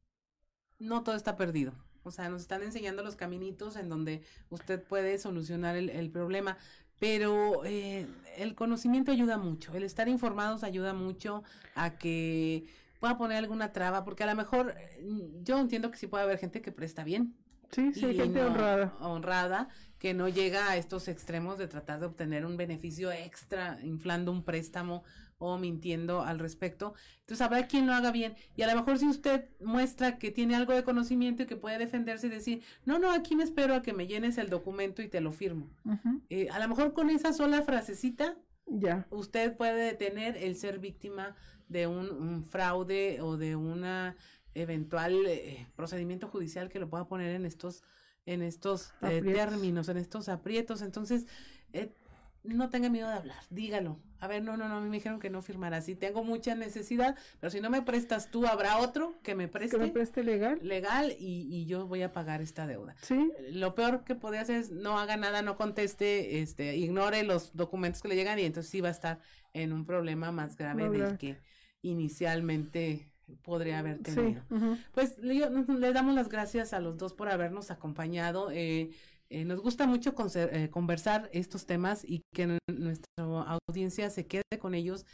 no 0.78 1.02
todo 1.02 1.14
está 1.14 1.36
perdido. 1.36 1.72
O 2.02 2.10
sea, 2.10 2.28
nos 2.28 2.42
están 2.42 2.62
enseñando 2.62 3.02
los 3.02 3.16
caminitos 3.16 3.76
en 3.76 3.88
donde 3.88 4.22
usted 4.48 4.82
puede 4.82 5.18
solucionar 5.18 5.76
el, 5.76 6.10
problema. 6.10 6.56
Pero 6.98 7.64
eh, 7.64 8.06
el 8.36 8.54
conocimiento 8.54 9.10
ayuda 9.10 9.38
mucho, 9.38 9.72
el 9.74 9.84
estar 9.84 10.08
informados 10.08 10.64
ayuda 10.64 10.92
mucho 10.92 11.42
a 11.74 11.96
que 11.96 12.66
pueda 13.00 13.16
poner 13.16 13.38
alguna 13.38 13.72
traba, 13.72 14.04
porque 14.04 14.22
a 14.22 14.26
lo 14.26 14.34
mejor 14.34 14.74
mm, 15.02 15.42
yo 15.42 15.58
entiendo 15.58 15.90
que 15.90 15.96
sí 15.96 16.06
puede 16.06 16.24
haber 16.24 16.38
gente 16.38 16.60
que 16.60 16.72
presta 16.72 17.02
bien. 17.02 17.34
Sí, 17.70 17.92
sí, 17.94 18.14
gente 18.14 18.42
honrada. 18.42 18.92
Honrada, 19.00 19.68
que 19.98 20.12
no 20.12 20.28
llega 20.28 20.70
a 20.70 20.76
estos 20.76 21.08
extremos 21.08 21.56
de 21.58 21.68
tratar 21.68 22.00
de 22.00 22.06
obtener 22.06 22.44
un 22.44 22.56
beneficio 22.56 23.12
extra 23.12 23.78
inflando 23.82 24.32
un 24.32 24.42
préstamo 24.42 25.04
o 25.40 25.58
mintiendo 25.58 26.22
al 26.22 26.38
respecto. 26.38 26.94
Entonces 27.20 27.40
habrá 27.40 27.66
quien 27.66 27.86
lo 27.86 27.94
haga 27.94 28.12
bien. 28.12 28.34
Y 28.56 28.62
a 28.62 28.72
lo 28.72 28.78
mejor 28.78 28.98
si 28.98 29.08
usted 29.08 29.48
muestra 29.58 30.18
que 30.18 30.30
tiene 30.30 30.54
algo 30.54 30.72
de 30.72 30.84
conocimiento 30.84 31.42
y 31.42 31.46
que 31.46 31.56
puede 31.56 31.78
defenderse 31.78 32.28
y 32.28 32.30
decir, 32.30 32.62
no, 32.84 32.98
no, 32.98 33.10
aquí 33.10 33.34
me 33.34 33.42
espero 33.42 33.74
a 33.74 33.82
que 33.82 33.92
me 33.92 34.06
llenes 34.06 34.38
el 34.38 34.50
documento 34.50 35.02
y 35.02 35.08
te 35.08 35.20
lo 35.20 35.32
firmo. 35.32 35.68
Eh, 36.28 36.48
a 36.50 36.58
lo 36.60 36.68
mejor 36.68 36.92
con 36.92 37.10
esa 37.10 37.32
sola 37.32 37.62
frasecita, 37.62 38.36
ya. 38.66 39.06
usted 39.10 39.56
puede 39.56 39.82
detener 39.82 40.36
el 40.36 40.54
ser 40.54 40.78
víctima 40.78 41.34
de 41.68 41.86
un, 41.86 42.44
fraude 42.44 43.20
o 43.20 43.36
de 43.36 43.56
una 43.56 44.16
eventual 44.54 45.26
eh, 45.26 45.66
procedimiento 45.74 46.28
judicial 46.28 46.68
que 46.68 46.80
lo 46.80 46.90
pueda 46.90 47.08
poner 47.08 47.34
en 47.34 47.46
estos 47.46 47.82
en 48.26 48.42
estos 48.42 48.92
eh, 49.02 49.22
términos, 49.22 49.88
en 49.88 49.96
estos 49.96 50.28
aprietos. 50.28 50.82
Entonces, 50.82 51.26
eh, 51.72 51.92
no 52.42 52.70
tenga 52.70 52.88
miedo 52.88 53.08
de 53.08 53.14
hablar, 53.14 53.42
dígalo. 53.50 53.98
A 54.18 54.28
ver, 54.28 54.42
no, 54.42 54.56
no, 54.56 54.68
no, 54.68 54.76
a 54.76 54.80
mí 54.80 54.88
me 54.90 54.96
dijeron 54.96 55.18
que 55.18 55.30
no 55.30 55.40
firmara. 55.40 55.80
Si 55.80 55.94
tengo 55.94 56.22
mucha 56.22 56.54
necesidad, 56.54 57.16
pero 57.40 57.50
si 57.50 57.60
no 57.60 57.70
me 57.70 57.80
prestas 57.82 58.30
tú, 58.30 58.46
habrá 58.46 58.78
otro 58.78 59.18
que 59.22 59.34
me 59.34 59.48
preste 59.48 59.78
Que 59.78 59.82
me 59.82 59.88
preste 59.90 60.22
legal. 60.22 60.58
legal 60.62 61.14
y, 61.18 61.48
y 61.50 61.66
yo 61.66 61.86
voy 61.86 62.02
a 62.02 62.12
pagar 62.12 62.42
esta 62.42 62.66
deuda. 62.66 62.94
Sí, 63.02 63.30
Lo 63.52 63.74
peor 63.74 64.04
que 64.04 64.14
podría 64.14 64.42
hacer 64.42 64.58
es 64.58 64.70
no 64.70 64.98
haga 64.98 65.16
nada, 65.16 65.40
no 65.42 65.56
conteste, 65.56 66.40
este, 66.42 66.76
ignore 66.76 67.22
los 67.22 67.56
documentos 67.56 68.02
que 68.02 68.08
le 68.08 68.16
llegan 68.16 68.38
y 68.38 68.44
entonces 68.44 68.70
sí 68.70 68.80
va 68.80 68.88
a 68.88 68.92
estar 68.92 69.20
en 69.54 69.72
un 69.72 69.86
problema 69.86 70.32
más 70.32 70.56
grave 70.56 70.90
del 70.90 71.16
que 71.16 71.38
inicialmente 71.82 73.06
podría 73.42 73.78
haber 73.78 73.98
sí. 73.98 74.02
tenido. 74.14 74.42
ujú. 74.50 74.76
Pues 74.92 75.18
le, 75.18 75.48
le 75.50 75.92
damos 75.92 76.14
las 76.14 76.28
gracias 76.28 76.72
a 76.72 76.80
los 76.80 76.96
dos 76.98 77.14
por 77.14 77.28
habernos 77.28 77.70
acompañado. 77.70 78.50
Eh, 78.50 78.90
eh, 79.30 79.44
nos 79.44 79.60
gusta 79.60 79.86
mucho 79.86 80.12
eh, 80.34 80.70
conversar 80.70 81.30
estos 81.32 81.64
temas 81.64 82.04
y 82.04 82.22
que 82.34 82.58
nuestra 82.66 83.06
audiencia 83.68 84.10
se 84.10 84.26
quede 84.26 84.58
con 84.58 84.74
ellos 84.74 85.06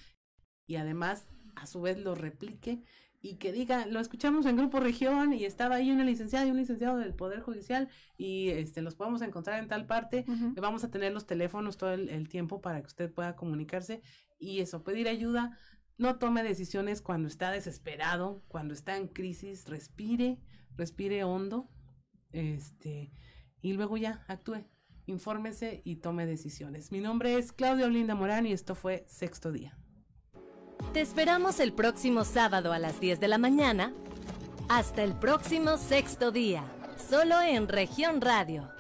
y 0.67 0.77
además 0.77 1.29
a 1.55 1.67
su 1.67 1.83
vez 1.83 1.99
lo 1.99 2.15
replique 2.15 2.83
y 3.21 3.37
que 3.37 3.53
diga, 3.53 3.87
lo 3.87 4.01
escuchamos 4.01 4.47
en 4.47 4.57
Grupo 4.57 4.81
Región 4.81 5.35
y 5.35 5.45
estaba 5.45 5.77
ahí 5.77 5.91
una 5.91 6.05
licenciada 6.05 6.47
y 6.47 6.51
un 6.51 6.57
licenciado 6.57 6.97
del 6.97 7.15
Poder 7.15 7.41
Judicial 7.41 7.89
y 8.17 8.49
este 8.49 8.81
los 8.81 8.95
podemos 8.95 9.21
encontrar 9.21 9.59
en 9.59 9.69
tal 9.69 9.87
parte. 9.87 10.25
Vamos 10.57 10.85
a 10.85 10.91
tener 10.91 11.13
los 11.13 11.27
teléfonos 11.27 11.77
todo 11.77 11.93
el, 11.93 12.09
el 12.09 12.29
tiempo 12.29 12.63
para 12.63 12.81
que 12.81 12.87
usted 12.87 13.13
pueda 13.13 13.37
comunicarse 13.37 14.01
y 14.39 14.61
eso, 14.61 14.83
pedir 14.83 15.09
ayuda. 15.09 15.59
No 15.99 16.19
tome 16.19 16.43
decisiones 16.43 17.03
cuando 17.03 17.29
está 17.29 17.51
desesperado, 17.51 18.43
cuando 18.49 18.75
está 18.75 18.97
en 18.97 19.09
crisis, 19.09 19.67
respire, 19.67 20.39
respire 20.77 21.25
hondo, 21.25 21.69
este, 22.33 23.13
y 23.61 23.73
luego 23.73 23.97
ya 23.97 24.25
actúe, 24.29 24.65
infórmese 25.07 25.83
y 25.85 25.97
tome 25.97 26.27
decisiones. 26.27 26.93
Mi 26.93 27.01
nombre 27.01 27.37
es 27.39 27.53
Claudia 27.53 27.87
Olinda 27.87 28.15
Morán 28.15 28.47
y 28.47 28.53
esto 28.53 28.75
fue 28.75 29.05
Sexto 29.09 29.53
Día. 29.53 29.77
Te 30.93 31.01
esperamos 31.01 31.61
el 31.61 31.73
próximo 31.73 32.25
sábado 32.25 32.73
a 32.73 32.79
las 32.79 33.01
10 33.01 33.21
de 33.21 33.29
la 33.29 33.39
mañana. 33.39 33.93
Hasta 34.69 35.05
el 35.05 35.13
próximo 35.13 35.79
sexto 35.79 36.33
día, 36.33 36.65
solo 37.09 37.41
en 37.41 37.69
región 37.69 38.21
radio 38.21 38.76